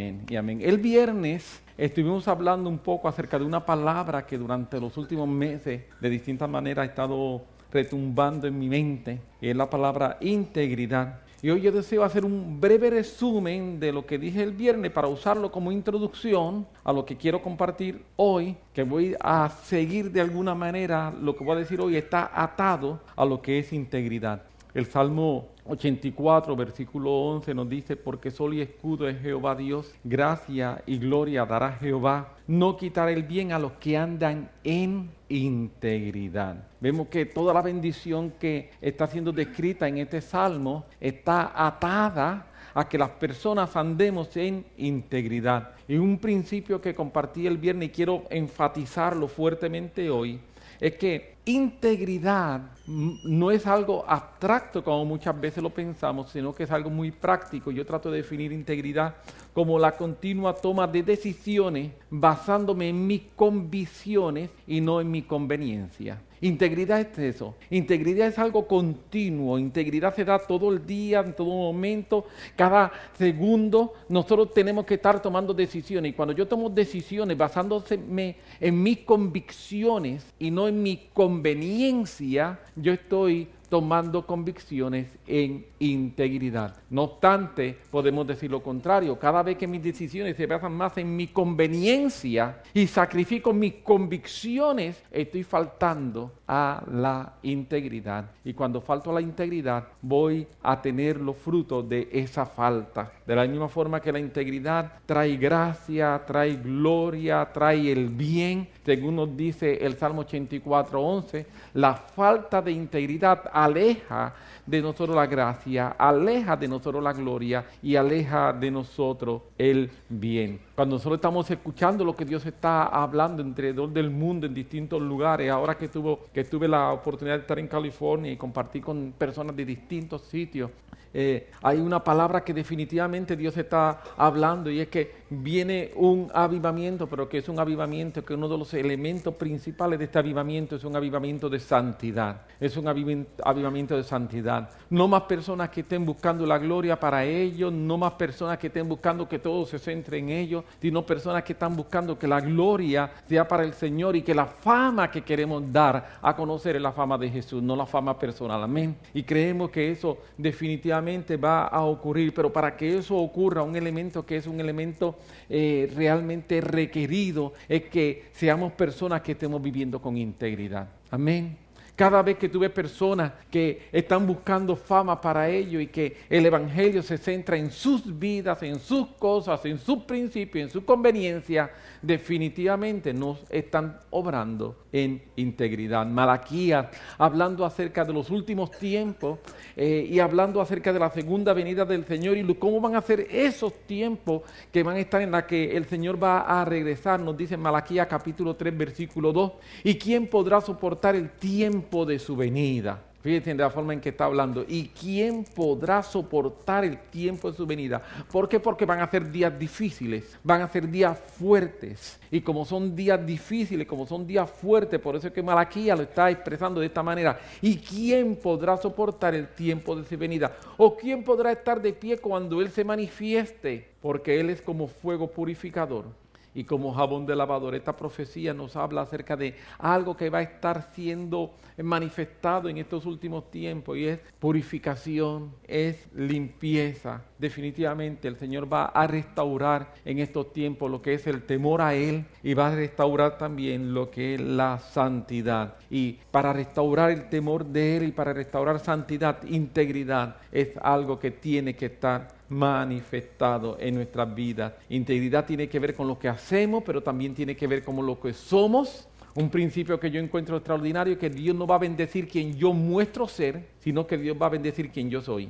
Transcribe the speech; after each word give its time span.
Amén 0.00 0.24
y 0.30 0.36
amén. 0.36 0.60
El 0.62 0.78
viernes 0.78 1.60
estuvimos 1.76 2.26
hablando 2.26 2.70
un 2.70 2.78
poco 2.78 3.06
acerca 3.06 3.38
de 3.38 3.44
una 3.44 3.66
palabra 3.66 4.24
que 4.24 4.38
durante 4.38 4.80
los 4.80 4.96
últimos 4.96 5.28
meses 5.28 5.82
de 6.00 6.08
distintas 6.08 6.48
maneras 6.48 6.84
ha 6.84 6.88
estado 6.88 7.42
retumbando 7.70 8.46
en 8.46 8.58
mi 8.58 8.70
mente, 8.70 9.20
y 9.42 9.50
es 9.50 9.56
la 9.56 9.68
palabra 9.68 10.16
integridad. 10.22 11.20
Y 11.42 11.50
hoy 11.50 11.60
yo 11.60 11.70
deseo 11.70 12.02
hacer 12.02 12.24
un 12.24 12.58
breve 12.58 12.88
resumen 12.88 13.78
de 13.78 13.92
lo 13.92 14.06
que 14.06 14.16
dije 14.16 14.42
el 14.42 14.52
viernes 14.52 14.90
para 14.90 15.06
usarlo 15.06 15.52
como 15.52 15.70
introducción 15.70 16.66
a 16.82 16.94
lo 16.94 17.04
que 17.04 17.18
quiero 17.18 17.42
compartir 17.42 18.02
hoy, 18.16 18.56
que 18.72 18.84
voy 18.84 19.14
a 19.20 19.50
seguir 19.50 20.12
de 20.12 20.22
alguna 20.22 20.54
manera, 20.54 21.12
lo 21.20 21.36
que 21.36 21.44
voy 21.44 21.56
a 21.56 21.58
decir 21.58 21.78
hoy 21.78 21.96
está 21.96 22.30
atado 22.34 23.02
a 23.16 23.26
lo 23.26 23.42
que 23.42 23.58
es 23.58 23.70
integridad. 23.74 24.44
El 24.72 24.86
Salmo 24.86 25.48
84, 25.70 26.56
versículo 26.56 27.10
11 27.10 27.54
nos 27.54 27.68
dice, 27.68 27.96
porque 27.96 28.30
sol 28.30 28.54
y 28.54 28.60
escudo 28.60 29.08
es 29.08 29.20
Jehová 29.20 29.54
Dios, 29.54 29.94
gracia 30.02 30.82
y 30.86 30.98
gloria 30.98 31.46
dará 31.46 31.72
Jehová, 31.72 32.34
no 32.46 32.76
quitará 32.76 33.12
el 33.12 33.22
bien 33.22 33.52
a 33.52 33.58
los 33.58 33.72
que 33.72 33.96
andan 33.96 34.50
en 34.64 35.10
integridad. 35.28 36.64
Vemos 36.80 37.08
que 37.08 37.26
toda 37.26 37.54
la 37.54 37.62
bendición 37.62 38.32
que 38.38 38.70
está 38.80 39.06
siendo 39.06 39.32
descrita 39.32 39.86
en 39.86 39.98
este 39.98 40.20
salmo 40.20 40.86
está 41.00 41.52
atada 41.54 42.46
a 42.74 42.88
que 42.88 42.98
las 42.98 43.10
personas 43.10 43.76
andemos 43.76 44.36
en 44.36 44.64
integridad. 44.76 45.70
Y 45.86 45.96
un 45.96 46.18
principio 46.18 46.80
que 46.80 46.94
compartí 46.94 47.46
el 47.46 47.58
viernes 47.58 47.88
y 47.88 47.92
quiero 47.92 48.24
enfatizarlo 48.30 49.28
fuertemente 49.28 50.10
hoy 50.10 50.40
es 50.80 50.94
que 50.94 51.34
integridad 51.50 52.62
no 52.86 53.50
es 53.50 53.66
algo 53.66 54.04
abstracto 54.06 54.82
como 54.82 55.04
muchas 55.04 55.38
veces 55.40 55.62
lo 55.62 55.70
pensamos, 55.70 56.30
sino 56.30 56.54
que 56.54 56.64
es 56.64 56.70
algo 56.70 56.90
muy 56.90 57.10
práctico. 57.10 57.70
Yo 57.70 57.86
trato 57.86 58.10
de 58.10 58.18
definir 58.18 58.52
integridad 58.52 59.14
como 59.52 59.78
la 59.78 59.92
continua 59.92 60.54
toma 60.54 60.86
de 60.86 61.02
decisiones 61.02 61.92
basándome 62.10 62.88
en 62.88 63.06
mis 63.06 63.22
convicciones 63.36 64.50
y 64.66 64.80
no 64.80 65.00
en 65.00 65.10
mi 65.10 65.22
conveniencia. 65.22 66.20
Integridad 66.42 67.00
es 67.00 67.18
eso. 67.18 67.54
Integridad 67.68 68.28
es 68.28 68.38
algo 68.38 68.66
continuo. 68.66 69.58
Integridad 69.58 70.14
se 70.14 70.24
da 70.24 70.38
todo 70.38 70.72
el 70.72 70.86
día, 70.86 71.20
en 71.20 71.34
todo 71.34 71.50
momento, 71.50 72.26
cada 72.56 72.90
segundo. 73.18 73.92
Nosotros 74.08 74.54
tenemos 74.54 74.86
que 74.86 74.94
estar 74.94 75.20
tomando 75.20 75.52
decisiones. 75.52 76.10
Y 76.10 76.14
cuando 76.14 76.34
yo 76.34 76.48
tomo 76.48 76.70
decisiones 76.70 77.36
basándome 77.36 78.36
en 78.58 78.82
mis 78.82 78.98
convicciones 79.00 80.24
y 80.38 80.50
no 80.50 80.66
en 80.66 80.82
mi 80.82 81.08
conveniencia, 81.12 82.58
yo 82.74 82.92
estoy 82.92 83.48
tomando 83.70 84.26
convicciones 84.26 85.06
en 85.26 85.64
integridad. 85.78 86.76
No 86.90 87.04
obstante, 87.04 87.78
podemos 87.90 88.26
decir 88.26 88.50
lo 88.50 88.62
contrario. 88.62 89.18
Cada 89.18 89.42
vez 89.42 89.56
que 89.56 89.68
mis 89.68 89.82
decisiones 89.82 90.36
se 90.36 90.46
basan 90.46 90.72
más 90.72 90.98
en 90.98 91.16
mi 91.16 91.28
conveniencia 91.28 92.62
y 92.74 92.86
sacrifico 92.88 93.52
mis 93.52 93.74
convicciones, 93.76 95.02
estoy 95.10 95.44
faltando 95.44 96.32
a 96.52 96.82
la 96.90 97.34
integridad. 97.44 98.24
Y 98.44 98.54
cuando 98.54 98.80
falto 98.80 99.10
a 99.10 99.14
la 99.14 99.20
integridad, 99.20 99.84
voy 100.02 100.48
a 100.64 100.82
tener 100.82 101.20
los 101.20 101.36
frutos 101.36 101.88
de 101.88 102.08
esa 102.10 102.44
falta. 102.44 103.12
De 103.24 103.36
la 103.36 103.46
misma 103.46 103.68
forma 103.68 104.00
que 104.00 104.10
la 104.10 104.18
integridad 104.18 104.94
trae 105.06 105.36
gracia, 105.36 106.20
trae 106.26 106.56
gloria, 106.56 107.48
trae 107.52 107.92
el 107.92 108.08
bien, 108.08 108.66
según 108.84 109.14
nos 109.14 109.36
dice 109.36 109.78
el 109.80 109.96
Salmo 109.96 110.22
84, 110.22 111.00
11, 111.00 111.46
la 111.74 111.94
falta 111.94 112.60
de 112.60 112.72
integridad 112.72 113.48
aleja 113.52 114.34
de 114.66 114.82
nosotros 114.82 115.14
la 115.14 115.26
gracia, 115.26 115.94
aleja 115.98 116.56
de 116.56 116.66
nosotros 116.66 117.00
la 117.00 117.12
gloria 117.12 117.64
y 117.80 117.94
aleja 117.94 118.52
de 118.52 118.72
nosotros 118.72 119.42
el 119.56 119.88
bien. 120.08 120.58
Cuando 120.80 120.96
nosotros 120.96 121.18
estamos 121.18 121.50
escuchando 121.50 122.06
lo 122.06 122.16
que 122.16 122.24
Dios 122.24 122.46
está 122.46 122.84
hablando 122.86 123.42
alrededor 123.42 123.90
del 123.90 124.08
mundo 124.08 124.46
en 124.46 124.54
distintos 124.54 125.02
lugares, 125.02 125.50
ahora 125.50 125.76
que, 125.76 125.88
tuvo, 125.88 126.20
que 126.32 126.44
tuve 126.44 126.66
la 126.68 126.90
oportunidad 126.94 127.36
de 127.36 127.42
estar 127.42 127.58
en 127.58 127.68
California 127.68 128.32
y 128.32 128.38
compartir 128.38 128.82
con 128.82 129.12
personas 129.12 129.54
de 129.54 129.66
distintos 129.66 130.22
sitios, 130.22 130.70
eh, 131.12 131.50
hay 131.62 131.78
una 131.78 132.02
palabra 132.04 132.44
que 132.44 132.54
definitivamente 132.54 133.36
Dios 133.36 133.56
está 133.56 134.00
hablando 134.16 134.70
y 134.70 134.80
es 134.80 134.88
que 134.88 135.20
viene 135.30 135.90
un 135.96 136.30
avivamiento, 136.32 137.08
pero 137.08 137.28
que 137.28 137.38
es 137.38 137.48
un 137.48 137.58
avivamiento, 137.58 138.24
que 138.24 138.34
uno 138.34 138.48
de 138.48 138.56
los 138.56 138.72
elementos 138.74 139.34
principales 139.34 139.98
de 139.98 140.04
este 140.04 140.20
avivamiento 140.20 140.76
es 140.76 140.84
un 140.84 140.94
avivamiento 140.94 141.48
de 141.48 141.58
santidad, 141.58 142.42
es 142.60 142.76
un 142.76 142.86
avivamiento 142.86 143.96
de 143.96 144.04
santidad. 144.04 144.70
No 144.88 145.08
más 145.08 145.22
personas 145.22 145.70
que 145.70 145.80
estén 145.80 146.06
buscando 146.06 146.46
la 146.46 146.58
gloria 146.58 146.98
para 146.98 147.24
ellos, 147.24 147.72
no 147.72 147.98
más 147.98 148.12
personas 148.12 148.58
que 148.58 148.68
estén 148.68 148.88
buscando 148.88 149.28
que 149.28 149.40
todo 149.40 149.66
se 149.66 149.80
centre 149.80 150.18
en 150.18 150.28
ellos, 150.28 150.64
sino 150.80 151.04
personas 151.04 151.42
que 151.42 151.52
están 151.52 151.76
buscando 151.76 152.18
que 152.18 152.26
la 152.26 152.40
gloria 152.40 153.10
sea 153.28 153.46
para 153.46 153.64
el 153.64 153.74
Señor 153.74 154.16
y 154.16 154.22
que 154.22 154.34
la 154.34 154.46
fama 154.46 155.10
que 155.10 155.22
queremos 155.22 155.62
dar 155.72 156.18
a 156.20 156.34
conocer 156.34 156.76
es 156.76 156.82
la 156.82 156.92
fama 156.92 157.16
de 157.18 157.30
Jesús, 157.30 157.62
no 157.62 157.76
la 157.76 157.86
fama 157.86 158.18
personal. 158.18 158.62
Amén. 158.62 158.96
Y 159.14 159.22
creemos 159.22 159.70
que 159.70 159.90
eso 159.90 160.18
definitivamente 160.36 161.36
va 161.36 161.66
a 161.66 161.82
ocurrir, 161.84 162.34
pero 162.34 162.52
para 162.52 162.76
que 162.76 162.98
eso 162.98 163.16
ocurra, 163.16 163.62
un 163.62 163.76
elemento 163.76 164.24
que 164.24 164.36
es 164.36 164.46
un 164.46 164.60
elemento 164.60 165.16
eh, 165.48 165.90
realmente 165.94 166.60
requerido 166.60 167.52
es 167.68 167.84
que 167.84 168.30
seamos 168.32 168.72
personas 168.72 169.22
que 169.22 169.32
estemos 169.32 169.60
viviendo 169.62 170.00
con 170.00 170.16
integridad. 170.16 170.88
Amén. 171.10 171.69
Cada 172.00 172.22
vez 172.22 172.38
que 172.38 172.48
tú 172.48 172.60
ves 172.60 172.70
personas 172.70 173.30
que 173.50 173.82
están 173.92 174.26
buscando 174.26 174.74
fama 174.74 175.20
para 175.20 175.50
ello 175.50 175.78
y 175.78 175.88
que 175.88 176.16
el 176.30 176.46
Evangelio 176.46 177.02
se 177.02 177.18
centra 177.18 177.58
en 177.58 177.70
sus 177.70 178.18
vidas, 178.18 178.62
en 178.62 178.80
sus 178.80 179.08
cosas, 179.18 179.62
en 179.66 179.78
sus 179.78 180.04
principios, 180.04 180.64
en 180.64 180.70
su 180.70 180.82
conveniencia, 180.82 181.70
definitivamente 182.00 183.12
no 183.12 183.36
están 183.50 183.98
obrando 184.08 184.86
en 184.90 185.22
integridad. 185.36 186.06
Malaquías, 186.06 186.86
hablando 187.18 187.66
acerca 187.66 188.02
de 188.02 188.14
los 188.14 188.30
últimos 188.30 188.70
tiempos 188.70 189.38
eh, 189.76 190.08
y 190.08 190.20
hablando 190.20 190.62
acerca 190.62 190.94
de 190.94 191.00
la 191.00 191.10
segunda 191.10 191.52
venida 191.52 191.84
del 191.84 192.06
Señor 192.06 192.38
y 192.38 192.54
cómo 192.54 192.80
van 192.80 192.96
a 192.96 193.02
ser 193.02 193.26
esos 193.30 193.74
tiempos 193.86 194.40
que 194.72 194.82
van 194.82 194.96
a 194.96 195.00
estar 195.00 195.20
en 195.20 195.32
la 195.32 195.46
que 195.46 195.76
el 195.76 195.84
Señor 195.84 196.20
va 196.20 196.40
a 196.40 196.64
regresar, 196.64 197.20
nos 197.20 197.36
dice 197.36 197.58
Malaquías 197.58 198.06
capítulo 198.06 198.56
3, 198.56 198.74
versículo 198.74 199.34
2. 199.34 199.52
¿Y 199.84 199.96
quién 199.96 200.26
podrá 200.26 200.62
soportar 200.62 201.14
el 201.14 201.28
tiempo 201.32 201.89
de 201.90 202.18
su 202.18 202.36
venida? 202.36 203.02
Fíjense 203.22 203.50
de 203.50 203.56
la 203.56 203.68
forma 203.68 203.92
en 203.92 204.00
que 204.00 204.08
está 204.08 204.24
hablando. 204.24 204.64
¿Y 204.66 204.88
quién 204.88 205.44
podrá 205.44 206.02
soportar 206.02 206.86
el 206.86 206.98
tiempo 206.98 207.50
de 207.50 207.56
su 207.56 207.66
venida? 207.66 208.02
¿Por 208.32 208.48
qué? 208.48 208.58
Porque 208.58 208.86
van 208.86 209.00
a 209.00 209.10
ser 209.10 209.30
días 209.30 209.58
difíciles, 209.58 210.38
van 210.42 210.62
a 210.62 210.68
ser 210.68 210.88
días 210.88 211.18
fuertes. 211.18 212.18
Y 212.30 212.40
como 212.40 212.64
son 212.64 212.96
días 212.96 213.24
difíciles, 213.26 213.86
como 213.86 214.06
son 214.06 214.26
días 214.26 214.48
fuertes, 214.48 214.98
por 215.00 215.16
eso 215.16 215.26
es 215.26 215.34
que 215.34 215.42
Malaquía 215.42 215.96
lo 215.96 216.02
está 216.02 216.30
expresando 216.30 216.80
de 216.80 216.86
esta 216.86 217.02
manera. 217.02 217.38
¿Y 217.60 217.76
quién 217.76 218.36
podrá 218.36 218.78
soportar 218.78 219.34
el 219.34 219.48
tiempo 219.48 219.94
de 219.94 220.08
su 220.08 220.16
venida? 220.16 220.56
¿O 220.78 220.96
quién 220.96 221.22
podrá 221.22 221.52
estar 221.52 221.82
de 221.82 221.92
pie 221.92 222.16
cuando 222.16 222.62
Él 222.62 222.70
se 222.70 222.84
manifieste? 222.84 223.86
Porque 224.00 224.40
Él 224.40 224.48
es 224.48 224.62
como 224.62 224.88
fuego 224.88 225.30
purificador 225.30 226.06
y 226.54 226.64
como 226.64 226.92
jabón 226.92 227.26
de 227.26 227.36
lavador. 227.36 227.74
Esta 227.74 227.96
profecía 227.96 228.54
nos 228.54 228.76
habla 228.76 229.02
acerca 229.02 229.36
de 229.36 229.54
algo 229.78 230.16
que 230.16 230.30
va 230.30 230.38
a 230.38 230.42
estar 230.42 230.90
siendo 230.92 231.54
manifestado 231.82 232.68
en 232.68 232.78
estos 232.78 233.06
últimos 233.06 233.50
tiempos 233.50 233.96
y 233.96 234.06
es 234.06 234.20
purificación, 234.38 235.52
es 235.66 236.08
limpieza. 236.14 237.22
Definitivamente 237.38 238.28
el 238.28 238.36
Señor 238.36 238.70
va 238.70 238.86
a 238.86 239.06
restaurar 239.06 239.94
en 240.04 240.18
estos 240.18 240.52
tiempos 240.52 240.90
lo 240.90 241.00
que 241.00 241.14
es 241.14 241.26
el 241.26 241.42
temor 241.42 241.80
a 241.80 241.94
Él 241.94 242.24
y 242.42 242.54
va 242.54 242.68
a 242.68 242.74
restaurar 242.74 243.38
también 243.38 243.94
lo 243.94 244.10
que 244.10 244.34
es 244.34 244.40
la 244.40 244.78
santidad. 244.78 245.76
Y 245.90 246.18
para 246.30 246.52
restaurar 246.52 247.10
el 247.10 247.28
temor 247.28 247.64
de 247.64 247.96
Él 247.96 248.02
y 248.04 248.12
para 248.12 248.32
restaurar 248.32 248.80
santidad, 248.80 249.42
integridad, 249.44 250.36
es 250.52 250.76
algo 250.82 251.18
que 251.18 251.30
tiene 251.30 251.74
que 251.74 251.86
estar 251.86 252.39
manifestado 252.50 253.78
en 253.80 253.94
nuestras 253.94 254.34
vidas. 254.34 254.74
Integridad 254.90 255.46
tiene 255.46 255.68
que 255.68 255.78
ver 255.78 255.94
con 255.94 256.06
lo 256.06 256.18
que 256.18 256.28
hacemos, 256.28 256.82
pero 256.84 257.02
también 257.02 257.34
tiene 257.34 257.56
que 257.56 257.66
ver 257.66 257.82
con 257.82 258.04
lo 258.04 258.20
que 258.20 258.34
somos. 258.34 259.08
Un 259.34 259.48
principio 259.48 259.98
que 259.98 260.10
yo 260.10 260.20
encuentro 260.20 260.56
extraordinario, 260.56 261.16
que 261.16 261.30
Dios 261.30 261.56
no 261.56 261.66
va 261.66 261.76
a 261.76 261.78
bendecir 261.78 262.28
quien 262.28 262.56
yo 262.56 262.72
muestro 262.72 263.28
ser, 263.28 263.64
sino 263.78 264.06
que 264.06 264.18
Dios 264.18 264.36
va 264.40 264.46
a 264.46 264.50
bendecir 264.50 264.90
quien 264.90 265.08
yo 265.08 265.22
soy. 265.22 265.48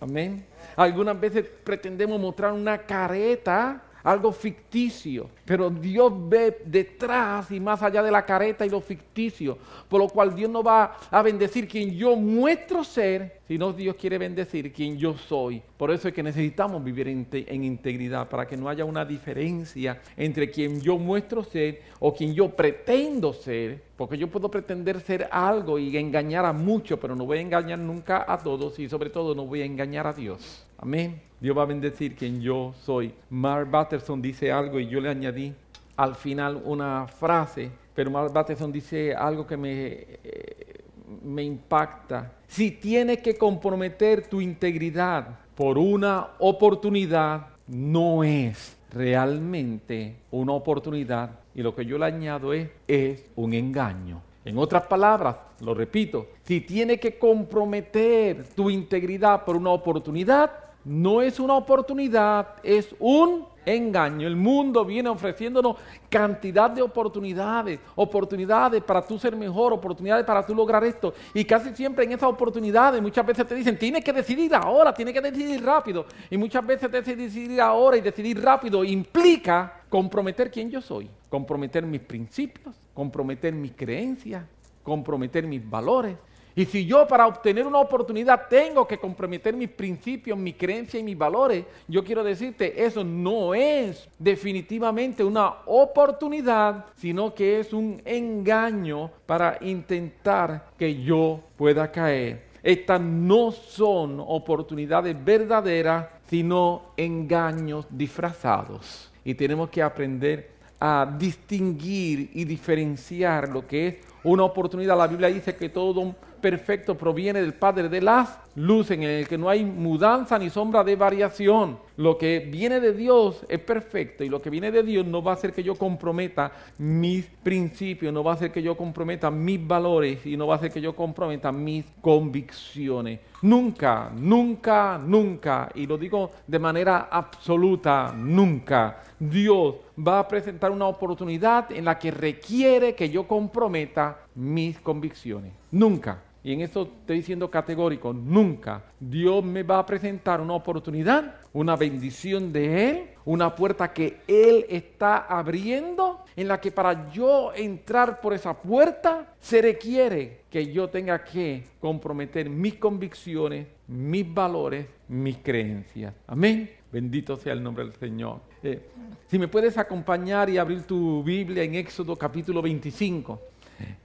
Amén. 0.00 0.44
Algunas 0.76 1.20
veces 1.20 1.44
pretendemos 1.64 2.20
mostrar 2.20 2.52
una 2.52 2.78
careta 2.78 3.82
algo 4.02 4.32
ficticio. 4.32 5.28
Pero 5.44 5.70
Dios 5.70 6.12
ve 6.28 6.62
detrás 6.64 7.50
y 7.50 7.60
más 7.60 7.82
allá 7.82 8.02
de 8.02 8.10
la 8.10 8.24
careta 8.24 8.64
y 8.64 8.70
lo 8.70 8.80
ficticio, 8.80 9.58
por 9.88 10.00
lo 10.00 10.08
cual 10.08 10.34
Dios 10.34 10.50
no 10.50 10.62
va 10.62 10.96
a 11.10 11.22
bendecir 11.22 11.68
quien 11.68 11.94
yo 11.94 12.16
muestro 12.16 12.84
ser, 12.84 13.40
sino 13.46 13.72
Dios 13.72 13.96
quiere 13.96 14.18
bendecir 14.18 14.72
quien 14.72 14.96
yo 14.96 15.16
soy. 15.16 15.62
Por 15.76 15.90
eso 15.90 16.08
es 16.08 16.14
que 16.14 16.22
necesitamos 16.22 16.82
vivir 16.82 17.08
en, 17.08 17.64
integridad, 17.64 18.28
para 18.28 18.46
que 18.46 18.56
no 18.56 18.68
haya 18.68 18.84
una 18.84 19.04
diferencia 19.04 20.00
entre 20.16 20.50
quien 20.50 20.80
yo 20.80 20.96
muestro 20.98 21.44
ser 21.44 21.82
o 21.98 22.14
quien 22.14 22.34
yo 22.34 22.48
pretendo 22.48 23.32
ser, 23.32 23.82
porque 23.96 24.16
yo 24.16 24.28
puedo 24.28 24.50
pretender 24.50 25.00
ser 25.00 25.28
algo 25.30 25.78
y 25.78 25.96
engañar 25.96 26.44
a 26.44 26.52
muchos, 26.52 26.98
pero 26.98 27.14
no 27.14 27.26
voy 27.26 27.38
a 27.38 27.42
engañar 27.42 27.78
nunca 27.78 28.24
a 28.26 28.38
todos 28.38 28.78
y 28.78 28.88
sobre 28.88 29.10
todo 29.10 29.34
no 29.34 29.44
voy 29.46 29.62
a 29.62 29.64
engañar 29.64 30.06
a 30.06 30.12
Dios. 30.12 30.64
Amén. 30.82 31.22
Dios 31.40 31.56
va 31.56 31.62
a 31.62 31.66
bendecir 31.66 32.16
quien 32.16 32.40
yo 32.40 32.74
soy. 32.82 33.14
Mark 33.30 33.70
Batterson 33.70 34.20
dice 34.20 34.50
algo 34.50 34.80
y 34.80 34.88
yo 34.88 35.00
le 35.00 35.10
añadí 35.10 35.54
al 35.96 36.16
final 36.16 36.60
una 36.64 37.06
frase, 37.06 37.70
pero 37.94 38.10
Mark 38.10 38.32
Batterson 38.32 38.72
dice 38.72 39.14
algo 39.14 39.46
que 39.46 39.56
me, 39.56 39.86
eh, 40.24 40.82
me 41.22 41.44
impacta. 41.44 42.32
Si 42.48 42.72
tienes 42.72 43.18
que 43.18 43.36
comprometer 43.36 44.26
tu 44.26 44.40
integridad 44.40 45.38
por 45.54 45.78
una 45.78 46.30
oportunidad, 46.40 47.46
no 47.68 48.24
es 48.24 48.76
realmente 48.90 50.16
una 50.32 50.54
oportunidad. 50.54 51.30
Y 51.54 51.62
lo 51.62 51.76
que 51.76 51.86
yo 51.86 51.96
le 51.96 52.06
añado 52.06 52.52
es, 52.52 52.68
es 52.88 53.30
un 53.36 53.54
engaño. 53.54 54.20
En 54.44 54.58
otras 54.58 54.82
palabras, 54.88 55.36
lo 55.60 55.74
repito, 55.74 56.26
si 56.42 56.60
tienes 56.60 56.98
que 56.98 57.16
comprometer 57.20 58.48
tu 58.56 58.68
integridad 58.68 59.44
por 59.44 59.54
una 59.54 59.70
oportunidad, 59.70 60.61
no 60.84 61.22
es 61.22 61.38
una 61.38 61.54
oportunidad, 61.54 62.56
es 62.62 62.94
un 62.98 63.46
engaño. 63.64 64.26
El 64.26 64.36
mundo 64.36 64.84
viene 64.84 65.08
ofreciéndonos 65.08 65.76
cantidad 66.08 66.70
de 66.70 66.82
oportunidades, 66.82 67.78
oportunidades 67.94 68.82
para 68.82 69.02
tú 69.02 69.18
ser 69.18 69.36
mejor, 69.36 69.72
oportunidades 69.72 70.24
para 70.24 70.44
tú 70.44 70.54
lograr 70.54 70.84
esto. 70.84 71.14
Y 71.34 71.44
casi 71.44 71.74
siempre 71.74 72.04
en 72.04 72.12
esas 72.12 72.28
oportunidades 72.28 73.00
muchas 73.00 73.24
veces 73.24 73.46
te 73.46 73.54
dicen, 73.54 73.78
tienes 73.78 74.04
que 74.04 74.12
decidir 74.12 74.54
ahora, 74.54 74.92
tienes 74.92 75.14
que 75.14 75.20
decidir 75.20 75.64
rápido. 75.64 76.06
Y 76.30 76.36
muchas 76.36 76.66
veces 76.66 76.90
decidir 76.90 77.60
ahora 77.60 77.96
y 77.96 78.00
decidir 78.00 78.42
rápido 78.42 78.84
implica 78.84 79.82
comprometer 79.88 80.50
quién 80.50 80.70
yo 80.70 80.80
soy, 80.80 81.08
comprometer 81.28 81.84
mis 81.84 82.00
principios, 82.00 82.74
comprometer 82.94 83.52
mis 83.52 83.72
creencias, 83.72 84.44
comprometer 84.82 85.46
mis 85.46 85.68
valores. 85.68 86.16
Y 86.54 86.66
si 86.66 86.84
yo 86.84 87.06
para 87.06 87.26
obtener 87.26 87.66
una 87.66 87.78
oportunidad 87.78 88.48
tengo 88.48 88.86
que 88.86 88.98
comprometer 88.98 89.56
mis 89.56 89.70
principios, 89.70 90.38
mis 90.38 90.56
creencias 90.56 91.00
y 91.00 91.04
mis 91.04 91.16
valores, 91.16 91.64
yo 91.88 92.04
quiero 92.04 92.22
decirte, 92.22 92.84
eso 92.84 93.02
no 93.02 93.54
es 93.54 94.08
definitivamente 94.18 95.24
una 95.24 95.54
oportunidad, 95.66 96.86
sino 96.96 97.34
que 97.34 97.60
es 97.60 97.72
un 97.72 98.02
engaño 98.04 99.10
para 99.24 99.58
intentar 99.62 100.70
que 100.78 101.02
yo 101.02 101.40
pueda 101.56 101.90
caer. 101.90 102.52
Estas 102.62 103.00
no 103.00 103.50
son 103.50 104.20
oportunidades 104.20 105.16
verdaderas, 105.24 106.06
sino 106.28 106.92
engaños 106.96 107.86
disfrazados. 107.90 109.10
Y 109.24 109.34
tenemos 109.34 109.68
que 109.70 109.82
aprender 109.82 110.52
a 110.78 111.06
distinguir 111.18 112.30
y 112.34 112.44
diferenciar 112.44 113.48
lo 113.48 113.66
que 113.66 113.86
es 113.88 113.96
una 114.24 114.44
oportunidad. 114.44 114.96
La 114.96 115.06
Biblia 115.06 115.28
dice 115.28 115.54
que 115.56 115.68
todo 115.68 116.14
perfecto 116.42 116.98
proviene 116.98 117.40
del 117.40 117.54
Padre 117.54 117.88
de 117.88 118.02
las 118.02 118.38
luces, 118.56 118.98
en 118.98 119.04
el 119.04 119.26
que 119.26 119.38
no 119.38 119.48
hay 119.48 119.64
mudanza 119.64 120.38
ni 120.38 120.50
sombra 120.50 120.84
de 120.84 120.96
variación. 120.96 121.78
Lo 121.96 122.18
que 122.18 122.40
viene 122.40 122.80
de 122.80 122.92
Dios 122.92 123.46
es 123.48 123.60
perfecto 123.60 124.24
y 124.24 124.28
lo 124.28 124.42
que 124.42 124.50
viene 124.50 124.70
de 124.70 124.82
Dios 124.82 125.06
no 125.06 125.22
va 125.22 125.32
a 125.32 125.34
hacer 125.34 125.52
que 125.52 125.62
yo 125.62 125.76
comprometa 125.76 126.52
mis 126.78 127.26
principios, 127.26 128.12
no 128.12 128.24
va 128.24 128.32
a 128.32 128.34
hacer 128.34 128.50
que 128.50 128.62
yo 128.62 128.76
comprometa 128.76 129.30
mis 129.30 129.66
valores 129.66 130.26
y 130.26 130.36
no 130.36 130.46
va 130.48 130.54
a 130.54 130.56
hacer 130.58 130.72
que 130.72 130.80
yo 130.80 130.94
comprometa 130.94 131.52
mis 131.52 131.86
convicciones. 132.00 133.20
Nunca, 133.42 134.10
nunca, 134.14 134.98
nunca, 134.98 135.68
y 135.74 135.86
lo 135.86 135.96
digo 135.96 136.30
de 136.46 136.58
manera 136.58 137.08
absoluta, 137.10 138.12
nunca, 138.16 139.02
Dios 139.18 139.76
va 139.96 140.18
a 140.18 140.28
presentar 140.28 140.70
una 140.70 140.86
oportunidad 140.86 141.70
en 141.70 141.84
la 141.84 141.98
que 141.98 142.10
requiere 142.10 142.94
que 142.94 143.08
yo 143.08 143.26
comprometa 143.28 144.18
mis 144.34 144.80
convicciones. 144.80 145.52
Nunca. 145.70 146.31
Y 146.44 146.52
en 146.52 146.60
esto 146.60 146.90
estoy 147.00 147.18
diciendo 147.18 147.50
categórico, 147.50 148.12
nunca 148.12 148.82
Dios 148.98 149.44
me 149.44 149.62
va 149.62 149.78
a 149.78 149.86
presentar 149.86 150.40
una 150.40 150.54
oportunidad, 150.54 151.36
una 151.52 151.76
bendición 151.76 152.52
de 152.52 152.90
Él, 152.90 153.04
una 153.24 153.54
puerta 153.54 153.92
que 153.92 154.20
Él 154.26 154.66
está 154.68 155.18
abriendo, 155.18 156.24
en 156.34 156.48
la 156.48 156.60
que 156.60 156.72
para 156.72 157.12
yo 157.12 157.52
entrar 157.54 158.20
por 158.20 158.32
esa 158.32 158.60
puerta 158.60 159.34
se 159.40 159.62
requiere 159.62 160.40
que 160.50 160.72
yo 160.72 160.88
tenga 160.88 161.22
que 161.22 161.64
comprometer 161.80 162.50
mis 162.50 162.74
convicciones, 162.74 163.68
mis 163.86 164.32
valores, 164.32 164.86
mis 165.08 165.36
creencias. 165.38 166.12
Amén. 166.26 166.70
Bendito 166.90 167.36
sea 167.36 167.52
el 167.52 167.62
nombre 167.62 167.84
del 167.84 167.94
Señor. 167.94 168.40
Eh, 168.62 168.80
si 169.28 169.38
me 169.38 169.48
puedes 169.48 169.78
acompañar 169.78 170.50
y 170.50 170.58
abrir 170.58 170.82
tu 170.82 171.22
Biblia 171.22 171.62
en 171.62 171.76
Éxodo 171.76 172.16
capítulo 172.16 172.60
25. 172.60 173.51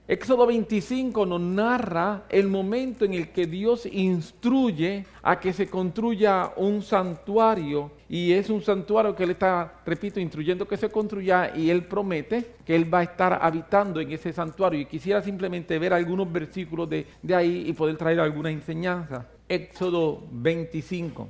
Éxodo 0.06 0.46
25 0.46 1.26
nos 1.26 1.40
narra 1.40 2.24
el 2.30 2.48
momento 2.48 3.04
en 3.04 3.12
el 3.14 3.28
que 3.28 3.46
Dios 3.46 3.84
instruye 3.86 5.04
a 5.22 5.38
que 5.38 5.52
se 5.52 5.68
construya 5.68 6.52
un 6.56 6.82
santuario 6.82 7.90
y 8.08 8.32
es 8.32 8.48
un 8.48 8.62
santuario 8.62 9.14
que 9.14 9.24
Él 9.24 9.30
está, 9.32 9.80
repito, 9.84 10.18
instruyendo 10.18 10.66
que 10.66 10.78
se 10.78 10.88
construya 10.88 11.52
y 11.54 11.68
Él 11.68 11.84
promete 11.84 12.54
que 12.64 12.74
Él 12.74 12.92
va 12.92 13.00
a 13.00 13.02
estar 13.02 13.38
habitando 13.42 14.00
en 14.00 14.10
ese 14.10 14.32
santuario. 14.32 14.80
Y 14.80 14.86
quisiera 14.86 15.20
simplemente 15.20 15.78
ver 15.78 15.92
algunos 15.92 16.32
versículos 16.32 16.88
de, 16.88 17.06
de 17.22 17.34
ahí 17.34 17.64
y 17.66 17.72
poder 17.74 17.96
traer 17.98 18.20
alguna 18.20 18.50
enseñanza. 18.50 19.28
Éxodo 19.46 20.22
25. 20.30 21.28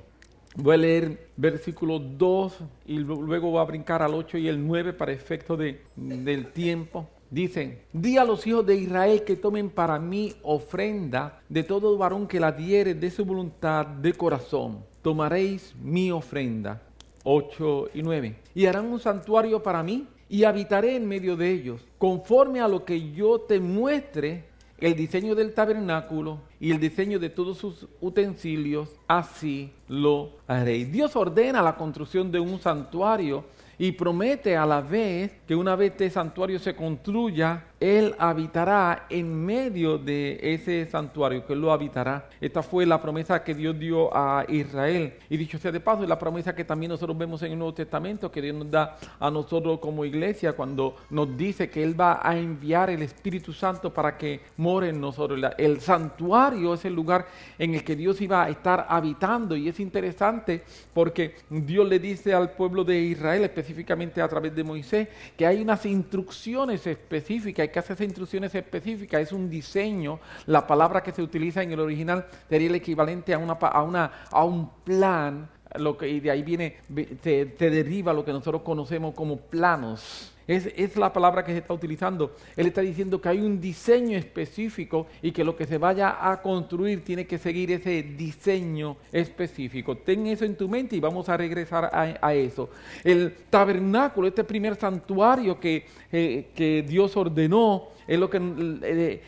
Voy 0.56 0.74
a 0.74 0.76
leer 0.76 1.30
versículo 1.36 1.98
2 1.98 2.58
y 2.86 2.98
luego 2.98 3.50
voy 3.50 3.60
a 3.60 3.64
brincar 3.64 4.02
al 4.02 4.14
8 4.14 4.38
y 4.38 4.48
el 4.48 4.64
9 4.66 4.92
para 4.92 5.12
efecto 5.12 5.56
de, 5.56 5.82
del 5.96 6.52
tiempo. 6.52 7.08
Dicen, 7.30 7.80
di 7.92 8.16
a 8.16 8.24
los 8.24 8.46
hijos 8.46 8.64
de 8.64 8.76
Israel 8.76 9.22
que 9.24 9.36
tomen 9.36 9.68
para 9.68 9.98
mí 9.98 10.34
ofrenda 10.42 11.42
de 11.48 11.62
todo 11.62 11.98
varón 11.98 12.26
que 12.26 12.40
la 12.40 12.52
diere 12.52 12.94
de 12.94 13.10
su 13.10 13.24
voluntad 13.24 13.86
de 13.86 14.14
corazón. 14.14 14.84
Tomaréis 15.02 15.74
mi 15.82 16.10
ofrenda. 16.10 16.82
8 17.24 17.90
y 17.94 18.02
9. 18.02 18.36
Y 18.54 18.64
harán 18.64 18.86
un 18.86 18.98
santuario 18.98 19.62
para 19.62 19.82
mí 19.82 20.06
y 20.30 20.44
habitaré 20.44 20.96
en 20.96 21.06
medio 21.06 21.36
de 21.36 21.50
ellos, 21.50 21.80
conforme 21.98 22.60
a 22.60 22.68
lo 22.68 22.84
que 22.84 23.12
yo 23.12 23.40
te 23.40 23.60
muestre 23.60 24.44
el 24.78 24.94
diseño 24.94 25.34
del 25.34 25.52
tabernáculo 25.52 26.38
y 26.60 26.70
el 26.70 26.78
diseño 26.78 27.18
de 27.18 27.30
todos 27.30 27.58
sus 27.58 27.86
utensilios, 28.00 28.90
así 29.08 29.72
lo 29.88 30.30
haré. 30.46 30.84
Dios 30.84 31.16
ordena 31.16 31.62
la 31.62 31.76
construcción 31.76 32.30
de 32.30 32.40
un 32.40 32.60
santuario 32.60 33.44
y 33.78 33.92
promete 33.92 34.56
a 34.56 34.66
la 34.66 34.80
vez 34.80 35.30
que 35.46 35.54
una 35.54 35.76
vez 35.76 35.92
este 35.92 36.10
santuario 36.10 36.58
se 36.58 36.74
construya, 36.74 37.64
Él 37.80 38.14
habitará 38.18 39.06
en 39.08 39.44
medio 39.44 39.98
de 39.98 40.38
ese 40.42 40.86
santuario, 40.86 41.46
que 41.46 41.52
Él 41.52 41.60
lo 41.60 41.72
habitará. 41.72 42.28
Esta 42.40 42.62
fue 42.62 42.84
la 42.84 43.00
promesa 43.00 43.44
que 43.44 43.54
Dios 43.54 43.78
dio 43.78 44.14
a 44.16 44.44
Israel. 44.48 45.14
Y 45.30 45.36
dicho 45.36 45.58
sea 45.58 45.70
de 45.70 45.78
paso, 45.78 46.02
es 46.02 46.08
la 46.08 46.18
promesa 46.18 46.54
que 46.54 46.64
también 46.64 46.90
nosotros 46.90 47.16
vemos 47.16 47.42
en 47.42 47.52
el 47.52 47.58
Nuevo 47.58 47.74
Testamento, 47.74 48.32
que 48.32 48.42
Dios 48.42 48.56
nos 48.56 48.70
da 48.70 48.98
a 49.20 49.30
nosotros 49.30 49.78
como 49.78 50.04
iglesia 50.04 50.54
cuando 50.54 50.96
nos 51.10 51.36
dice 51.36 51.70
que 51.70 51.82
Él 51.82 51.98
va 51.98 52.20
a 52.22 52.36
enviar 52.36 52.90
el 52.90 53.02
Espíritu 53.02 53.52
Santo 53.52 53.94
para 53.94 54.18
que 54.18 54.40
more 54.56 54.88
en 54.88 55.00
nosotros. 55.00 55.40
El 55.56 55.80
santuario 55.80 56.74
es 56.74 56.84
el 56.84 56.94
lugar 56.94 57.26
en 57.58 57.74
el 57.74 57.84
que 57.84 57.94
Dios 57.94 58.20
iba 58.20 58.42
a 58.42 58.48
estar 58.48 58.86
habitando 58.88 59.54
y 59.56 59.68
es 59.68 59.78
interesante 59.78 60.64
porque 60.92 61.36
Dios 61.48 61.88
le 61.88 61.98
dice 62.00 62.34
al 62.34 62.52
pueblo 62.52 62.82
de 62.82 62.98
Israel, 62.98 63.44
específicamente 63.44 64.20
a 64.20 64.28
través 64.28 64.54
de 64.54 64.64
Moisés, 64.64 65.08
que 65.36 65.46
hay 65.46 65.60
unas 65.60 65.86
instrucciones 65.86 66.86
específicas 66.86 67.67
y 67.68 67.70
que 67.70 67.78
hace 67.78 67.92
esas 67.92 68.06
instrucciones 68.06 68.54
específicas 68.54 69.20
es 69.20 69.32
un 69.32 69.48
diseño. 69.48 70.20
La 70.46 70.66
palabra 70.66 71.02
que 71.02 71.12
se 71.12 71.22
utiliza 71.22 71.62
en 71.62 71.72
el 71.72 71.80
original 71.80 72.26
sería 72.48 72.68
el 72.68 72.74
equivalente 72.74 73.34
a, 73.34 73.38
una, 73.38 73.52
a, 73.52 73.82
una, 73.82 74.12
a 74.30 74.44
un 74.44 74.70
plan, 74.84 75.48
lo 75.76 75.96
que, 75.96 76.08
y 76.08 76.20
de 76.20 76.30
ahí 76.30 76.42
viene, 76.42 76.76
se 77.22 77.44
deriva 77.58 78.12
lo 78.12 78.24
que 78.24 78.32
nosotros 78.32 78.62
conocemos 78.62 79.14
como 79.14 79.36
planos. 79.36 80.34
Es, 80.48 80.96
la 80.96 81.12
palabra 81.12 81.44
que 81.44 81.52
se 81.52 81.58
está 81.58 81.74
utilizando. 81.74 82.34
Él 82.56 82.66
está 82.66 82.80
diciendo 82.80 83.20
que 83.20 83.28
hay 83.28 83.38
un 83.38 83.60
diseño 83.60 84.16
específico 84.16 85.06
y 85.20 85.30
que 85.30 85.44
lo 85.44 85.54
que 85.54 85.66
se 85.66 85.76
vaya 85.76 86.16
a 86.18 86.40
construir 86.40 87.04
tiene 87.04 87.26
que 87.26 87.36
seguir 87.36 87.70
ese 87.70 88.02
diseño 88.02 88.96
específico. 89.12 89.98
Ten 89.98 90.26
eso 90.26 90.46
en 90.46 90.56
tu 90.56 90.66
mente 90.66 90.96
y 90.96 91.00
vamos 91.00 91.28
a 91.28 91.36
regresar 91.36 91.90
a, 91.92 92.34
eso. 92.34 92.70
El 93.04 93.34
tabernáculo, 93.50 94.26
este 94.26 94.42
primer 94.42 94.76
santuario 94.76 95.60
que, 95.60 95.84
eh, 96.10 96.84
Dios 96.88 97.14
ordenó, 97.16 97.88
es 98.06 98.18
lo 98.18 98.30
que 98.30 99.20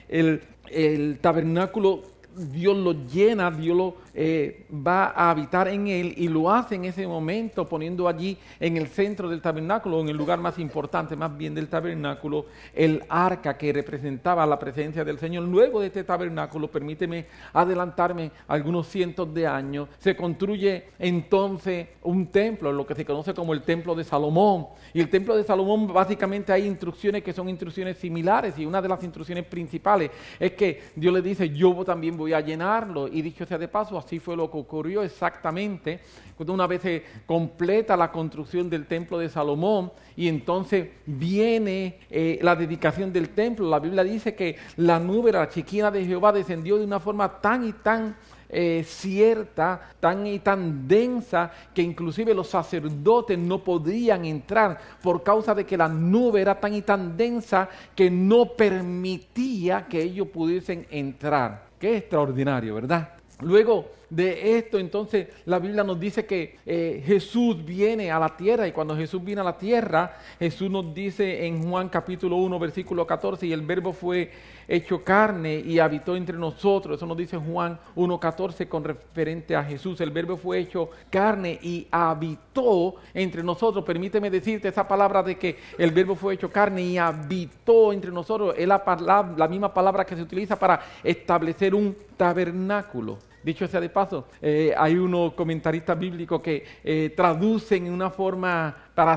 el 0.71 1.19
tabernáculo 1.21 2.03
Dios 2.37 2.77
lo 2.77 2.93
llena, 3.07 3.51
Dios 3.51 3.77
lo 3.77 3.97
eh, 4.15 4.67
va 4.71 5.07
a 5.07 5.31
habitar 5.31 5.69
en 5.69 5.89
él 5.89 6.15
y 6.17 6.29
lo 6.29 6.51
hace 6.51 6.75
en 6.75 6.85
ese 6.85 7.07
momento 7.07 7.69
poniendo 7.69 8.09
allí 8.09 8.37
en 8.59 8.77
el 8.77 8.89
centro 8.89 9.29
del 9.29 9.41
tabernáculo, 9.41 10.01
en 10.01 10.09
el 10.09 10.17
lugar 10.17 10.39
más 10.41 10.59
importante 10.59 11.17
más 11.17 11.37
bien 11.37 11.55
del 11.55 11.69
tabernáculo, 11.69 12.47
el 12.75 13.03
arca 13.09 13.57
que 13.57 13.73
representaba 13.73 14.47
la 14.47 14.59
presencia 14.59 15.05
del 15.05 15.19
Señor. 15.19 15.45
Luego 15.45 15.81
de 15.81 15.89
este 15.89 16.05
tabernáculo, 16.05 16.71
permíteme 16.71 17.27
adelantarme 17.53 18.31
algunos 18.49 18.89
cientos 18.89 19.33
de 19.33 19.47
años, 19.47 19.89
se 19.99 20.17
construye 20.17 20.85
entonces 20.99 21.89
un 22.03 22.27
templo, 22.29 22.73
lo 22.73 22.87
que 22.87 22.95
se 22.95 23.05
conoce 23.05 23.35
como 23.35 23.53
el 23.53 23.63
templo 23.63 23.95
de 23.95 24.05
Salomón. 24.05 24.67
Y 24.93 25.01
el 25.01 25.09
templo 25.09 25.37
de 25.37 25.45
Salomón 25.45 25.93
básicamente 25.93 26.53
hay 26.53 26.67
instrucciones 26.67 27.23
que 27.23 27.33
son 27.33 27.49
instrucciones 27.49 27.99
similares 27.99 28.59
y 28.59 28.67
una 28.67 28.83
de 28.83 28.89
las 28.89 29.03
instrucciones 29.03 29.45
principales 29.45 30.11
es 30.39 30.53
que 30.53 30.83
Dios 30.95 31.13
le 31.13 31.23
dice, 31.23 31.49
yo 31.51 31.85
también 31.85 32.17
voy 32.21 32.33
a 32.33 32.41
llenarlo. 32.41 33.09
Y 33.09 33.23
dicho 33.23 33.45
sea 33.47 33.59
de 33.59 33.69
paso, 33.69 33.99
así 33.99 34.19
fue 34.19 34.37
lo 34.37 34.51
que 34.51 34.59
ocurrió 34.59 35.03
exactamente 35.03 36.01
cuando 36.37 36.55
una 36.55 36.67
vez 36.67 36.83
se 36.83 37.05
completa 37.27 37.97
la 37.97 38.11
construcción 38.11 38.71
del 38.71 38.87
templo 38.87 39.19
de 39.19 39.29
Salomón 39.29 39.93
y 40.17 40.27
entonces 40.27 40.89
viene 41.05 41.99
eh, 42.09 42.39
la 42.41 42.57
dedicación 42.57 43.13
del 43.13 43.31
templo. 43.31 43.69
La 43.69 43.79
Biblia 43.79 44.03
dice 44.05 44.35
que 44.35 44.57
la 44.77 44.99
nube, 44.99 45.33
la 45.33 45.49
chiquina 45.49 45.91
de 45.91 46.07
Jehová, 46.07 46.33
descendió 46.33 46.79
de 46.79 46.85
una 46.85 47.01
forma 47.01 47.41
tan 47.41 47.69
y 47.69 47.73
tan 47.75 48.17
eh, 48.49 48.83
cierta, 48.85 49.93
tan 50.01 50.27
y 50.27 50.41
tan 50.41 50.89
densa, 50.89 51.53
que 51.73 51.83
inclusive 51.83 52.35
los 52.35 52.49
sacerdotes 52.49 53.39
no 53.39 53.63
podían 53.63 54.25
entrar 54.25 54.79
por 55.03 55.23
causa 55.23 55.55
de 55.55 55.65
que 55.65 55.77
la 55.77 55.89
nube 55.89 56.41
era 56.41 56.59
tan 56.59 56.75
y 56.75 56.83
tan 56.83 57.17
densa 57.17 57.69
que 57.95 58.11
no 58.11 58.47
permitía 58.47 59.87
que 59.87 60.03
ellos 60.03 60.27
pudiesen 60.29 60.87
entrar. 60.91 61.70
Qué 61.81 61.97
extraordinario, 61.97 62.75
¿verdad? 62.75 63.15
Luego 63.41 63.91
de 64.11 64.59
esto, 64.59 64.79
entonces 64.79 65.29
la 65.47 65.59
Biblia 65.59 65.83
nos 65.83 65.99
dice 65.99 66.27
que 66.27 66.59
eh, 66.67 67.03
Jesús 67.07 67.65
viene 67.65 68.11
a 68.11 68.19
la 68.19 68.37
tierra 68.37 68.69
y 68.69 68.73
cuando 68.73 68.95
Jesús 68.95 69.25
viene 69.25 69.41
a 69.41 69.45
la 69.45 69.57
tierra, 69.57 70.19
Jesús 70.39 70.71
nos 70.71 70.93
dice 70.93 71.47
en 71.47 71.63
Juan 71.67 71.89
capítulo 71.89 72.37
1, 72.37 72.59
versículo 72.59 73.07
14, 73.07 73.47
y 73.47 73.55
el 73.55 73.63
verbo 73.63 73.95
fue 73.95 74.31
hecho 74.71 75.03
carne 75.03 75.57
y 75.57 75.81
habitó 75.81 76.15
entre 76.15 76.39
nosotros. 76.39 76.97
Eso 76.97 77.05
nos 77.05 77.17
dice 77.17 77.37
Juan 77.37 77.79
1.14 77.97 78.69
con 78.69 78.85
referente 78.85 79.57
a 79.57 79.65
Jesús. 79.65 80.01
El 80.01 80.13
verbo 80.13 80.37
fue 80.37 80.61
hecho 80.61 80.91
carne 81.11 81.59
y 81.61 81.89
habitó 81.91 82.95
entre 83.13 83.43
nosotros. 83.43 83.85
Permíteme 83.85 84.31
decirte 84.31 84.69
esa 84.69 84.87
palabra 84.87 85.23
de 85.25 85.37
que 85.37 85.59
el 85.77 85.91
verbo 85.91 86.15
fue 86.15 86.35
hecho 86.35 86.51
carne 86.51 86.83
y 86.83 86.99
habitó 86.99 87.93
entre 87.93 88.13
nosotros. 88.13 88.55
Es 88.57 88.69
la, 88.69 89.35
la 89.37 89.49
misma 89.49 89.75
palabra 89.75 90.07
que 90.07 90.15
se 90.15 90.23
utiliza 90.23 90.57
para 90.57 90.81
establecer 91.03 91.75
un 91.75 91.97
tabernáculo. 92.17 93.19
Dicho 93.43 93.67
sea 93.67 93.81
de 93.81 93.89
paso, 93.89 94.27
eh, 94.43 94.75
hay 94.77 94.97
unos 94.97 95.33
comentaristas 95.33 95.99
bíblicos 95.99 96.43
que 96.43 96.65
eh, 96.85 97.13
traducen 97.17 97.87
en 97.87 97.93
una 97.93 98.11
forma 98.11 98.77
para, 98.95 99.17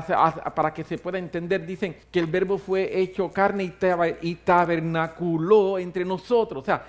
para, 0.54 0.72
que 0.72 0.82
se 0.82 0.96
pueda 0.96 1.18
entender, 1.18 1.66
dicen 1.66 1.96
que 2.10 2.20
el 2.20 2.26
verbo 2.26 2.56
fue 2.56 2.98
hecho 2.98 3.30
carne 3.30 3.64
y, 4.22 4.34
tabernaculó 4.36 5.78
entre 5.78 6.06
nosotros. 6.06 6.62
O 6.62 6.64
sea, 6.64 6.86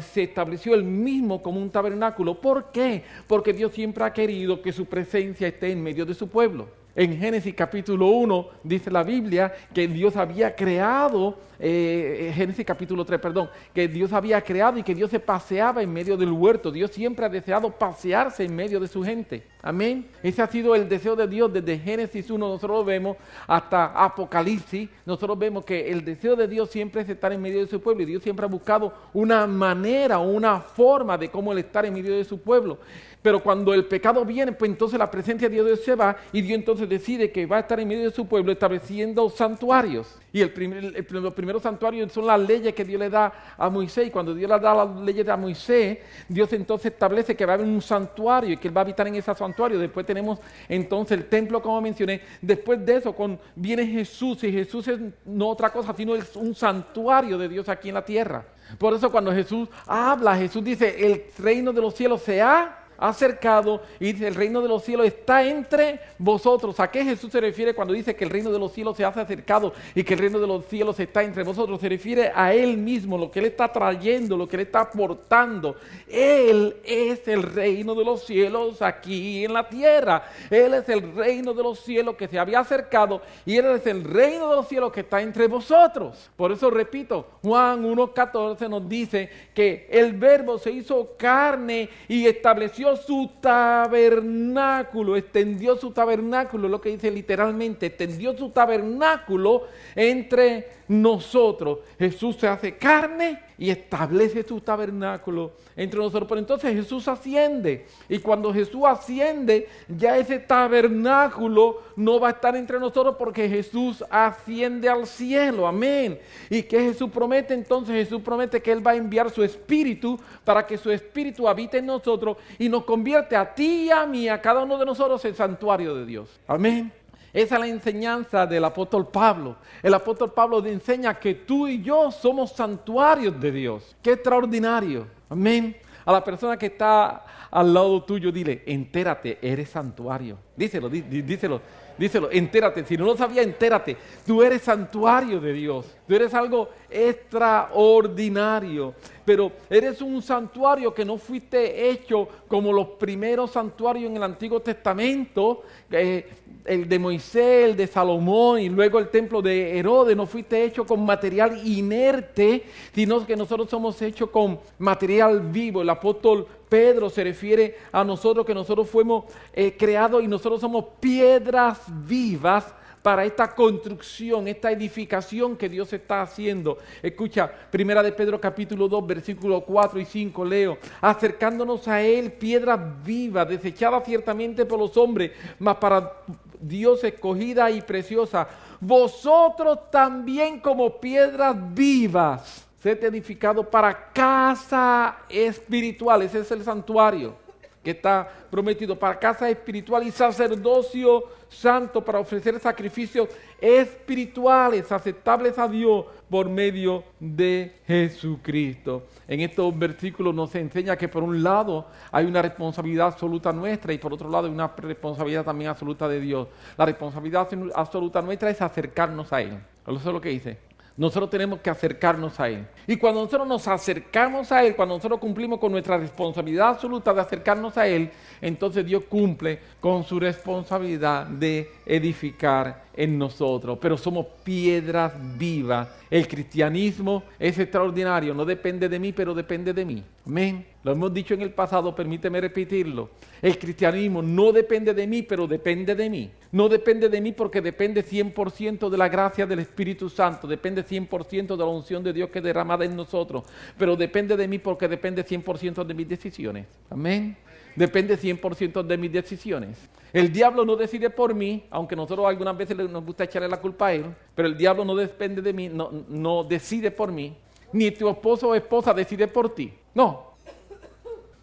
se 0.00 0.22
estableció 0.22 0.74
el 0.74 0.84
mismo 0.84 1.42
como 1.42 1.60
un 1.60 1.70
tabernáculo. 1.70 2.40
¿Por 2.40 2.72
qué? 2.72 3.04
Porque 3.26 3.52
Dios 3.52 3.72
siempre 3.72 4.04
ha 4.04 4.12
querido 4.12 4.62
que 4.62 4.72
su 4.72 4.86
presencia 4.86 5.48
esté 5.48 5.72
en 5.72 5.82
medio 5.82 6.06
de 6.06 6.14
su 6.14 6.28
pueblo. 6.28 6.68
En 6.94 7.18
Génesis 7.18 7.54
capítulo 7.54 8.08
1 8.08 8.48
dice 8.64 8.90
la 8.90 9.02
Biblia 9.02 9.50
que 9.72 9.88
Dios 9.88 10.14
había 10.16 10.54
creado, 10.54 11.38
eh, 11.64 12.32
Génesis 12.34 12.66
capítulo 12.66 13.04
3, 13.04 13.20
perdón, 13.20 13.48
que 13.72 13.86
Dios 13.86 14.12
había 14.12 14.40
creado 14.40 14.78
y 14.78 14.82
que 14.82 14.96
Dios 14.96 15.12
se 15.12 15.20
paseaba 15.20 15.80
en 15.80 15.92
medio 15.92 16.16
del 16.16 16.32
huerto. 16.32 16.72
Dios 16.72 16.90
siempre 16.90 17.24
ha 17.24 17.28
deseado 17.28 17.70
pasearse 17.70 18.42
en 18.42 18.56
medio 18.56 18.80
de 18.80 18.88
su 18.88 19.04
gente. 19.04 19.44
Amén. 19.62 20.08
Ese 20.24 20.42
ha 20.42 20.48
sido 20.48 20.74
el 20.74 20.88
deseo 20.88 21.14
de 21.14 21.28
Dios 21.28 21.52
desde 21.52 21.78
Génesis 21.78 22.28
1, 22.28 22.48
nosotros 22.48 22.78
lo 22.78 22.84
vemos, 22.84 23.16
hasta 23.46 23.84
Apocalipsis. 23.86 24.88
Nosotros 25.06 25.38
vemos 25.38 25.64
que 25.64 25.88
el 25.88 26.04
deseo 26.04 26.34
de 26.34 26.48
Dios 26.48 26.68
siempre 26.68 27.02
es 27.02 27.08
estar 27.08 27.32
en 27.32 27.40
medio 27.40 27.60
de 27.60 27.68
su 27.68 27.80
pueblo 27.80 28.02
y 28.02 28.06
Dios 28.06 28.24
siempre 28.24 28.44
ha 28.44 28.48
buscado 28.48 28.92
una 29.12 29.46
manera, 29.46 30.18
una 30.18 30.58
forma 30.58 31.16
de 31.16 31.30
cómo 31.30 31.54
estar 31.54 31.86
en 31.86 31.94
medio 31.94 32.16
de 32.16 32.24
su 32.24 32.40
pueblo. 32.40 32.78
Pero 33.22 33.40
cuando 33.40 33.72
el 33.72 33.84
pecado 33.84 34.24
viene, 34.24 34.50
pues 34.50 34.68
entonces 34.68 34.98
la 34.98 35.08
presencia 35.08 35.48
de 35.48 35.54
Dios 35.54 35.80
se 35.84 35.94
va 35.94 36.16
y 36.32 36.42
Dios 36.42 36.58
entonces 36.58 36.88
decide 36.88 37.30
que 37.30 37.46
va 37.46 37.58
a 37.58 37.60
estar 37.60 37.78
en 37.78 37.86
medio 37.86 38.02
de 38.02 38.10
su 38.10 38.26
pueblo 38.26 38.50
estableciendo 38.50 39.30
santuarios. 39.30 40.18
Y 40.32 40.40
el 40.40 41.06
los 41.10 41.34
primeros 41.34 41.62
santuarios 41.62 42.10
son 42.10 42.26
las 42.26 42.40
leyes 42.40 42.74
que 42.74 42.84
Dios 42.84 42.98
le 42.98 43.10
da 43.10 43.32
a 43.56 43.68
Moisés. 43.68 44.06
Y 44.06 44.10
cuando 44.10 44.34
Dios 44.34 44.50
le 44.50 44.58
da 44.58 44.74
las 44.74 44.96
leyes 45.00 45.28
a 45.28 45.36
Moisés, 45.36 45.98
Dios 46.28 46.52
entonces 46.52 46.92
establece 46.92 47.36
que 47.36 47.44
va 47.44 47.52
a 47.52 47.54
haber 47.56 47.66
un 47.66 47.82
santuario 47.82 48.54
y 48.54 48.56
que 48.56 48.68
Él 48.68 48.76
va 48.76 48.80
a 48.80 48.84
habitar 48.84 49.06
en 49.06 49.16
ese 49.16 49.34
santuario. 49.34 49.78
Después 49.78 50.06
tenemos 50.06 50.38
entonces 50.68 51.18
el 51.18 51.26
templo, 51.26 51.60
como 51.60 51.80
mencioné. 51.80 52.22
Después 52.40 52.84
de 52.84 52.96
eso 52.96 53.14
viene 53.54 53.86
Jesús 53.86 54.42
y 54.44 54.52
Jesús 54.52 54.88
es 54.88 55.00
no 55.26 55.48
otra 55.48 55.70
cosa, 55.70 55.94
sino 55.94 56.14
es 56.14 56.34
un 56.34 56.54
santuario 56.54 57.36
de 57.36 57.48
Dios 57.48 57.68
aquí 57.68 57.88
en 57.88 57.94
la 57.94 58.04
tierra. 58.04 58.44
Por 58.78 58.94
eso 58.94 59.10
cuando 59.10 59.32
Jesús 59.32 59.68
habla, 59.86 60.36
Jesús 60.36 60.64
dice, 60.64 61.06
el 61.06 61.24
reino 61.38 61.72
de 61.72 61.80
los 61.82 61.94
cielos 61.94 62.22
se 62.22 62.40
ha 62.40 62.81
acercado 63.02 63.82
y 63.98 64.12
dice, 64.12 64.28
el 64.28 64.34
reino 64.34 64.62
de 64.62 64.68
los 64.68 64.84
cielos 64.84 65.06
está 65.06 65.44
entre 65.44 66.00
vosotros. 66.18 66.78
¿A 66.78 66.90
qué 66.90 67.04
Jesús 67.04 67.32
se 67.32 67.40
refiere 67.40 67.74
cuando 67.74 67.94
dice 67.94 68.14
que 68.14 68.24
el 68.24 68.30
reino 68.30 68.50
de 68.52 68.58
los 68.58 68.72
cielos 68.72 68.96
se 68.96 69.04
hace 69.04 69.20
acercado 69.20 69.72
y 69.94 70.04
que 70.04 70.14
el 70.14 70.20
reino 70.20 70.38
de 70.38 70.46
los 70.46 70.66
cielos 70.66 70.98
está 71.00 71.22
entre 71.22 71.42
vosotros? 71.42 71.80
Se 71.80 71.88
refiere 71.88 72.30
a 72.34 72.54
Él 72.54 72.78
mismo, 72.78 73.18
lo 73.18 73.30
que 73.30 73.40
Él 73.40 73.46
está 73.46 73.72
trayendo, 73.72 74.36
lo 74.36 74.48
que 74.48 74.56
Él 74.56 74.62
está 74.62 74.82
aportando. 74.82 75.76
Él 76.08 76.76
es 76.84 77.26
el 77.26 77.42
reino 77.42 77.94
de 77.94 78.04
los 78.04 78.24
cielos 78.24 78.80
aquí 78.82 79.44
en 79.44 79.52
la 79.52 79.68
tierra. 79.68 80.24
Él 80.48 80.74
es 80.74 80.88
el 80.88 81.14
reino 81.14 81.54
de 81.54 81.62
los 81.62 81.80
cielos 81.80 82.14
que 82.14 82.28
se 82.28 82.38
había 82.38 82.60
acercado 82.60 83.22
y 83.44 83.56
Él 83.56 83.66
es 83.66 83.86
el 83.86 84.04
reino 84.04 84.48
de 84.48 84.56
los 84.56 84.68
cielos 84.68 84.92
que 84.92 85.00
está 85.00 85.20
entre 85.20 85.48
vosotros. 85.48 86.30
Por 86.36 86.52
eso 86.52 86.70
repito, 86.70 87.26
Juan 87.42 87.82
1.14 87.84 88.68
nos 88.68 88.88
dice 88.88 89.28
que 89.52 89.88
el 89.90 90.12
verbo 90.12 90.58
se 90.58 90.70
hizo 90.70 91.14
carne 91.18 91.88
y 92.06 92.26
estableció 92.26 92.91
su 92.96 93.30
tabernáculo, 93.40 95.16
extendió 95.16 95.76
su 95.76 95.90
tabernáculo, 95.90 96.68
lo 96.68 96.80
que 96.80 96.90
dice 96.90 97.10
literalmente, 97.10 97.86
extendió 97.86 98.36
su 98.36 98.50
tabernáculo 98.50 99.66
entre 99.94 100.68
nosotros. 100.88 101.78
Jesús 101.98 102.36
se 102.36 102.48
hace 102.48 102.76
carne 102.76 103.40
y 103.62 103.70
establece 103.70 104.42
su 104.42 104.60
tabernáculo 104.60 105.52
entre 105.76 106.00
nosotros. 106.00 106.28
Pero 106.28 106.40
entonces 106.40 106.74
Jesús 106.74 107.06
asciende. 107.06 107.86
Y 108.08 108.18
cuando 108.18 108.52
Jesús 108.52 108.82
asciende, 108.84 109.68
ya 109.86 110.18
ese 110.18 110.40
tabernáculo 110.40 111.80
no 111.94 112.18
va 112.18 112.26
a 112.26 112.30
estar 112.32 112.56
entre 112.56 112.80
nosotros 112.80 113.14
porque 113.16 113.48
Jesús 113.48 114.02
asciende 114.10 114.88
al 114.88 115.06
cielo. 115.06 115.64
Amén. 115.64 116.18
¿Y 116.50 116.64
que 116.64 116.80
Jesús 116.80 117.08
promete? 117.08 117.54
Entonces 117.54 117.94
Jesús 117.94 118.20
promete 118.20 118.60
que 118.60 118.72
Él 118.72 118.84
va 118.84 118.90
a 118.90 118.96
enviar 118.96 119.30
su 119.30 119.44
espíritu 119.44 120.18
para 120.42 120.66
que 120.66 120.76
su 120.76 120.90
espíritu 120.90 121.46
habite 121.46 121.78
en 121.78 121.86
nosotros 121.86 122.38
y 122.58 122.68
nos 122.68 122.82
convierte 122.82 123.36
a 123.36 123.54
ti 123.54 123.84
y 123.84 123.90
a 123.92 124.04
mí, 124.06 124.28
a 124.28 124.42
cada 124.42 124.64
uno 124.64 124.76
de 124.76 124.86
nosotros, 124.86 125.24
en 125.24 125.36
santuario 125.36 125.94
de 125.94 126.04
Dios. 126.04 126.40
Amén. 126.48 127.01
Esa 127.32 127.54
es 127.54 127.60
la 127.60 127.66
enseñanza 127.66 128.46
del 128.46 128.64
apóstol 128.64 129.08
Pablo. 129.08 129.56
El 129.82 129.94
apóstol 129.94 130.32
Pablo 130.32 130.64
enseña 130.66 131.18
que 131.18 131.34
tú 131.34 131.66
y 131.66 131.82
yo 131.82 132.10
somos 132.10 132.52
santuarios 132.52 133.40
de 133.40 133.50
Dios. 133.50 133.96
Qué 134.02 134.12
extraordinario. 134.12 135.06
Amén. 135.30 135.74
A 136.04 136.12
la 136.12 136.22
persona 136.22 136.58
que 136.58 136.66
está 136.66 137.24
al 137.50 137.72
lado 137.72 138.02
tuyo, 138.02 138.32
dile, 138.32 138.62
entérate, 138.66 139.38
eres 139.40 139.70
santuario. 139.70 140.36
Díselo, 140.56 140.88
díselo, 140.88 141.60
díselo, 141.96 142.28
entérate. 142.30 142.84
Si 142.84 142.96
no 142.96 143.06
lo 143.06 143.16
sabía, 143.16 143.42
entérate. 143.42 143.96
Tú 144.26 144.42
eres 144.42 144.62
santuario 144.62 145.40
de 145.40 145.52
Dios. 145.52 145.86
Tú 146.06 146.14
eres 146.14 146.34
algo 146.34 146.68
extraordinario. 146.90 148.94
Pero 149.24 149.52
eres 149.70 150.02
un 150.02 150.20
santuario 150.20 150.92
que 150.92 151.04
no 151.04 151.16
fuiste 151.16 151.90
hecho 151.90 152.28
como 152.48 152.72
los 152.72 152.88
primeros 152.98 153.52
santuarios 153.52 154.10
en 154.10 154.16
el 154.16 154.22
Antiguo 154.22 154.60
Testamento, 154.60 155.62
eh, 155.90 156.28
el 156.64 156.88
de 156.88 156.98
Moisés, 156.98 157.70
el 157.70 157.76
de 157.76 157.86
Salomón 157.86 158.60
y 158.60 158.68
luego 158.68 158.98
el 158.98 159.08
templo 159.08 159.42
de 159.42 159.78
Herodes, 159.78 160.16
no 160.16 160.26
fuiste 160.26 160.64
hecho 160.64 160.84
con 160.84 161.04
material 161.04 161.66
inerte, 161.66 162.64
sino 162.94 163.24
que 163.26 163.36
nosotros 163.36 163.68
somos 163.70 164.00
hechos 164.02 164.30
con 164.30 164.58
material 164.78 165.40
vivo. 165.40 165.82
El 165.82 165.90
apóstol 165.90 166.46
Pedro 166.68 167.10
se 167.10 167.24
refiere 167.24 167.76
a 167.92 168.02
nosotros 168.02 168.46
que 168.46 168.54
nosotros 168.54 168.88
fuimos 168.88 169.24
eh, 169.52 169.76
creados 169.76 170.22
y 170.22 170.28
nosotros 170.28 170.60
somos 170.60 170.84
piedras 171.00 171.80
vivas 172.06 172.74
para 173.02 173.24
esta 173.24 173.54
construcción, 173.54 174.46
esta 174.46 174.70
edificación 174.70 175.56
que 175.56 175.68
Dios 175.68 175.92
está 175.92 176.22
haciendo. 176.22 176.78
Escucha, 177.02 177.50
primera 177.70 178.02
de 178.02 178.12
Pedro 178.12 178.40
capítulo 178.40 178.88
2, 178.88 179.06
versículos 179.06 179.64
4 179.66 180.00
y 180.00 180.04
5, 180.04 180.44
leo, 180.44 180.78
acercándonos 181.00 181.88
a 181.88 182.00
Él, 182.00 182.32
piedras 182.32 182.78
vivas, 183.04 183.48
desechadas 183.48 184.04
ciertamente 184.04 184.64
por 184.64 184.78
los 184.78 184.96
hombres, 184.96 185.32
mas 185.58 185.76
para 185.76 186.12
Dios 186.60 187.02
escogida 187.02 187.70
y 187.70 187.82
preciosa. 187.82 188.48
Vosotros 188.80 189.90
también 189.90 190.60
como 190.60 191.00
piedras 191.00 191.56
vivas, 191.74 192.66
sed 192.80 193.02
edificado 193.04 193.68
para 193.68 194.12
casa 194.12 195.18
espiritual. 195.28 196.22
Ese 196.22 196.40
es 196.40 196.50
el 196.50 196.62
santuario 196.62 197.42
que 197.82 197.90
está 197.90 198.28
prometido 198.50 198.96
para 198.96 199.18
casa 199.18 199.50
espiritual 199.50 200.06
y 200.06 200.12
sacerdocio 200.12 201.24
santo 201.52 202.04
para 202.04 202.18
ofrecer 202.18 202.58
sacrificios 202.58 203.28
espirituales 203.60 204.90
aceptables 204.90 205.58
a 205.58 205.68
Dios 205.68 206.06
por 206.28 206.48
medio 206.48 207.04
de 207.20 207.76
Jesucristo. 207.86 209.06
En 209.28 209.40
estos 209.40 209.78
versículos 209.78 210.34
nos 210.34 210.54
enseña 210.54 210.96
que 210.96 211.08
por 211.08 211.22
un 211.22 211.42
lado 211.42 211.86
hay 212.10 212.24
una 212.24 212.42
responsabilidad 212.42 213.08
absoluta 213.08 213.52
nuestra 213.52 213.92
y 213.92 213.98
por 213.98 214.12
otro 214.12 214.28
lado 214.28 214.46
hay 214.46 214.52
una 214.52 214.68
responsabilidad 214.68 215.44
también 215.44 215.70
absoluta 215.70 216.08
de 216.08 216.20
Dios. 216.20 216.48
La 216.76 216.86
responsabilidad 216.86 217.48
absoluta 217.74 218.22
nuestra 218.22 218.50
es 218.50 218.60
acercarnos 218.62 219.32
a 219.32 219.42
Él. 219.42 219.58
Eso 219.86 219.96
es 219.96 220.04
lo 220.04 220.20
que 220.20 220.30
dice. 220.30 220.71
Nosotros 220.96 221.30
tenemos 221.30 221.60
que 221.60 221.70
acercarnos 221.70 222.38
a 222.38 222.48
Él. 222.48 222.66
Y 222.86 222.96
cuando 222.96 223.22
nosotros 223.22 223.48
nos 223.48 223.66
acercamos 223.68 224.52
a 224.52 224.64
Él, 224.64 224.76
cuando 224.76 224.96
nosotros 224.96 225.20
cumplimos 225.20 225.58
con 225.58 225.72
nuestra 225.72 225.96
responsabilidad 225.96 226.70
absoluta 226.70 227.14
de 227.14 227.20
acercarnos 227.20 227.76
a 227.78 227.86
Él, 227.86 228.10
entonces 228.40 228.84
Dios 228.84 229.04
cumple 229.08 229.58
con 229.80 230.04
su 230.04 230.20
responsabilidad 230.20 231.26
de 231.26 231.70
edificar 231.86 232.84
en 232.94 233.18
nosotros. 233.18 233.78
Pero 233.80 233.96
somos 233.96 234.26
piedras 234.44 235.12
vivas. 235.38 235.88
El 236.10 236.28
cristianismo 236.28 237.22
es 237.38 237.58
extraordinario, 237.58 238.34
no 238.34 238.44
depende 238.44 238.88
de 238.88 238.98
mí, 238.98 239.12
pero 239.12 239.34
depende 239.34 239.72
de 239.72 239.84
mí. 239.84 240.04
Amén. 240.26 240.71
Lo 240.84 240.92
hemos 240.92 241.14
dicho 241.14 241.34
en 241.34 241.42
el 241.42 241.52
pasado, 241.52 241.94
permíteme 241.94 242.40
repetirlo. 242.40 243.10
El 243.40 243.56
cristianismo 243.56 244.20
no 244.20 244.50
depende 244.50 244.92
de 244.92 245.06
mí, 245.06 245.22
pero 245.22 245.46
depende 245.46 245.94
de 245.94 246.10
mí. 246.10 246.30
No 246.50 246.68
depende 246.68 247.08
de 247.08 247.20
mí 247.20 247.32
porque 247.32 247.60
depende 247.60 248.04
100% 248.04 248.88
de 248.88 248.98
la 248.98 249.08
gracia 249.08 249.46
del 249.46 249.60
Espíritu 249.60 250.08
Santo, 250.08 250.48
depende 250.48 250.84
100% 250.84 251.48
de 251.48 251.56
la 251.56 251.66
unción 251.66 252.02
de 252.02 252.12
Dios 252.12 252.30
que 252.30 252.40
es 252.40 252.44
derramada 252.44 252.84
en 252.84 252.96
nosotros, 252.96 253.44
pero 253.78 253.96
depende 253.96 254.36
de 254.36 254.48
mí 254.48 254.58
porque 254.58 254.88
depende 254.88 255.24
100% 255.24 255.84
de 255.84 255.94
mis 255.94 256.08
decisiones. 256.08 256.66
Amén. 256.90 257.36
Depende 257.76 258.18
100% 258.18 258.82
de 258.82 258.98
mis 258.98 259.12
decisiones. 259.12 259.78
El 260.12 260.32
diablo 260.32 260.64
no 260.64 260.76
decide 260.76 261.10
por 261.10 261.32
mí, 261.32 261.64
aunque 261.70 261.96
nosotros 261.96 262.26
algunas 262.26 262.56
veces 262.56 262.76
nos 262.76 263.04
gusta 263.04 263.24
echarle 263.24 263.48
la 263.48 263.60
culpa 263.60 263.86
a 263.86 263.94
él, 263.94 264.06
pero 264.34 264.48
el 264.48 264.56
diablo 264.56 264.84
no 264.84 264.94
depende 264.94 265.40
de 265.40 265.52
mí, 265.52 265.68
no, 265.68 265.90
no 266.08 266.44
decide 266.44 266.90
por 266.90 267.10
mí, 267.12 267.34
ni 267.72 267.90
tu 267.92 268.08
esposo 268.08 268.48
o 268.48 268.54
esposa 268.54 268.92
decide 268.92 269.28
por 269.28 269.54
ti. 269.54 269.72
No. 269.94 270.31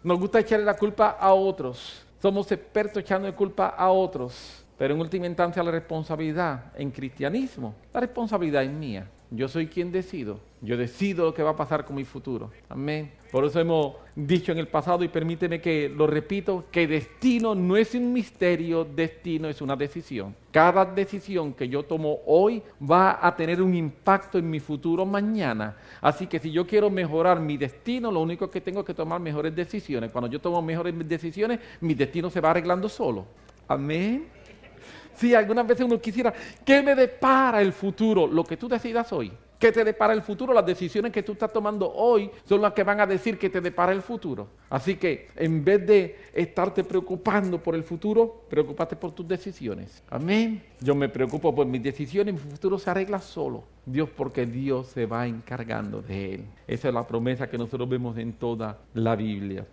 Nos 0.02 0.18
gusta 0.18 0.40
echarle 0.40 0.64
la 0.64 0.76
culpa 0.76 1.10
a 1.10 1.32
otros. 1.34 2.04
Somos 2.20 2.50
expertos 2.52 3.02
echando 3.02 3.34
culpa 3.34 3.68
a 3.68 3.90
otros. 3.90 4.64
Pero 4.78 4.94
en 4.94 5.00
última 5.00 5.26
instancia 5.26 5.62
la 5.62 5.70
responsabilidad 5.70 6.72
en 6.74 6.90
cristianismo, 6.90 7.74
la 7.92 8.00
responsabilidad 8.00 8.62
es 8.62 8.70
mía. 8.70 9.10
Yo 9.30 9.46
soy 9.46 9.66
quien 9.66 9.92
decido. 9.92 10.40
Yo 10.62 10.78
decido 10.78 11.26
lo 11.26 11.34
que 11.34 11.42
va 11.42 11.50
a 11.50 11.56
pasar 11.56 11.84
con 11.84 11.96
mi 11.96 12.04
futuro. 12.04 12.50
Amén. 12.66 13.12
Por 13.30 13.44
eso 13.44 13.60
hemos 13.60 13.94
dicho 14.16 14.50
en 14.50 14.58
el 14.58 14.66
pasado 14.66 15.04
y 15.04 15.08
permíteme 15.08 15.60
que 15.60 15.88
lo 15.88 16.06
repito, 16.06 16.64
que 16.70 16.88
destino 16.88 17.54
no 17.54 17.76
es 17.76 17.94
un 17.94 18.12
misterio, 18.12 18.84
destino 18.84 19.48
es 19.48 19.62
una 19.62 19.76
decisión. 19.76 20.34
Cada 20.50 20.84
decisión 20.84 21.54
que 21.54 21.68
yo 21.68 21.84
tomo 21.84 22.18
hoy 22.26 22.60
va 22.82 23.24
a 23.24 23.36
tener 23.36 23.62
un 23.62 23.74
impacto 23.74 24.36
en 24.36 24.50
mi 24.50 24.58
futuro 24.58 25.06
mañana. 25.06 25.76
Así 26.00 26.26
que 26.26 26.40
si 26.40 26.50
yo 26.50 26.66
quiero 26.66 26.90
mejorar 26.90 27.38
mi 27.38 27.56
destino, 27.56 28.10
lo 28.10 28.20
único 28.20 28.50
que 28.50 28.60
tengo 28.60 28.84
que 28.84 28.94
tomar 28.94 29.20
mejores 29.20 29.54
decisiones. 29.54 30.10
Cuando 30.10 30.28
yo 30.28 30.40
tomo 30.40 30.60
mejores 30.60 30.92
decisiones, 31.08 31.60
mi 31.80 31.94
destino 31.94 32.30
se 32.30 32.40
va 32.40 32.50
arreglando 32.50 32.88
solo. 32.88 33.26
Amén. 33.68 34.26
Si 35.14 35.34
algunas 35.34 35.66
veces 35.66 35.86
uno 35.86 36.00
quisiera, 36.00 36.32
¿qué 36.64 36.82
me 36.82 36.96
depara 36.96 37.62
el 37.62 37.72
futuro? 37.72 38.26
Lo 38.26 38.42
que 38.42 38.56
tú 38.56 38.68
decidas 38.68 39.12
hoy. 39.12 39.30
¿Qué 39.60 39.70
te 39.72 39.84
depara 39.84 40.14
el 40.14 40.22
futuro? 40.22 40.54
Las 40.54 40.64
decisiones 40.64 41.12
que 41.12 41.22
tú 41.22 41.32
estás 41.32 41.52
tomando 41.52 41.92
hoy 41.92 42.30
son 42.46 42.62
las 42.62 42.72
que 42.72 42.82
van 42.82 42.98
a 42.98 43.06
decir 43.06 43.38
que 43.38 43.50
te 43.50 43.60
depara 43.60 43.92
el 43.92 44.00
futuro. 44.00 44.48
Así 44.70 44.96
que 44.96 45.28
en 45.36 45.62
vez 45.62 45.86
de 45.86 46.16
estarte 46.32 46.82
preocupando 46.82 47.62
por 47.62 47.74
el 47.74 47.84
futuro, 47.84 48.46
preocupate 48.48 48.96
por 48.96 49.12
tus 49.12 49.28
decisiones. 49.28 50.02
Amén. 50.08 50.62
Yo 50.80 50.94
me 50.94 51.10
preocupo 51.10 51.54
por 51.54 51.66
mis 51.66 51.82
decisiones 51.82 52.32
mi 52.32 52.40
futuro 52.40 52.78
se 52.78 52.88
arregla 52.88 53.20
solo. 53.20 53.64
Dios 53.84 54.08
porque 54.08 54.46
Dios 54.46 54.86
se 54.86 55.04
va 55.04 55.26
encargando 55.26 56.00
de 56.00 56.36
él. 56.36 56.44
Esa 56.66 56.88
es 56.88 56.94
la 56.94 57.06
promesa 57.06 57.50
que 57.50 57.58
nosotros 57.58 57.86
vemos 57.86 58.16
en 58.16 58.32
toda 58.32 58.78
la 58.94 59.14
Biblia. 59.14 59.66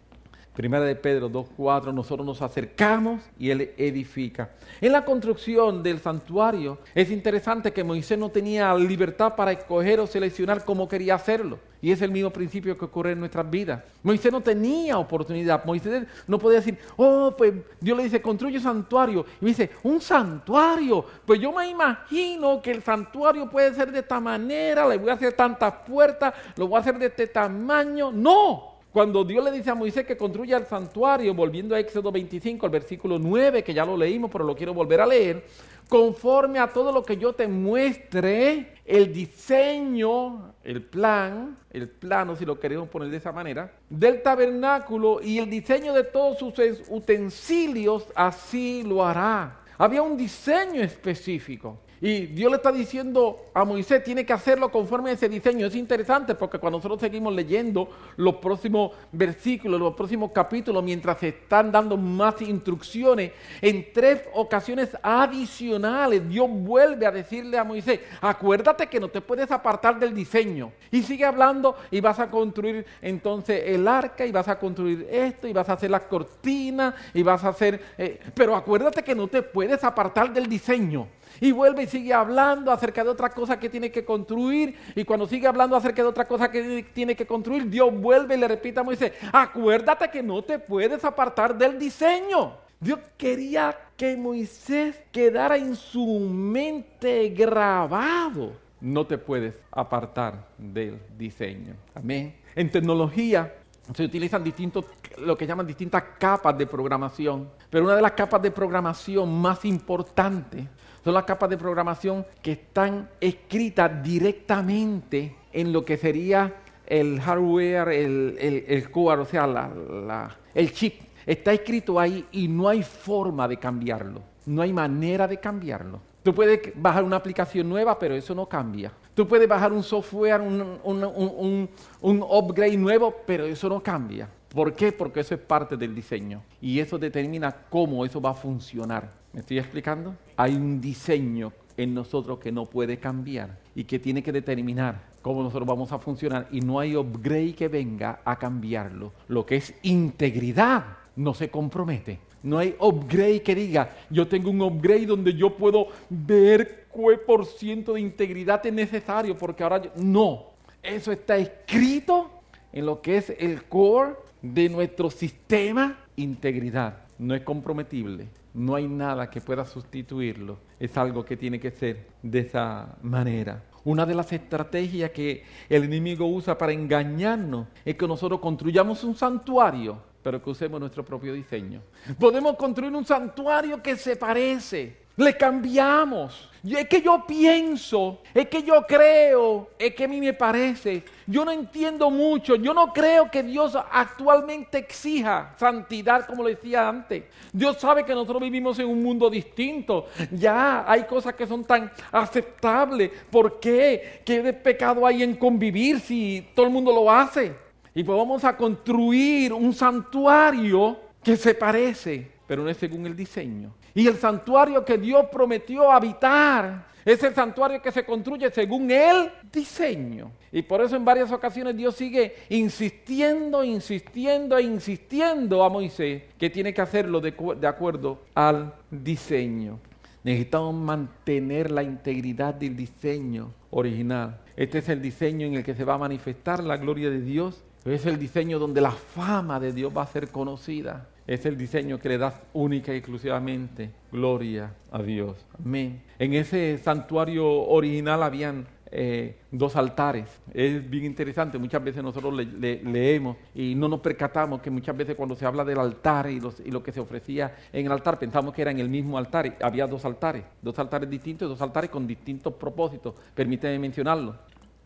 Primera 0.58 0.84
de 0.86 0.96
Pedro 0.96 1.30
2.4, 1.30 1.94
nosotros 1.94 2.26
nos 2.26 2.42
acercamos 2.42 3.22
y 3.38 3.52
Él 3.52 3.76
edifica. 3.78 4.50
En 4.82 4.92
la 4.92 5.06
construcción 5.06 5.84
del 5.84 6.00
santuario 6.00 6.80
es 6.96 7.12
interesante 7.12 7.72
que 7.72 7.84
Moisés 7.84 8.18
no 8.18 8.32
tenía 8.32 8.74
libertad 8.74 9.36
para 9.36 9.52
escoger 9.52 10.00
o 10.00 10.08
seleccionar 10.08 10.66
cómo 10.66 10.88
quería 10.88 11.14
hacerlo. 11.14 11.60
Y 11.80 11.92
es 11.92 12.02
el 12.02 12.10
mismo 12.10 12.32
principio 12.32 12.76
que 12.76 12.86
ocurre 12.86 13.12
en 13.12 13.20
nuestras 13.20 13.48
vidas. 13.48 13.84
Moisés 14.02 14.32
no 14.32 14.42
tenía 14.42 14.98
oportunidad. 14.98 15.64
Moisés 15.64 16.08
no 16.26 16.40
podía 16.40 16.58
decir, 16.58 16.80
oh, 16.96 17.36
pues 17.38 17.54
Dios 17.80 17.96
le 17.96 18.06
dice, 18.06 18.20
construye 18.20 18.58
un 18.58 18.64
santuario. 18.64 19.28
Y 19.40 19.46
me 19.46 19.52
dice, 19.52 19.70
un 19.84 20.02
santuario. 20.02 21.06
Pues 21.24 21.40
yo 21.40 21.52
me 21.52 21.70
imagino 21.70 22.64
que 22.64 22.72
el 22.72 22.82
santuario 22.82 23.48
puede 23.48 23.76
ser 23.76 23.92
de 23.92 24.00
esta 24.00 24.20
manera, 24.20 24.88
le 24.88 24.98
voy 24.98 25.12
a 25.12 25.14
hacer 25.14 25.34
tantas 25.34 25.72
puertas, 25.88 26.34
lo 26.56 26.68
voy 26.68 26.78
a 26.78 26.82
hacer 26.82 26.98
de 26.98 27.06
este 27.06 27.28
tamaño. 27.28 28.12
No, 28.12 28.67
cuando 28.92 29.24
Dios 29.24 29.44
le 29.44 29.52
dice 29.52 29.70
a 29.70 29.76
Moisés 29.76 30.06
que 30.06 30.18
construya 30.18 30.58
el 30.58 30.66
santuario, 30.66 31.34
volviendo 31.34 31.76
a 31.76 31.80
Éxodo 31.80 32.12
25, 32.12 32.66
al 32.66 32.72
versículo 32.72 33.20
9, 33.20 33.64
que 33.64 33.74
ya 33.74 33.86
lo 33.86 33.98
leímos, 33.98 34.32
pero 34.32 34.44
lo 34.44 34.56
quiero 34.56 34.74
volver 34.74 35.02
a 35.02 35.06
leer, 35.06 35.46
conforme 35.88 36.60
a 36.60 36.68
todo 36.68 36.92
lo 36.92 37.04
que 37.04 37.18
yo 37.18 37.34
te 37.34 37.48
muestre, 37.48 38.74
el 38.86 39.14
diseño, 39.14 40.54
el 40.64 40.82
plan, 40.82 41.58
el 41.72 41.90
plano, 41.90 42.36
si 42.36 42.46
lo 42.46 42.60
queremos 42.60 42.90
poner 42.90 43.10
de 43.10 43.18
esa 43.18 43.32
manera, 43.32 43.72
del 43.90 44.22
tabernáculo 44.22 45.22
y 45.22 45.38
el 45.40 45.50
diseño 45.50 45.94
de 45.94 46.04
todos 46.04 46.40
sus 46.40 46.54
utensilios, 46.90 48.08
así 48.16 48.84
lo 48.84 49.06
hará. 49.06 49.60
Había 49.78 50.02
un 50.02 50.18
diseño 50.18 50.82
específico. 50.82 51.78
Y 52.00 52.28
Dios 52.28 52.52
le 52.52 52.58
está 52.58 52.72
diciendo 52.72 53.48
a 53.54 53.66
Moisés, 53.66 54.04
tiene 54.04 54.26
que 54.26 54.34
hacerlo 54.34 54.72
conforme 54.72 55.10
a 55.10 55.14
ese 55.14 55.28
diseño. 55.28 55.66
Es 55.66 55.76
interesante 55.76 56.36
porque 56.36 56.60
cuando 56.60 56.78
nosotros 56.78 57.02
seguimos 57.02 57.34
leyendo 57.34 57.90
los 58.18 58.36
próximos 58.36 58.92
versículos, 59.12 59.80
los 59.80 59.96
próximos 59.96 60.32
capítulos, 60.32 60.84
mientras 60.84 61.18
se 61.18 61.30
están 61.30 61.72
dando 61.72 61.98
más 61.98 62.40
instrucciones, 62.42 63.32
en 63.62 63.92
tres 63.94 64.22
ocasiones 64.34 64.96
adicionales, 65.02 66.28
Dios 66.30 66.48
vuelve 66.50 67.08
a 67.08 67.12
decirle 67.12 67.58
a 67.58 67.64
Moisés, 67.64 68.02
acuérdate 68.22 68.88
que 68.88 69.00
no 69.00 69.08
te 69.08 69.22
puedes 69.22 69.50
apartar 69.50 69.98
del 69.98 70.14
diseño. 70.14 70.72
Y 70.92 71.02
sigue 71.02 71.26
hablando 71.26 71.76
y 71.90 72.00
vas 72.00 72.20
a 72.20 72.30
construir 72.30 72.86
entonces 73.02 73.64
el 73.66 73.88
arca 73.88 74.26
y 74.26 74.32
vas 74.32 74.48
a 74.48 74.60
construir 74.60 75.08
esto 75.10 75.48
y 75.48 75.54
vas 75.54 75.68
a 75.70 75.74
hacer 75.74 75.90
las 75.90 76.04
cortinas 76.04 76.94
y 77.14 77.24
vas 77.24 77.44
a 77.44 77.50
hacer... 77.50 77.82
Eh, 77.98 78.20
pero 78.36 78.56
acuérdate 78.56 79.04
que 79.04 79.16
no 79.16 79.28
te 79.28 79.42
puedes 79.42 79.84
apartar 79.84 80.32
del 80.32 80.48
diseño. 80.48 81.08
Y 81.40 81.52
vuelve 81.52 81.84
y 81.84 81.88
sigue 81.88 82.14
hablando 82.14 82.72
acerca 82.72 83.04
de 83.04 83.10
otra 83.10 83.30
cosa 83.30 83.60
que 83.60 83.70
tiene 83.70 83.92
que 83.92 84.06
construir. 84.06 84.76
Y 84.96 85.04
cuando 85.04 85.28
sigue 85.28 85.48
hablando 85.48 85.76
acerca 85.76 86.02
de 86.02 86.08
otra 86.08 86.26
cosa 86.26 86.52
que 86.52 86.86
tiene 86.94 87.16
que 87.16 87.26
construir, 87.26 87.70
Dios 87.70 87.94
vuelve 87.94 88.36
y 88.36 88.40
le 88.40 88.48
repite 88.48 88.80
a 88.80 88.84
Moisés, 88.84 89.14
acuérdate 89.32 90.10
que 90.10 90.24
no 90.24 90.44
te 90.44 90.60
puedes 90.60 91.04
apartar 91.04 91.58
del 91.58 91.78
diseño. 91.78 92.58
Dios 92.80 93.00
quería 93.18 93.76
que 93.96 94.16
Moisés 94.16 95.00
quedara 95.12 95.58
en 95.58 95.76
su 95.76 96.20
mente 96.20 97.30
grabado. 97.30 98.54
No 98.80 99.08
te 99.08 99.18
puedes 99.18 99.56
apartar 99.72 100.48
del 100.58 101.00
diseño. 101.18 101.76
Amén. 101.96 102.36
En 102.56 102.72
tecnología 102.72 103.54
se 103.94 104.04
utilizan 104.04 104.44
distintos, 104.44 104.86
lo 105.18 105.38
que 105.38 105.48
llaman 105.48 105.68
distintas 105.68 106.04
capas 106.20 106.58
de 106.58 106.68
programación. 106.68 107.50
Pero 107.70 107.86
una 107.86 107.96
de 107.96 108.02
las 108.02 108.12
capas 108.12 108.42
de 108.42 108.52
programación 108.52 109.42
más 109.42 109.64
importantes 109.66 110.66
son 111.04 111.14
las 111.14 111.24
capas 111.24 111.50
de 111.50 111.58
programación 111.58 112.26
que 112.42 112.54
están 112.54 113.10
escritas 113.22 114.04
directamente 114.04 115.36
en 115.54 115.72
lo 115.72 115.86
que 115.86 115.98
sería 115.98 116.54
el 116.86 117.20
hardware, 117.22 117.90
el, 117.90 118.66
el, 118.68 118.92
core, 118.92 119.22
o 119.22 119.26
sea, 119.26 120.36
el 120.54 120.74
chip. 120.74 121.02
Está 121.26 121.52
escrito 121.52 122.00
ahí 122.00 122.26
y 122.32 122.48
no 122.48 122.70
hay 122.70 122.84
forma 122.84 123.48
de 123.48 123.58
cambiarlo. 123.58 124.22
No 124.46 124.62
hay 124.62 124.72
manera 124.72 125.28
de 125.28 125.38
cambiarlo. 125.40 126.00
Tú 126.24 126.34
puedes 126.34 126.60
bajar 126.76 127.04
una 127.04 127.18
aplicación 127.18 127.68
nueva, 127.68 128.00
pero 128.00 128.16
eso 128.16 128.34
no 128.34 128.48
cambia. 128.48 128.92
Tú 129.18 129.28
puedes 129.28 129.50
bajar 129.50 129.74
un 129.74 129.82
software, 129.82 130.42
un, 130.42 130.78
un, 130.84 131.70
un, 132.02 132.22
upgrade 132.22 132.78
nuevo, 132.78 133.12
pero 133.26 133.46
eso 133.46 133.68
no 133.68 133.82
cambia. 133.82 134.30
¿Por 134.48 134.76
qué? 134.76 134.92
Porque 134.92 135.22
eso 135.22 135.34
es 135.34 135.42
parte 135.42 135.76
del 135.76 135.96
diseño. 135.96 136.44
Y 136.62 136.80
eso 136.80 137.00
determina 137.00 137.52
cómo 137.68 138.06
eso 138.06 138.22
va 138.22 138.30
a 138.30 138.36
funcionar. 138.36 139.12
¿Me 139.34 139.40
estoy 139.40 139.58
explicando? 139.58 140.16
Hay 140.36 140.54
un 140.54 140.80
diseño 140.80 141.52
en 141.78 141.96
nosotros 141.96 142.38
que 142.38 142.52
no 142.52 142.68
puede 142.68 143.00
cambiar 143.00 143.58
y 143.74 143.86
que 143.86 143.98
tiene 143.98 144.22
que 144.22 144.32
determinar 144.32 145.02
cómo 145.24 145.42
nosotros 145.42 145.68
vamos 145.68 145.92
a 145.92 145.98
funcionar 145.98 146.48
y 146.52 146.60
no 146.60 146.80
hay 146.80 146.96
upgrade 146.96 147.56
que 147.56 147.70
venga 147.70 148.22
a 148.24 148.38
cambiarlo. 148.38 149.14
Lo 149.30 149.48
que 149.48 149.56
es 149.56 149.74
integridad 149.82 150.86
no 151.16 151.34
se 151.34 151.50
compromete. 151.50 152.20
No 152.44 152.58
hay 152.58 152.76
upgrade 152.80 153.42
que 153.42 153.56
diga, 153.56 153.96
yo 154.10 154.28
tengo 154.28 154.50
un 154.50 154.62
upgrade 154.62 155.06
donde 155.06 155.34
yo 155.34 155.56
puedo 155.56 155.88
ver 156.10 156.88
qué 156.94 157.18
por 157.18 157.46
ciento 157.46 157.94
de 157.94 158.02
integridad 158.02 158.66
es 158.66 158.74
necesario, 158.74 159.38
porque 159.38 159.64
ahora 159.64 159.82
yo... 159.82 159.92
no, 159.96 160.46
eso 160.82 161.12
está 161.12 161.38
escrito 161.38 162.30
en 162.72 162.86
lo 162.86 163.02
que 163.02 163.18
es 163.18 163.30
el 163.38 163.64
core 163.66 164.16
de 164.42 164.70
nuestro 164.70 165.10
sistema, 165.10 165.98
integridad, 166.16 167.06
no 167.18 167.36
es 167.36 167.42
comprometible 167.42 168.28
no 168.58 168.74
hay 168.74 168.88
nada 168.88 169.30
que 169.30 169.40
pueda 169.40 169.64
sustituirlo. 169.66 170.58
Es 170.80 170.98
algo 170.98 171.24
que 171.24 171.38
tiene 171.38 171.60
que 171.60 171.72
ser 171.72 172.08
de 172.24 172.40
esa 172.40 172.98
manera. 173.04 173.64
Una 173.84 174.06
de 174.06 174.16
las 174.16 174.34
estrategias 174.34 175.12
que 175.12 175.44
el 175.70 175.84
enemigo 175.84 176.26
usa 176.26 176.58
para 176.58 176.74
engañarnos 176.74 177.68
es 177.86 177.96
que 177.96 178.08
nosotros 178.08 178.40
construyamos 178.40 179.04
un 179.04 179.16
santuario, 179.16 180.02
pero 180.28 180.44
que 180.44 180.50
usemos 180.50 180.78
nuestro 180.78 181.06
propio 181.06 181.32
diseño. 181.34 181.82
Podemos 182.20 182.58
construir 182.58 182.94
un 182.94 183.06
santuario 183.06 183.82
que 183.82 183.96
se 183.96 184.18
parece, 184.18 184.98
Le 185.16 185.38
cambiamos. 185.38 186.50
es 186.64 186.86
que 186.90 187.02
yo 187.02 187.24
pienso, 187.26 188.22
es 188.34 188.48
que 188.50 188.62
yo 188.62 188.86
creo, 188.86 189.70
es 189.80 189.96
que 189.96 190.04
a 190.04 190.08
mí 190.10 190.20
me 190.20 190.34
parece. 190.34 191.02
Yo 191.26 191.46
no 191.46 191.52
entiendo 191.52 192.12
mucho. 192.12 192.58
Yo 192.58 192.74
no 192.74 192.92
creo 192.92 193.32
que 193.32 193.42
Dios 193.42 193.78
actualmente 193.90 194.80
exija 194.80 195.56
santidad 195.58 196.28
como 196.28 196.44
lo 196.44 196.50
decía 196.50 196.90
antes. 196.90 197.24
Dios 197.54 197.78
sabe 197.78 198.04
que 198.04 198.14
nosotros 198.14 198.42
vivimos 198.42 198.78
en 198.80 198.88
un 198.90 199.02
mundo 199.02 199.30
distinto. 199.30 200.08
Ya 200.30 200.84
hay 200.86 201.06
cosas 201.06 201.36
que 201.36 201.48
son 201.48 201.64
tan 201.64 201.90
aceptables. 202.12 203.12
¿Por 203.32 203.62
qué? 203.62 204.22
¿Qué 204.26 204.52
pecado 204.52 205.08
hay 205.08 205.24
en 205.24 205.38
convivir 205.38 206.02
si 206.02 206.50
todo 206.54 206.66
el 206.66 206.72
mundo 206.74 206.92
lo 206.92 207.10
hace? 207.10 207.67
Y 207.98 208.04
pues 208.04 208.16
vamos 208.16 208.44
a 208.44 208.56
construir 208.56 209.52
un 209.52 209.74
santuario 209.74 211.00
que 211.24 211.36
se 211.36 211.56
parece, 211.56 212.30
pero 212.46 212.62
no 212.62 212.70
es 212.70 212.78
según 212.78 213.08
el 213.08 213.16
diseño. 213.16 213.74
Y 213.96 214.06
el 214.06 214.18
santuario 214.18 214.86
que 214.86 215.00
Dios 215.00 215.26
prometió 215.32 215.92
habitar 215.92 216.90
es 217.04 217.24
el 217.24 217.34
santuario 217.34 217.82
que 217.82 217.92
se 217.92 218.06
construye 218.06 218.52
según 218.52 218.92
el 218.92 219.32
diseño. 219.52 220.30
Y 220.52 220.62
por 220.62 220.80
eso 220.82 220.96
en 220.96 221.06
varias 221.06 221.32
ocasiones 221.32 221.76
Dios 221.76 221.96
sigue 221.96 222.36
insistiendo, 222.50 223.64
insistiendo 223.64 224.60
e 224.60 224.62
insistiendo 224.62 225.64
a 225.64 225.70
Moisés 225.70 226.22
que 226.38 226.52
tiene 226.52 226.76
que 226.76 226.82
hacerlo 226.82 227.20
de, 227.20 227.34
de 227.60 227.66
acuerdo 227.66 228.22
al 228.36 228.76
diseño. 228.92 229.80
Necesitamos 230.24 230.76
mantener 230.76 231.72
la 231.72 231.82
integridad 231.82 232.54
del 232.54 232.76
diseño 232.76 233.54
original. 233.72 234.40
Este 234.56 234.78
es 234.78 234.90
el 234.90 235.02
diseño 235.02 235.48
en 235.48 235.56
el 235.56 235.64
que 235.64 235.74
se 235.74 235.84
va 235.84 235.96
a 235.96 235.98
manifestar 235.98 236.64
la 236.64 236.78
gloria 236.78 237.10
de 237.10 237.22
Dios. 237.22 237.64
Es 237.88 238.06
el 238.06 238.20
diseño 238.20 238.60
donde 238.60 238.82
la 238.82 238.92
fama 238.92 239.60
de 239.60 239.74
Dios 239.74 239.92
va 239.96 240.04
a 240.04 240.08
ser 240.08 240.30
conocida 240.30 241.08
es 241.28 241.46
el 241.46 241.58
diseño 241.58 242.00
que 242.00 242.08
le 242.08 242.18
da 242.18 242.42
única 242.54 242.94
y 242.94 242.98
exclusivamente 242.98 243.92
gloria 244.12 244.74
a 244.90 245.04
Dios. 245.04 245.46
Amén. 245.60 246.02
En 246.18 246.34
ese 246.34 246.78
santuario 246.78 247.46
original 247.46 248.24
habían 248.24 248.66
eh, 248.90 249.36
dos 249.52 249.76
altares. 249.76 250.30
Es 250.54 250.90
bien 250.90 251.04
interesante, 251.04 251.58
muchas 251.58 251.84
veces 251.84 252.02
nosotros 252.02 252.34
leemos 252.34 253.36
y 253.54 253.76
no 253.76 253.90
nos 253.90 254.00
percatamos 254.00 254.62
que 254.62 254.70
muchas 254.70 254.96
veces 254.96 255.16
cuando 255.16 255.36
se 255.36 255.46
habla 255.46 255.66
del 255.66 255.80
altar 255.80 256.30
y, 256.30 256.42
y, 256.64 256.72
lo 256.72 256.82
que 256.82 256.94
se 256.94 257.02
ofrecía 257.02 257.54
en 257.74 257.86
el 257.86 257.92
altar, 257.92 258.18
pensamos 258.18 258.54
que 258.54 258.62
era 258.62 258.72
en 258.72 258.80
el 258.80 258.88
mismo 258.88 259.18
altar. 259.18 259.58
Había 259.62 259.86
dos 259.86 260.06
altares, 260.06 260.46
dos 260.62 260.80
altares 260.80 261.10
distintos, 261.10 261.50
dos 261.50 261.62
altares 261.62 261.90
con 261.90 262.08
distintos 262.08 262.54
propósitos. 262.54 263.16
Permíteme 263.36 263.78
mencionarlo. 263.78 264.34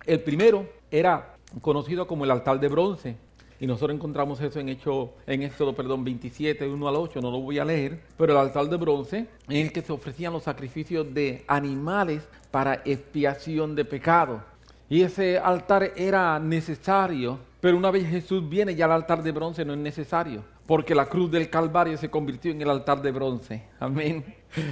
El 0.04 0.22
primero 0.22 0.68
era 0.90 1.36
conocido 1.60 2.08
como 2.08 2.24
el 2.24 2.32
altar 2.32 2.60
de 2.60 2.68
bronce, 2.68 3.18
y 3.60 3.68
nosotros 3.68 3.96
encontramos 3.96 4.42
eso 4.42 4.60
en 4.60 4.70
hecho 4.70 5.14
en 5.28 5.48
perdón, 5.76 6.04
27, 6.04 6.68
1 6.68 6.88
al 6.88 6.96
8, 6.96 7.22
no 7.22 7.30
lo 7.30 7.42
voy 7.42 7.60
a 7.60 7.66
leer, 7.66 8.02
pero 8.18 8.34
el 8.34 8.40
altar 8.40 8.68
de 8.68 8.78
bronce 8.78 9.28
en 9.48 9.58
el 9.58 9.72
que 9.72 9.84
se 9.84 9.94
ofrecían 9.94 10.34
los 10.34 10.44
sacrificios 10.44 11.14
de 11.14 11.46
animales 11.48 12.28
para 12.50 12.82
expiación 12.86 13.76
de 13.76 13.86
pecado. 13.86 14.44
Y 14.90 15.04
ese 15.04 15.38
altar 15.38 15.92
era 15.96 16.40
necesario, 16.40 17.38
pero 17.60 17.78
una 17.78 17.92
vez 17.92 18.08
Jesús 18.08 18.50
viene 18.50 18.74
ya 18.74 18.86
el 18.86 18.94
altar 18.94 19.22
de 19.22 19.32
bronce 19.32 19.64
no 19.64 19.74
es 19.74 19.80
necesario 19.80 20.44
porque 20.72 20.96
la 20.96 21.06
cruz 21.06 21.30
del 21.30 21.50
Calvario 21.50 21.98
se 21.98 22.10
convirtió 22.10 22.50
en 22.50 22.62
el 22.62 22.70
altar 22.70 23.02
de 23.02 23.12
bronce. 23.12 23.62
Amén. 23.78 24.24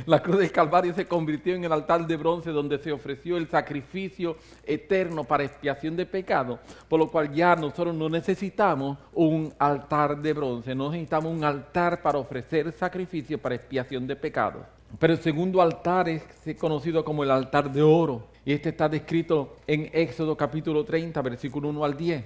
La 0.06 0.24
cruz 0.24 0.38
del 0.38 0.50
Calvario 0.50 0.94
se 0.94 1.06
convirtió 1.06 1.56
en 1.56 1.66
el 1.66 1.74
altar 1.74 2.08
de 2.08 2.16
bronce 2.16 2.52
donde 2.52 2.78
se 2.78 2.94
ofreció 2.94 3.36
el 3.36 3.50
sacrificio 3.50 4.38
eterno 4.64 5.26
para 5.26 5.44
expiación 5.44 5.98
de 5.98 6.06
pecado, 6.06 6.58
por 6.88 7.02
lo 7.02 7.12
cual 7.12 7.34
ya 7.34 7.54
nosotros 7.58 7.94
no 7.94 8.08
necesitamos 8.08 8.98
un 9.12 9.54
altar 9.60 10.22
de 10.22 10.32
bronce, 10.32 10.74
no 10.74 10.90
necesitamos 10.90 11.36
un 11.36 11.44
altar 11.44 12.02
para 12.02 12.18
ofrecer 12.18 12.72
sacrificio 12.72 13.38
para 13.38 13.56
expiación 13.56 14.08
de 14.08 14.16
pecado. 14.16 14.79
Pero 14.97 15.13
el 15.13 15.19
segundo 15.19 15.62
altar 15.62 16.10
es 16.10 16.23
conocido 16.58 17.06
como 17.06 17.23
el 17.23 17.32
altar 17.32 17.71
de 17.71 17.82
oro. 17.82 18.30
Y 18.45 18.54
este 18.54 18.69
está 18.69 18.89
descrito 18.89 19.58
en 19.67 19.91
Éxodo 19.93 20.36
capítulo 20.36 20.84
30, 20.84 21.21
versículo 21.21 21.69
1 21.69 21.86
al 21.86 21.95
10. 21.95 22.25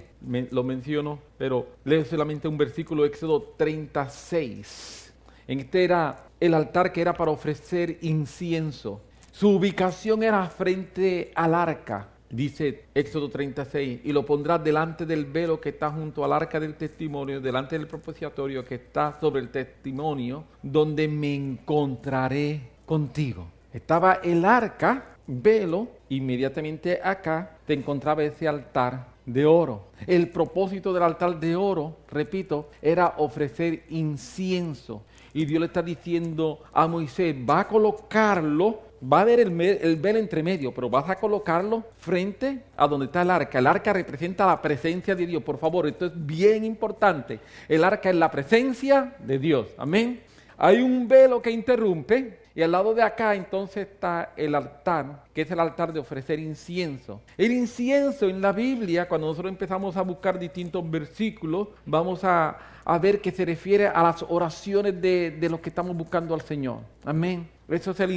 lo 0.52 0.62
menciono, 0.62 1.18
pero 1.36 1.66
leo 1.84 2.04
solamente 2.04 2.48
un 2.48 2.56
versículo, 2.56 3.04
Éxodo 3.04 3.54
36. 3.58 5.12
En 5.46 5.60
este 5.60 5.84
era 5.84 6.24
el 6.40 6.54
altar 6.54 6.92
que 6.92 7.02
era 7.02 7.12
para 7.12 7.30
ofrecer 7.30 7.98
incienso. 8.00 9.02
Su 9.32 9.50
ubicación 9.50 10.22
era 10.22 10.46
frente 10.46 11.30
al 11.34 11.54
arca. 11.54 12.08
Dice 12.30 12.86
Éxodo 12.94 13.28
36, 13.28 14.00
y 14.02 14.12
lo 14.12 14.24
pondrás 14.26 14.64
delante 14.64 15.06
del 15.06 15.26
velo 15.26 15.60
que 15.60 15.68
está 15.68 15.90
junto 15.90 16.24
al 16.24 16.32
arca 16.32 16.58
del 16.58 16.74
testimonio, 16.74 17.40
delante 17.40 17.78
del 17.78 17.86
propiciatorio 17.86 18.64
que 18.64 18.76
está 18.76 19.18
sobre 19.20 19.40
el 19.40 19.50
testimonio, 19.50 20.44
donde 20.62 21.06
me 21.06 21.34
encontraré 21.34 22.60
contigo. 22.86 23.46
Estaba 23.72 24.14
el 24.14 24.44
arca, 24.44 25.16
velo, 25.26 25.88
inmediatamente 26.08 27.00
acá 27.02 27.58
te 27.66 27.74
encontraba 27.74 28.24
ese 28.24 28.48
altar 28.48 29.06
de 29.26 29.46
oro. 29.46 29.84
El 30.06 30.28
propósito 30.28 30.92
del 30.92 31.02
altar 31.02 31.38
de 31.38 31.56
oro, 31.56 31.96
repito, 32.10 32.70
era 32.82 33.14
ofrecer 33.18 33.84
incienso. 33.90 35.02
Y 35.32 35.44
Dios 35.44 35.60
le 35.60 35.66
está 35.66 35.82
diciendo 35.82 36.60
a 36.72 36.86
Moisés, 36.86 37.34
va 37.48 37.60
a 37.60 37.68
colocarlo 37.68 38.82
va 39.12 39.18
a 39.18 39.22
haber 39.22 39.40
el, 39.40 39.60
el, 39.60 39.96
velo 39.96 40.18
entre 40.18 40.42
medio, 40.42 40.72
pero 40.72 40.88
vas 40.88 41.08
a 41.08 41.16
colocarlo 41.16 41.84
frente 41.98 42.62
a 42.76 42.86
donde 42.86 43.06
está 43.06 43.22
el 43.22 43.30
arca. 43.30 43.58
El 43.58 43.66
arca 43.66 43.92
representa 43.92 44.46
la 44.46 44.60
presencia 44.60 45.14
de 45.14 45.26
Dios. 45.26 45.42
Por 45.42 45.58
favor, 45.58 45.86
esto 45.86 46.06
es 46.06 46.12
bien 46.14 46.64
importante. 46.64 47.40
El 47.68 47.84
arca 47.84 48.10
es 48.10 48.16
la 48.16 48.30
presencia 48.30 49.14
de 49.18 49.38
Dios. 49.38 49.68
Amén. 49.76 50.20
Hay 50.56 50.80
un 50.80 51.08
velo 51.08 51.42
que 51.42 51.50
interrumpe 51.50 52.38
y 52.54 52.62
al 52.62 52.70
lado 52.70 52.94
de 52.94 53.02
acá 53.02 53.34
entonces 53.34 53.88
está 53.88 54.32
el 54.36 54.54
altar, 54.54 55.24
que 55.34 55.42
es 55.42 55.50
el 55.50 55.58
altar 55.58 55.92
de 55.92 55.98
ofrecer 55.98 56.38
incienso. 56.38 57.20
El 57.36 57.50
incienso 57.50 58.28
en 58.28 58.40
la 58.40 58.52
Biblia, 58.52 59.08
cuando 59.08 59.26
nosotros 59.26 59.50
empezamos 59.50 59.96
a 59.96 60.02
buscar 60.02 60.38
distintos 60.38 60.88
versículos, 60.88 61.68
vamos 61.84 62.22
a, 62.22 62.56
ver 63.00 63.20
que 63.20 63.32
se 63.32 63.44
refiere 63.44 63.88
a 63.88 64.02
las 64.02 64.24
oraciones 64.28 65.00
de, 65.00 65.32
de 65.32 65.48
los 65.48 65.58
que 65.58 65.70
estamos 65.70 65.96
buscando 65.96 66.34
al 66.34 66.42
Señor. 66.42 66.78
Amén. 67.04 67.53
Eso 67.68 67.92
es 67.92 68.00
el, 68.00 68.12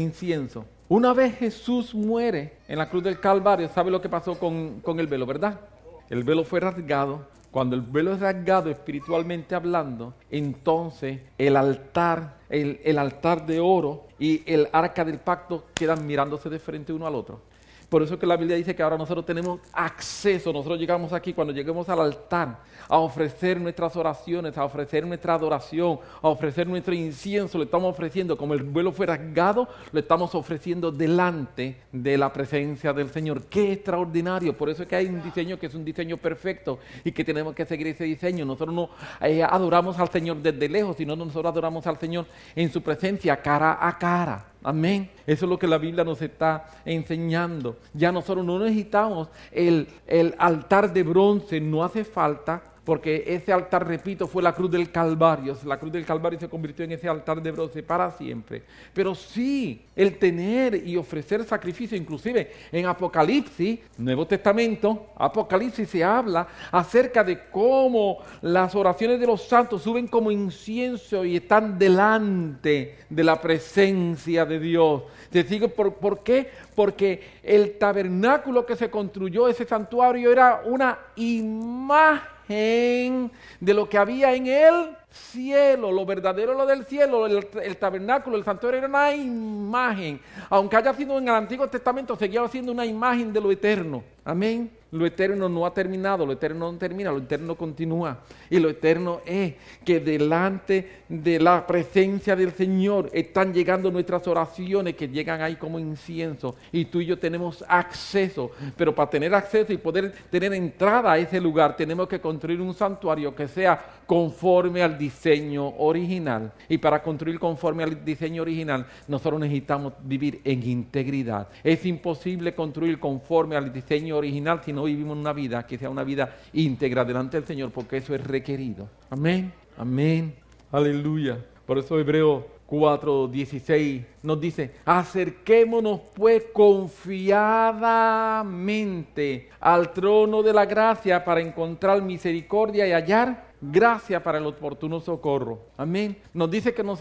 incienso. 0.00 0.64
Una 0.88 1.12
vez 1.12 1.36
Jesús 1.36 1.94
muere 1.94 2.58
en 2.68 2.78
la 2.78 2.88
cruz 2.88 3.02
del 3.02 3.18
Calvario, 3.18 3.68
¿sabe 3.68 3.90
lo 3.90 4.00
que 4.00 4.08
pasó 4.08 4.38
con, 4.38 4.82
el 4.98 5.06
velo, 5.06 5.26
verdad? 5.26 5.60
El 6.08 6.22
velo 6.22 6.44
fue 6.44 6.60
rasgado. 6.60 7.26
Cuando 7.50 7.74
el 7.74 7.82
velo 7.82 8.12
es 8.12 8.20
rasgado 8.20 8.70
espiritualmente 8.70 9.54
hablando, 9.54 10.14
entonces 10.30 11.20
el 11.38 11.56
altar, 11.56 12.36
el, 12.50 12.78
el 12.84 12.98
altar 12.98 13.46
de 13.46 13.58
oro 13.58 14.06
y 14.18 14.42
el 14.46 14.68
arca 14.70 15.04
del 15.04 15.18
pacto 15.18 15.64
quedan 15.74 16.06
mirándose 16.06 16.50
de 16.50 16.58
frente 16.58 16.92
uno 16.92 17.06
al 17.06 17.14
otro. 17.14 17.40
Por 17.88 18.02
eso 18.02 18.18
que 18.18 18.26
la 18.26 18.36
Biblia 18.36 18.56
dice 18.56 18.76
que 18.76 18.82
ahora 18.82 18.98
nosotros 18.98 19.24
tenemos 19.24 19.60
acceso, 19.72 20.52
nosotros 20.52 20.78
llegamos 20.78 21.12
aquí 21.14 21.32
cuando 21.32 21.54
lleguemos 21.54 21.88
al 21.88 22.00
altar 22.00 22.58
a 22.86 22.98
ofrecer 22.98 23.60
nuestras 23.60 23.96
oraciones, 23.96 24.56
a 24.58 24.64
ofrecer 24.64 25.06
nuestra 25.06 25.34
adoración, 25.34 25.98
a 26.22 26.28
ofrecer 26.28 26.66
nuestro 26.66 26.94
incienso, 26.94 27.58
le 27.58 27.64
estamos 27.64 27.90
ofreciendo, 27.90 28.36
como 28.36 28.54
el 28.54 28.62
vuelo 28.62 28.92
fue 28.92 29.06
rasgado, 29.06 29.68
lo 29.92 30.00
estamos 30.00 30.34
ofreciendo 30.34 30.90
delante 30.90 31.76
de 31.92 32.18
la 32.18 32.32
presencia 32.32 32.92
del 32.92 33.10
Señor. 33.10 33.44
Qué 33.44 33.72
extraordinario, 33.72 34.56
por 34.56 34.68
eso 34.68 34.82
es 34.82 34.88
que 34.88 34.96
hay 34.96 35.06
un 35.06 35.22
diseño 35.22 35.58
que 35.58 35.66
es 35.66 35.74
un 35.74 35.84
diseño 35.84 36.16
perfecto 36.16 36.78
y 37.04 37.12
que 37.12 37.24
tenemos 37.24 37.54
que 37.54 37.64
seguir 37.64 37.88
ese 37.88 38.04
diseño. 38.04 38.44
Nosotros 38.44 38.74
no 38.74 38.90
eh, 39.20 39.42
adoramos 39.42 39.98
al 39.98 40.10
Señor 40.10 40.38
desde 40.38 40.68
lejos, 40.68 40.96
sino 40.96 41.16
nosotros 41.16 41.46
adoramos 41.46 41.86
al 41.86 41.98
Señor 41.98 42.26
en 42.54 42.70
su 42.70 42.82
presencia, 42.82 43.40
cara 43.40 43.78
a 43.80 43.98
cara. 43.98 44.44
Amén. 44.62 45.10
Eso 45.26 45.46
es 45.46 45.50
lo 45.50 45.58
que 45.58 45.66
la 45.66 45.78
Biblia 45.78 46.04
nos 46.04 46.20
está 46.20 46.66
enseñando. 46.84 47.76
Ya 47.94 48.10
nosotros 48.10 48.44
no 48.44 48.58
necesitamos 48.58 49.28
el, 49.52 49.88
el 50.06 50.34
altar 50.38 50.92
de 50.92 51.02
bronce, 51.02 51.60
no 51.60 51.84
hace 51.84 52.04
falta 52.04 52.62
porque 52.88 53.22
ese 53.26 53.52
altar, 53.52 53.86
repito, 53.86 54.26
fue 54.26 54.42
la 54.42 54.54
cruz 54.54 54.70
del 54.70 54.90
Calvario. 54.90 55.54
La 55.66 55.78
cruz 55.78 55.92
del 55.92 56.06
Calvario 56.06 56.40
se 56.40 56.48
convirtió 56.48 56.86
en 56.86 56.92
ese 56.92 57.06
altar 57.06 57.42
de 57.42 57.50
bronce 57.50 57.82
para 57.82 58.10
siempre. 58.12 58.62
Pero 58.94 59.14
sí, 59.14 59.84
el 59.94 60.16
tener 60.16 60.88
y 60.88 60.96
ofrecer 60.96 61.44
sacrificio, 61.44 61.98
inclusive 61.98 62.50
en 62.72 62.86
Apocalipsis, 62.86 63.80
Nuevo 63.98 64.26
Testamento, 64.26 65.08
Apocalipsis 65.16 65.86
se 65.86 66.02
habla 66.02 66.48
acerca 66.72 67.22
de 67.22 67.50
cómo 67.50 68.20
las 68.40 68.74
oraciones 68.74 69.20
de 69.20 69.26
los 69.26 69.42
santos 69.42 69.82
suben 69.82 70.06
como 70.08 70.30
incienso 70.30 71.26
y 71.26 71.36
están 71.36 71.78
delante 71.78 73.00
de 73.10 73.22
la 73.22 73.38
presencia 73.38 74.46
de 74.46 74.58
Dios. 74.58 75.02
¿Se 75.30 75.44
sigue 75.44 75.68
por, 75.68 75.96
por 75.96 76.22
qué? 76.22 76.50
Porque 76.74 77.22
el 77.42 77.76
tabernáculo 77.76 78.64
que 78.64 78.76
se 78.76 78.88
construyó, 78.88 79.46
ese 79.46 79.66
santuario, 79.66 80.32
era 80.32 80.62
una 80.64 80.98
imagen 81.16 82.37
de 82.48 83.74
lo 83.74 83.88
que 83.88 83.98
había 83.98 84.34
en 84.34 84.46
el 84.46 84.96
cielo, 85.10 85.92
lo 85.92 86.06
verdadero 86.06 86.54
lo 86.54 86.66
del 86.66 86.84
cielo, 86.84 87.26
el, 87.26 87.76
tabernáculo, 87.76 88.36
el 88.36 88.44
santuario 88.44 88.78
era 88.78 88.88
una 88.88 89.14
imagen. 89.14 90.20
Aunque 90.48 90.76
haya 90.76 90.94
sido 90.94 91.18
en 91.18 91.28
el 91.28 91.34
Antiguo 91.34 91.68
Testamento, 91.68 92.16
seguía 92.16 92.46
siendo 92.48 92.72
una 92.72 92.86
imagen 92.86 93.32
de 93.32 93.40
lo 93.40 93.50
eterno. 93.50 94.02
Amén. 94.24 94.70
Lo 94.90 95.04
eterno 95.04 95.48
no 95.50 95.66
ha 95.66 95.74
terminado, 95.74 96.24
lo 96.24 96.32
eterno 96.32 96.72
no 96.72 96.78
termina, 96.78 97.10
lo 97.10 97.18
eterno 97.18 97.56
continúa. 97.56 98.20
Y 98.48 98.58
lo 98.58 98.70
eterno 98.70 99.20
es 99.26 99.54
que 99.84 100.00
delante 100.00 101.02
de 101.08 101.38
la 101.38 101.66
presencia 101.66 102.34
del 102.34 102.52
Señor 102.52 103.10
están 103.12 103.52
llegando 103.52 103.90
nuestras 103.90 104.26
oraciones 104.26 104.94
que 104.94 105.08
llegan 105.08 105.42
ahí 105.42 105.56
como 105.56 105.78
incienso. 105.78 106.56
Y 106.72 106.86
tú 106.86 107.00
y 107.00 107.06
yo 107.06 107.18
tenemos 107.18 107.62
acceso. 107.68 108.50
Pero 108.76 108.94
para 108.94 109.10
tener 109.10 109.34
acceso 109.34 109.72
y 109.74 109.76
poder 109.76 110.12
tener 110.30 110.54
entrada 110.54 111.12
a 111.12 111.18
ese 111.18 111.38
lugar, 111.38 111.76
tenemos 111.76 112.08
que 112.08 112.20
construir 112.20 112.60
un 112.60 112.72
santuario 112.72 113.34
que 113.34 113.46
sea 113.46 113.97
conforme 114.08 114.82
al 114.82 114.96
diseño 114.96 115.68
original. 115.76 116.50
Y 116.66 116.78
para 116.78 117.02
construir 117.02 117.38
conforme 117.38 117.82
al 117.82 118.02
diseño 118.02 118.40
original, 118.40 118.86
nosotros 119.06 119.38
necesitamos 119.38 119.92
vivir 120.02 120.40
en 120.44 120.66
integridad. 120.66 121.48
Es 121.62 121.84
imposible 121.84 122.54
construir 122.54 122.98
conforme 122.98 123.54
al 123.54 123.70
diseño 123.70 124.16
original 124.16 124.62
si 124.64 124.72
no 124.72 124.84
vivimos 124.84 125.18
una 125.18 125.34
vida 125.34 125.66
que 125.66 125.76
sea 125.76 125.90
una 125.90 126.04
vida 126.04 126.38
íntegra 126.54 127.04
delante 127.04 127.36
del 127.36 127.46
Señor, 127.46 127.70
porque 127.70 127.98
eso 127.98 128.14
es 128.14 128.26
requerido. 128.26 128.88
Amén, 129.10 129.52
amén, 129.76 130.34
aleluya. 130.72 131.44
Por 131.66 131.76
eso 131.76 132.00
Hebreo 132.00 132.57
4:16 132.68 134.04
nos 134.22 134.40
dice, 134.40 134.74
acerquémonos 134.84 136.00
pues 136.14 136.44
confiadamente 136.52 139.48
al 139.58 139.92
trono 139.92 140.42
de 140.42 140.52
la 140.52 140.66
gracia 140.66 141.24
para 141.24 141.40
encontrar 141.40 142.02
misericordia 142.02 142.86
y 142.86 142.92
hallar 142.92 143.48
gracia 143.60 144.22
para 144.22 144.38
el 144.38 144.46
oportuno 144.46 145.00
socorro. 145.00 145.58
Amén. 145.76 146.16
Nos 146.34 146.48
dice 146.50 146.72
que 146.74 146.84
nos, 146.84 147.00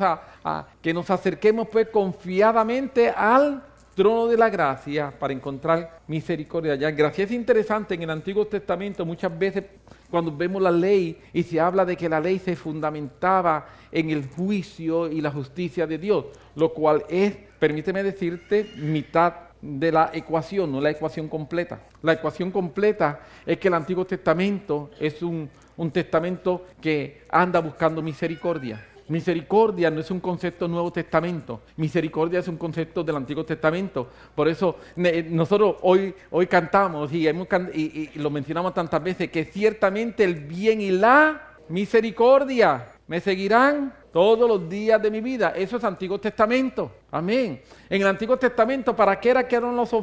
que 0.82 0.94
nos 0.94 1.10
acerquemos 1.10 1.68
pues 1.68 1.90
confiadamente 1.90 3.10
al 3.10 3.64
trono 3.98 4.28
de 4.28 4.38
la 4.38 4.50
gracia 4.50 5.12
para 5.18 5.34
encontrar 5.34 6.02
misericordia 6.08 6.74
allá. 6.74 6.92
Gracia 6.92 7.26
es 7.26 7.32
interesante 7.32 7.96
en 7.96 8.04
el 8.04 8.12
Antiguo 8.12 8.46
Testamento 8.46 9.04
muchas 9.06 9.38
veces 9.38 9.64
cuando 10.10 10.36
vemos 10.36 10.62
la 10.62 10.72
ley 10.72 11.20
y 11.34 11.44
se 11.44 11.60
habla 11.60 11.86
de 11.86 11.98
que 11.98 12.10
la 12.10 12.20
ley 12.20 12.40
se 12.40 12.56
fundamentaba 12.56 13.68
en 13.92 14.10
el 14.10 14.28
juicio 14.28 15.10
y 15.10 15.22
la 15.22 15.32
justicia 15.32 15.86
de 15.88 15.98
Dios, 15.98 16.26
lo 16.56 16.74
cual 16.74 17.04
es, 17.10 17.36
permíteme 17.60 18.04
decirte, 18.04 18.72
mitad 18.78 19.34
de 19.62 19.92
la 19.92 20.12
ecuación, 20.14 20.72
no 20.72 20.80
la 20.80 20.92
ecuación 20.92 21.28
completa. 21.28 21.82
La 22.02 22.14
ecuación 22.14 22.52
completa 22.52 23.22
es 23.46 23.58
que 23.58 23.68
el 23.68 23.74
Antiguo 23.74 24.06
Testamento 24.06 24.92
es 25.00 25.22
un, 25.22 25.50
un 25.76 25.92
testamento 25.92 26.66
que 26.82 27.24
anda 27.30 27.60
buscando 27.60 28.02
misericordia. 28.02 28.86
Misericordia 29.10 29.90
no 29.90 30.02
es 30.02 30.12
un 30.12 30.20
concepto 30.20 30.68
Nuevo 30.68 30.92
Testamento, 30.92 31.62
misericordia 31.78 32.40
es 32.40 32.48
un 32.48 32.58
concepto 32.58 33.04
del 33.04 33.16
Antiguo 33.16 33.46
Testamento. 33.46 34.08
Por 34.36 34.48
eso 34.48 34.78
nosotros 34.96 35.78
hoy, 35.82 36.14
hoy 36.32 36.48
cantamos 36.48 37.12
y, 37.14 37.28
y, 37.28 38.12
lo 38.16 38.30
mencionamos 38.30 38.74
tantas 38.74 39.02
veces 39.02 39.30
que 39.30 39.46
ciertamente 39.46 40.24
el 40.24 40.36
bien 40.36 40.82
y 40.82 40.92
la 40.92 41.56
misericordia 41.70 42.88
me 43.08 43.22
seguirán 43.22 43.94
todos 44.12 44.48
los 44.48 44.70
días 44.70 45.02
de 45.02 45.10
mi 45.10 45.22
vida. 45.22 45.54
Eso 45.56 45.78
es 45.78 45.84
Antiguo 45.84 46.20
Testamento. 46.20 46.92
Amén. 47.12 47.62
En 47.90 48.02
el 48.02 48.08
Antiguo 48.08 48.36
Testamento, 48.38 48.96
¿para 48.96 49.20
qué 49.20 49.30
era 49.30 49.48
que 49.48 49.56
eran 49.56 49.76
los, 49.76 49.96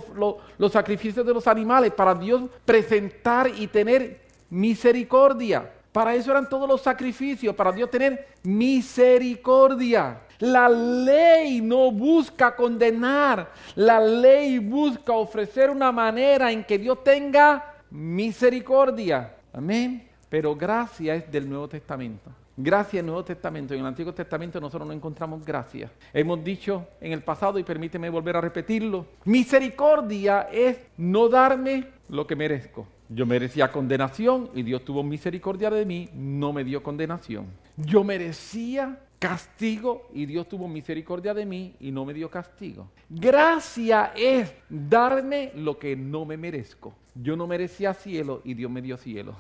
los 0.57 0.73
sacrificios 0.73 1.27
de 1.27 1.35
los 1.35 1.47
animales? 1.47 1.93
Para 1.93 2.15
Dios 2.15 2.43
presentar 2.65 3.51
y 3.55 3.67
tener 3.67 4.21
misericordia. 4.49 5.71
Para 5.95 6.13
eso 6.13 6.33
eran 6.33 6.49
todos 6.49 6.69
los 6.69 6.81
sacrificios, 6.81 7.55
para 7.55 7.71
Dios 7.71 7.89
tener 7.89 8.27
misericordia. 8.43 10.23
La 10.41 10.69
ley 10.69 11.61
no 11.61 11.93
busca 11.93 12.57
condenar, 12.57 13.53
la 13.77 14.01
ley 14.01 14.59
busca 14.59 15.13
ofrecer 15.13 15.71
una 15.71 15.93
manera 15.93 16.51
en 16.51 16.65
que 16.65 16.79
Dios 16.79 17.05
tenga 17.05 17.77
misericordia. 17.93 19.37
Amén. 19.53 20.09
Pero 20.29 20.57
gracia 20.57 21.15
es 21.15 21.31
del 21.31 21.49
Nuevo 21.49 21.69
Testamento. 21.69 22.29
Gracia 22.57 22.99
en 22.99 23.07
Nuevo 23.07 23.25
Testamento. 23.25 23.73
En 23.73 23.79
el 23.79 23.87
Antiguo 23.87 24.13
Testamento 24.13 24.61
nosotros 24.61 24.89
no 24.89 24.95
encontramos 24.95 25.45
gracia. 25.45 25.93
Hemos 26.13 26.43
dicho 26.43 26.89
en 27.01 27.13
el 27.13 27.23
pasado, 27.23 27.57
y 27.57 27.63
permíteme 27.63 28.11
volver 28.11 28.37
a 28.37 28.41
repetirlo, 28.41 29.07
misericordia 29.27 30.49
es 30.51 30.77
no 30.97 31.29
darme 31.29 31.87
lo 32.09 32.27
que 32.27 32.35
merezco. 32.35 32.89
Yo 33.09 33.27
merecía 33.27 33.71
condenación 33.71 34.51
y 34.55 34.63
Dios 34.63 34.85
tuvo 34.85 35.03
misericordia 35.03 35.71
de 35.71 35.85
mí, 35.85 36.09
no 36.15 36.53
me 36.53 36.65
dio 36.65 36.83
condenación. 36.83 37.47
Yo 37.77 38.03
merecía 38.03 38.99
castigo 39.19 40.09
y 40.13 40.27
Dios 40.27 40.49
tuvo 40.49 40.69
misericordia 40.69 41.35
de 41.35 41.47
mí 41.47 41.75
y 41.81 41.91
no 41.91 42.05
me 42.05 42.15
dio 42.15 42.31
castigo. 42.31 42.91
Gracia 43.09 44.13
es 44.17 44.55
darme 44.69 45.53
lo 45.55 45.79
que 45.79 45.97
no 45.97 46.25
me 46.25 46.37
merezco. 46.37 46.95
Yo 47.15 47.37
no 47.37 47.47
merecía 47.47 47.95
cielo 47.95 48.43
y 48.45 48.55
Dios 48.55 48.71
me 48.71 48.83
dio 48.83 48.97
cielo. 48.97 49.35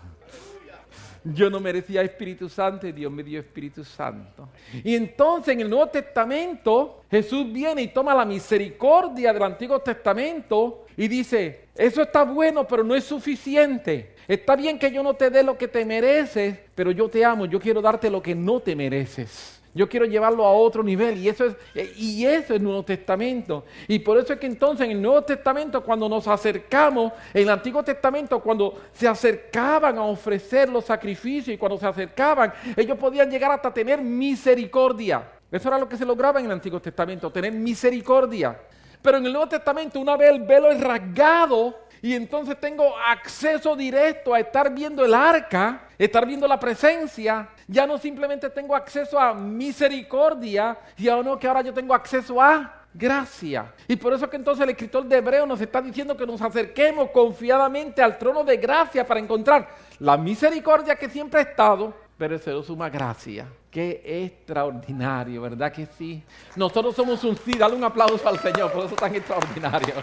Yo 1.24 1.48
no 1.48 1.58
merecía 1.58 2.02
Espíritu 2.02 2.50
Santo 2.50 2.86
y 2.86 2.92
Dios 2.92 3.10
me 3.10 3.22
dio 3.22 3.40
Espíritu 3.40 3.82
Santo. 3.82 4.48
Y 4.84 4.94
entonces 4.94 5.54
en 5.54 5.62
el 5.62 5.70
Nuevo 5.70 5.88
Testamento 5.88 7.02
Jesús 7.10 7.50
viene 7.50 7.82
y 7.82 7.88
toma 7.88 8.14
la 8.14 8.26
misericordia 8.26 9.32
del 9.32 9.42
Antiguo 9.42 9.78
Testamento 9.80 10.84
y 10.96 11.08
dice, 11.08 11.68
eso 11.74 12.02
está 12.02 12.24
bueno, 12.24 12.66
pero 12.66 12.84
no 12.84 12.94
es 12.94 13.04
suficiente. 13.04 14.14
Está 14.28 14.54
bien 14.54 14.78
que 14.78 14.92
yo 14.92 15.02
no 15.02 15.14
te 15.14 15.30
dé 15.30 15.42
lo 15.42 15.56
que 15.56 15.68
te 15.68 15.84
mereces, 15.84 16.58
pero 16.74 16.90
yo 16.90 17.08
te 17.08 17.24
amo, 17.24 17.46
yo 17.46 17.58
quiero 17.58 17.80
darte 17.80 18.10
lo 18.10 18.22
que 18.22 18.34
no 18.34 18.60
te 18.60 18.76
mereces. 18.76 19.62
Yo 19.74 19.88
quiero 19.88 20.06
llevarlo 20.06 20.46
a 20.46 20.52
otro 20.52 20.84
nivel 20.84 21.18
y 21.18 21.28
eso 21.28 21.46
es 21.46 21.56
y 21.98 22.24
eso 22.24 22.54
es 22.54 22.60
el 22.60 22.62
Nuevo 22.62 22.84
Testamento. 22.84 23.64
Y 23.88 23.98
por 23.98 24.18
eso 24.18 24.32
es 24.32 24.38
que 24.38 24.46
entonces 24.46 24.84
en 24.84 24.92
el 24.92 25.02
Nuevo 25.02 25.22
Testamento 25.22 25.82
cuando 25.82 26.08
nos 26.08 26.28
acercamos, 26.28 27.12
en 27.32 27.42
el 27.42 27.50
Antiguo 27.50 27.82
Testamento 27.82 28.40
cuando 28.40 28.80
se 28.92 29.08
acercaban 29.08 29.98
a 29.98 30.04
ofrecer 30.04 30.68
los 30.68 30.84
sacrificios 30.84 31.54
y 31.54 31.58
cuando 31.58 31.76
se 31.76 31.86
acercaban, 31.86 32.52
ellos 32.76 32.96
podían 32.96 33.28
llegar 33.28 33.50
hasta 33.50 33.74
tener 33.74 34.00
misericordia. 34.00 35.28
Eso 35.50 35.68
era 35.68 35.78
lo 35.78 35.88
que 35.88 35.96
se 35.96 36.04
lograba 36.04 36.38
en 36.38 36.46
el 36.46 36.52
Antiguo 36.52 36.80
Testamento, 36.80 37.30
tener 37.30 37.52
misericordia. 37.52 38.58
Pero 39.02 39.18
en 39.18 39.26
el 39.26 39.32
Nuevo 39.32 39.48
Testamento, 39.48 40.00
una 40.00 40.16
vez 40.16 40.30
el 40.30 40.42
velo 40.42 40.70
es 40.70 40.80
rasgado 40.80 41.83
y 42.04 42.12
entonces 42.12 42.60
tengo 42.60 42.94
acceso 42.98 43.74
directo 43.74 44.34
a 44.34 44.40
estar 44.40 44.70
viendo 44.70 45.02
el 45.06 45.14
arca, 45.14 45.88
estar 45.96 46.26
viendo 46.26 46.46
la 46.46 46.60
presencia, 46.60 47.48
ya 47.66 47.86
no 47.86 47.96
simplemente 47.96 48.50
tengo 48.50 48.76
acceso 48.76 49.18
a 49.18 49.32
misericordia, 49.32 50.76
y 50.98 51.04
que 51.04 51.48
ahora 51.48 51.62
yo 51.62 51.72
tengo 51.72 51.94
acceso 51.94 52.42
a 52.42 52.82
gracia. 52.92 53.72
Y 53.88 53.96
por 53.96 54.12
eso 54.12 54.28
que 54.28 54.36
entonces 54.36 54.62
el 54.62 54.68
escritor 54.68 55.06
de 55.06 55.16
Hebreo 55.16 55.46
nos 55.46 55.62
está 55.62 55.80
diciendo 55.80 56.14
que 56.14 56.26
nos 56.26 56.42
acerquemos 56.42 57.08
confiadamente 57.08 58.02
al 58.02 58.18
trono 58.18 58.44
de 58.44 58.58
gracia 58.58 59.06
para 59.06 59.18
encontrar 59.18 59.66
la 59.98 60.18
misericordia 60.18 60.96
que 60.96 61.08
siempre 61.08 61.40
ha 61.40 61.44
estado, 61.44 61.94
pero 62.18 62.38
se 62.38 62.62
suma 62.64 62.90
gracia. 62.90 63.46
Qué 63.70 64.02
extraordinario, 64.04 65.40
¿verdad 65.40 65.72
que 65.72 65.86
sí? 65.86 66.22
Nosotros 66.54 66.94
somos 66.94 67.24
un 67.24 67.34
sí, 67.34 67.52
dale 67.56 67.74
un 67.74 67.84
aplauso 67.84 68.28
al 68.28 68.38
Señor, 68.40 68.70
por 68.72 68.84
eso 68.84 68.94
tan 68.94 69.14
extraordinario. 69.14 69.94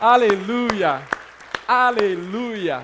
Aleluya, 0.00 1.02
aleluya, 1.66 2.82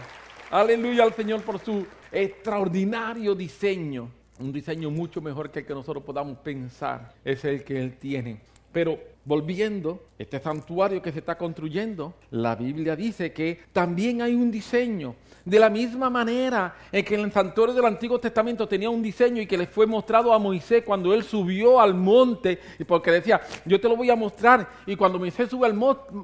aleluya 0.51 1.05
al 1.05 1.15
Señor 1.15 1.43
por 1.43 1.59
su 1.59 1.87
extraordinario 2.13 3.35
diseño. 3.35 4.11
Un 4.39 4.53
diseño 4.53 4.91
mucho 4.91 5.21
mejor 5.21 5.51
que 5.51 5.61
el 5.61 5.67
que 5.67 5.75
nosotros 5.75 6.05
podamos 6.05 6.39
pensar, 6.39 7.15
es 7.25 7.45
el 7.45 7.65
que 7.65 7.81
Él 7.81 7.97
tiene. 7.97 8.41
Pero 8.73 8.99
volviendo, 9.25 10.05
este 10.19 10.39
santuario 10.39 11.01
que 11.01 11.13
se 11.13 11.21
está 11.21 11.39
construyendo, 11.39 12.15
la 12.31 12.55
Biblia 12.55 12.95
dice 12.95 13.33
que 13.33 13.61
también 13.73 14.21
hay 14.21 14.35
un 14.35 14.51
diseño. 14.51 15.15
De 15.47 15.61
la 15.61 15.71
misma 15.71 16.11
manera 16.11 16.75
en 16.91 17.05
que 17.05 17.15
el 17.15 17.31
santuario 17.31 17.73
del 17.73 17.85
Antiguo 17.85 18.19
Testamento 18.19 18.67
tenía 18.67 18.91
un 18.91 19.01
diseño 19.01 19.41
y 19.41 19.47
que 19.47 19.57
le 19.57 19.69
fue 19.69 19.87
mostrado 19.87 20.33
a 20.35 20.41
Moisés 20.41 20.83
cuando 20.85 21.15
él 21.15 21.23
subió 21.23 21.81
al 21.81 21.95
monte, 21.95 22.59
y 22.81 22.83
porque 22.83 23.13
decía, 23.13 23.41
yo 23.65 23.81
te 23.81 23.89
lo 23.89 23.95
voy 23.95 24.11
a 24.11 24.17
mostrar, 24.17 24.69
y 24.87 24.97
cuando 24.97 25.21
Moisés 25.21 25.49
sube 25.49 25.69
al, 25.69 25.79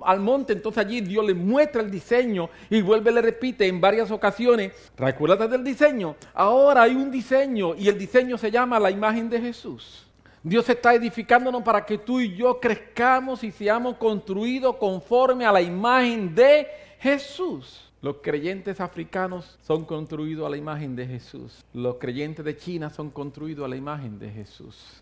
al 0.05 0.19
monte, 0.19 0.55
entonces 0.55 0.85
allí 0.85 1.03
Dios 1.03 1.25
le 1.25 1.35
muestra 1.35 1.83
el 1.83 1.91
diseño 1.93 2.51
y 2.69 2.83
vuelve, 2.83 3.13
le 3.13 3.23
repite 3.23 3.69
en 3.69 3.81
varias 3.81 4.11
ocasiones, 4.11 4.73
recuérdate 4.97 5.47
del 5.47 5.63
diseño, 5.63 6.17
ahora 6.35 6.83
hay 6.83 6.97
un 6.97 7.13
diseño 7.13 7.77
y 7.77 7.87
el 7.87 7.97
diseño 7.97 8.37
se 8.37 8.51
llama 8.51 8.81
la 8.81 8.91
imagen 8.91 9.31
de 9.31 9.41
Jesús. 9.41 10.05
Dios 10.43 10.69
está 10.69 10.95
edificándonos 10.95 11.63
para 11.63 11.87
que 11.87 11.99
tú 11.99 12.19
y 12.19 12.35
yo 12.35 12.59
crezcamos 12.59 13.45
y 13.45 13.53
seamos 13.53 13.99
construidos 13.99 14.75
conforme 14.79 15.47
a 15.47 15.53
la 15.53 15.63
imagen 15.63 16.35
de 16.35 16.67
Jesús. 16.99 17.92
Los 18.03 18.17
creyentes 18.17 18.81
africanos 18.81 19.57
son 19.63 19.85
construidos 19.85 20.45
a 20.45 20.51
la 20.51 20.57
imagen 20.57 20.97
de 20.97 21.07
Jesús. 21.07 21.65
Los 21.73 21.99
creyentes 21.99 22.45
de 22.45 22.57
China 22.57 22.91
son 22.91 23.11
construidos 23.11 23.65
a 23.65 23.69
la 23.69 23.77
imagen 23.77 24.19
de 24.19 24.29
Jesús. 24.29 25.01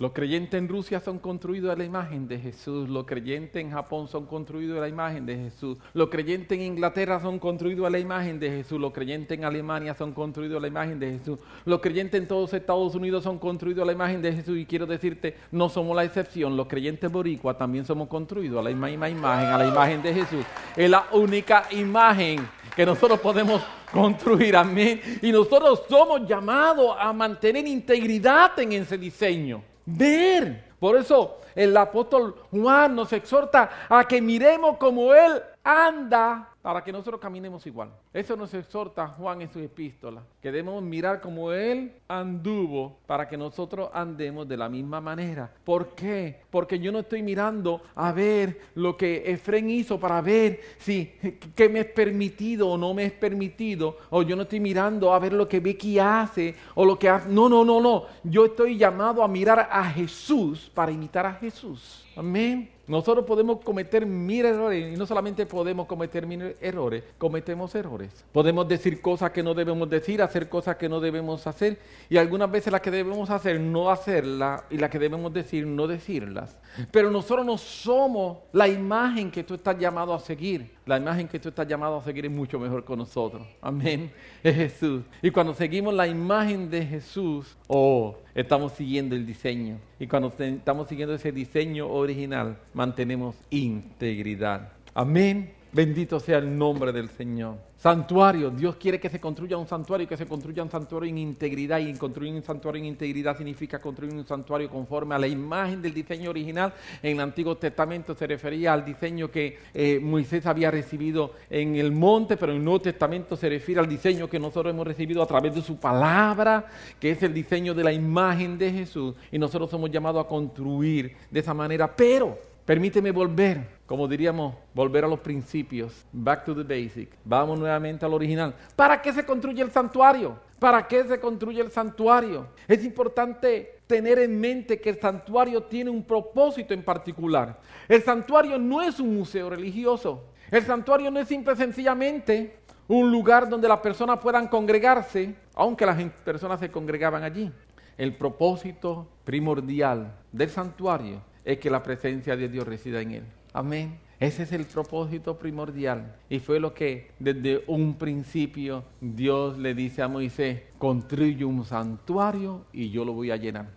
Los 0.00 0.10
creyentes 0.10 0.58
en 0.58 0.68
Rusia 0.68 0.98
son 0.98 1.20
construidos 1.20 1.72
a 1.72 1.76
la 1.76 1.84
imagen 1.84 2.26
de 2.26 2.36
Jesús. 2.36 2.88
Los 2.88 3.06
creyentes 3.06 3.62
en 3.62 3.70
Japón 3.70 4.08
son 4.08 4.26
construidos 4.26 4.76
a 4.76 4.80
la 4.80 4.88
imagen 4.88 5.24
de 5.24 5.36
Jesús. 5.36 5.78
Los 5.92 6.08
creyentes 6.08 6.58
en 6.58 6.64
Inglaterra 6.64 7.20
son 7.20 7.38
construidos 7.38 7.86
a 7.86 7.90
la 7.90 8.00
imagen 8.00 8.40
de 8.40 8.50
Jesús. 8.50 8.80
Los 8.80 8.92
creyentes 8.92 9.38
en 9.38 9.44
Alemania 9.44 9.94
son 9.94 10.12
construidos 10.12 10.58
a 10.58 10.60
la 10.60 10.66
imagen 10.66 10.98
de 10.98 11.12
Jesús. 11.12 11.38
Los 11.64 11.80
creyentes 11.80 12.20
en 12.20 12.26
todos 12.26 12.52
Estados 12.52 12.96
Unidos 12.96 13.22
son 13.22 13.38
construidos 13.38 13.84
a 13.84 13.86
la 13.86 13.92
imagen 13.92 14.20
de 14.20 14.32
Jesús. 14.32 14.58
Y 14.58 14.66
quiero 14.66 14.84
decirte, 14.84 15.36
no 15.52 15.68
somos 15.68 15.94
la 15.94 16.02
excepción. 16.02 16.56
Los 16.56 16.66
creyentes 16.66 17.12
boricua 17.12 17.56
también 17.56 17.84
somos 17.84 18.08
construidos 18.08 18.58
a 18.58 18.68
la 18.68 18.74
misma 18.74 19.08
imagen, 19.08 19.46
a 19.46 19.58
la 19.58 19.68
imagen 19.68 20.02
de 20.02 20.12
Jesús. 20.12 20.44
Es 20.76 20.90
la 20.90 21.06
única 21.12 21.68
imagen 21.70 22.44
que 22.74 22.84
nosotros 22.84 23.20
podemos 23.20 23.62
construir. 23.94 24.56
Amén. 24.56 25.00
Y 25.22 25.30
nosotros 25.30 25.84
somos 25.88 26.26
llamados 26.28 26.96
a 26.98 27.12
mantener 27.12 27.66
integridad 27.66 28.58
en 28.58 28.72
ese 28.72 28.98
diseño 28.98 29.62
ver. 29.86 30.64
Por 30.78 30.96
eso 30.96 31.40
el 31.54 31.76
apóstol 31.76 32.34
Juan 32.50 32.94
nos 32.94 33.12
exhorta 33.12 33.86
a 33.88 34.04
que 34.04 34.20
miremos 34.20 34.76
como 34.76 35.14
Él 35.14 35.40
anda 35.62 36.50
para 36.64 36.82
que 36.82 36.92
nosotros 36.92 37.20
caminemos 37.20 37.66
igual. 37.66 37.90
Eso 38.10 38.36
nos 38.36 38.54
exhorta 38.54 39.06
Juan 39.06 39.42
en 39.42 39.52
su 39.52 39.58
epístola, 39.58 40.22
que 40.40 40.50
debemos 40.50 40.82
mirar 40.82 41.20
como 41.20 41.52
Él 41.52 41.92
anduvo 42.08 42.96
para 43.06 43.28
que 43.28 43.36
nosotros 43.36 43.90
andemos 43.92 44.48
de 44.48 44.56
la 44.56 44.70
misma 44.70 44.98
manera. 44.98 45.52
¿Por 45.62 45.94
qué? 45.94 46.40
Porque 46.48 46.78
yo 46.78 46.90
no 46.90 47.00
estoy 47.00 47.22
mirando 47.22 47.82
a 47.94 48.12
ver 48.12 48.62
lo 48.76 48.96
que 48.96 49.30
Efren 49.30 49.68
hizo 49.68 50.00
para 50.00 50.22
ver 50.22 50.58
si 50.78 51.12
que 51.54 51.68
me 51.68 51.80
es 51.80 51.86
permitido 51.86 52.70
o 52.70 52.78
no 52.78 52.94
me 52.94 53.04
es 53.04 53.12
permitido, 53.12 53.98
o 54.08 54.22
yo 54.22 54.34
no 54.34 54.44
estoy 54.44 54.60
mirando 54.60 55.12
a 55.12 55.18
ver 55.18 55.34
lo 55.34 55.46
que 55.46 55.60
Becky 55.60 55.98
hace 55.98 56.54
o 56.74 56.86
lo 56.86 56.98
que 56.98 57.10
hace. 57.10 57.28
No, 57.28 57.46
no, 57.46 57.62
no, 57.62 57.78
no. 57.78 58.06
Yo 58.22 58.46
estoy 58.46 58.78
llamado 58.78 59.22
a 59.22 59.28
mirar 59.28 59.68
a 59.70 59.84
Jesús 59.90 60.70
para 60.72 60.90
imitar 60.90 61.26
a 61.26 61.34
Jesús. 61.34 62.06
Amén. 62.16 62.73
Nosotros 62.86 63.24
podemos 63.24 63.60
cometer 63.64 64.04
mil 64.04 64.44
errores 64.44 64.92
y 64.92 64.96
no 64.96 65.06
solamente 65.06 65.46
podemos 65.46 65.86
cometer 65.86 66.26
mil 66.26 66.54
errores, 66.60 67.02
cometemos 67.16 67.74
errores. 67.74 68.24
Podemos 68.30 68.68
decir 68.68 69.00
cosas 69.00 69.30
que 69.30 69.42
no 69.42 69.54
debemos 69.54 69.88
decir, 69.88 70.20
hacer 70.20 70.50
cosas 70.50 70.76
que 70.76 70.88
no 70.88 71.00
debemos 71.00 71.46
hacer 71.46 71.78
y 72.10 72.18
algunas 72.18 72.50
veces 72.50 72.72
las 72.72 72.82
que 72.82 72.90
debemos 72.90 73.30
hacer 73.30 73.58
no 73.58 73.90
hacerlas 73.90 74.64
y 74.70 74.76
las 74.76 74.90
que 74.90 74.98
debemos 74.98 75.32
decir 75.32 75.66
no 75.66 75.86
decirlas. 75.86 76.58
Pero 76.90 77.10
nosotros 77.10 77.44
no 77.46 77.58
somos 77.58 78.38
la 78.52 78.68
imagen 78.68 79.30
que 79.30 79.44
tú 79.44 79.54
estás 79.54 79.78
llamado 79.78 80.14
a 80.14 80.20
seguir. 80.20 80.74
La 80.86 80.98
imagen 80.98 81.28
que 81.28 81.38
tú 81.38 81.48
estás 81.48 81.66
llamado 81.66 81.96
a 81.96 82.02
seguir 82.02 82.26
es 82.26 82.32
mucho 82.32 82.58
mejor 82.58 82.84
con 82.84 82.98
nosotros. 82.98 83.46
Amén. 83.60 84.12
Es 84.42 84.54
Jesús. 84.54 85.02
Y 85.22 85.30
cuando 85.30 85.54
seguimos 85.54 85.94
la 85.94 86.06
imagen 86.06 86.68
de 86.70 86.84
Jesús, 86.84 87.56
oh, 87.68 88.16
estamos 88.34 88.72
siguiendo 88.72 89.14
el 89.14 89.24
diseño. 89.26 89.78
Y 89.98 90.06
cuando 90.06 90.32
estamos 90.38 90.88
siguiendo 90.88 91.14
ese 91.14 91.32
diseño 91.32 91.88
original, 91.88 92.58
mantenemos 92.72 93.36
integridad. 93.50 94.72
Amén. 94.94 95.63
Bendito 95.74 96.20
sea 96.20 96.38
el 96.38 96.56
nombre 96.56 96.92
del 96.92 97.08
Señor. 97.08 97.56
Santuario. 97.76 98.50
Dios 98.50 98.76
quiere 98.76 99.00
que 99.00 99.10
se 99.10 99.18
construya 99.18 99.56
un 99.56 99.66
santuario 99.66 100.04
y 100.04 100.06
que 100.06 100.16
se 100.16 100.24
construya 100.24 100.62
un 100.62 100.70
santuario 100.70 101.10
en 101.10 101.18
integridad. 101.18 101.80
Y 101.80 101.92
construir 101.94 102.32
un 102.32 102.44
santuario 102.44 102.80
en 102.80 102.86
integridad 102.86 103.36
significa 103.36 103.80
construir 103.80 104.14
un 104.14 104.24
santuario 104.24 104.70
conforme 104.70 105.16
a 105.16 105.18
la 105.18 105.26
imagen 105.26 105.82
del 105.82 105.92
diseño 105.92 106.30
original. 106.30 106.72
En 107.02 107.16
el 107.16 107.20
Antiguo 107.20 107.56
Testamento 107.56 108.14
se 108.14 108.24
refería 108.28 108.72
al 108.72 108.84
diseño 108.84 109.32
que 109.32 109.58
eh, 109.74 109.98
Moisés 110.00 110.46
había 110.46 110.70
recibido 110.70 111.32
en 111.50 111.74
el 111.74 111.90
monte, 111.90 112.36
pero 112.36 112.52
en 112.52 112.58
el 112.58 112.64
Nuevo 112.64 112.80
Testamento 112.80 113.34
se 113.36 113.48
refiere 113.48 113.80
al 113.80 113.88
diseño 113.88 114.30
que 114.30 114.38
nosotros 114.38 114.72
hemos 114.72 114.86
recibido 114.86 115.24
a 115.24 115.26
través 115.26 115.56
de 115.56 115.60
su 115.60 115.78
palabra, 115.78 116.66
que 117.00 117.10
es 117.10 117.22
el 117.24 117.34
diseño 117.34 117.74
de 117.74 117.82
la 117.82 117.92
imagen 117.92 118.58
de 118.58 118.70
Jesús. 118.70 119.16
Y 119.32 119.40
nosotros 119.40 119.70
somos 119.70 119.90
llamados 119.90 120.24
a 120.24 120.28
construir 120.28 121.16
de 121.32 121.40
esa 121.40 121.52
manera. 121.52 121.96
Pero 121.96 122.53
Permíteme 122.64 123.10
volver, 123.10 123.80
como 123.84 124.08
diríamos, 124.08 124.54
volver 124.72 125.04
a 125.04 125.08
los 125.08 125.20
principios, 125.20 126.06
back 126.10 126.46
to 126.46 126.54
the 126.54 126.62
basic. 126.62 127.10
Vamos 127.22 127.58
nuevamente 127.58 128.06
al 128.06 128.14
original. 128.14 128.54
¿Para 128.74 129.02
qué 129.02 129.12
se 129.12 129.26
construye 129.26 129.60
el 129.60 129.70
santuario? 129.70 130.38
¿Para 130.58 130.88
qué 130.88 131.04
se 131.04 131.20
construye 131.20 131.60
el 131.60 131.70
santuario? 131.70 132.46
Es 132.66 132.82
importante 132.82 133.80
tener 133.86 134.18
en 134.18 134.40
mente 134.40 134.80
que 134.80 134.88
el 134.88 134.98
santuario 134.98 135.64
tiene 135.64 135.90
un 135.90 136.02
propósito 136.02 136.72
en 136.72 136.82
particular. 136.82 137.60
El 137.86 138.02
santuario 138.02 138.58
no 138.58 138.80
es 138.80 138.98
un 138.98 139.14
museo 139.14 139.50
religioso. 139.50 140.24
El 140.50 140.62
santuario 140.62 141.10
no 141.10 141.20
es 141.20 141.28
simple 141.28 141.54
sencillamente 141.56 142.60
un 142.88 143.12
lugar 143.12 143.46
donde 143.46 143.68
las 143.68 143.80
personas 143.80 144.20
puedan 144.20 144.48
congregarse, 144.48 145.34
aunque 145.54 145.84
las 145.84 146.02
personas 146.24 146.60
se 146.60 146.70
congregaban 146.70 147.24
allí. 147.24 147.52
El 147.98 148.16
propósito 148.16 149.06
primordial 149.24 150.14
del 150.32 150.48
santuario 150.48 151.33
es 151.44 151.58
que 151.58 151.70
la 151.70 151.82
presencia 151.82 152.36
de 152.36 152.48
Dios 152.48 152.66
resida 152.66 153.00
en 153.00 153.10
él. 153.12 153.24
Amén. 153.52 153.98
Ese 154.18 154.44
es 154.44 154.52
el 154.52 154.64
propósito 154.64 155.36
primordial. 155.38 156.16
Y 156.30 156.38
fue 156.38 156.60
lo 156.60 156.72
que 156.72 157.10
desde 157.18 157.64
un 157.66 157.94
principio 157.94 158.84
Dios 159.00 159.58
le 159.58 159.74
dice 159.74 160.02
a 160.02 160.08
Moisés, 160.08 160.62
construye 160.78 161.44
un 161.44 161.64
santuario 161.64 162.64
y 162.72 162.90
yo 162.90 163.04
lo 163.04 163.12
voy 163.12 163.30
a 163.30 163.36
llenar. 163.36 163.68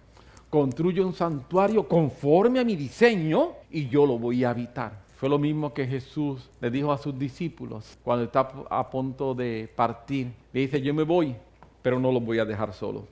Construye 0.50 1.04
un 1.04 1.14
santuario 1.14 1.88
conforme 1.88 2.60
a 2.60 2.64
mi 2.64 2.76
diseño 2.76 3.50
y 3.70 3.90
yo 3.90 4.06
lo 4.06 4.18
voy 4.18 4.44
a 4.44 4.52
habitar. 4.52 5.06
Fue 5.18 5.28
lo 5.28 5.40
mismo 5.40 5.74
que 5.74 5.88
Jesús 5.88 6.50
le 6.62 6.70
dijo 6.70 6.92
a 6.92 6.98
sus 6.98 7.18
discípulos 7.18 7.98
cuando 8.04 8.26
está 8.26 8.48
a 8.70 8.90
punto 8.90 9.34
de 9.34 9.70
partir. 9.76 10.32
Le 10.54 10.62
dice, 10.62 10.82
yo 10.82 10.94
me 10.94 11.04
voy, 11.04 11.36
pero 11.82 12.00
no 12.00 12.12
los 12.12 12.24
voy 12.24 12.40
a 12.40 12.46
dejar 12.46 12.72
solos. 12.72 13.04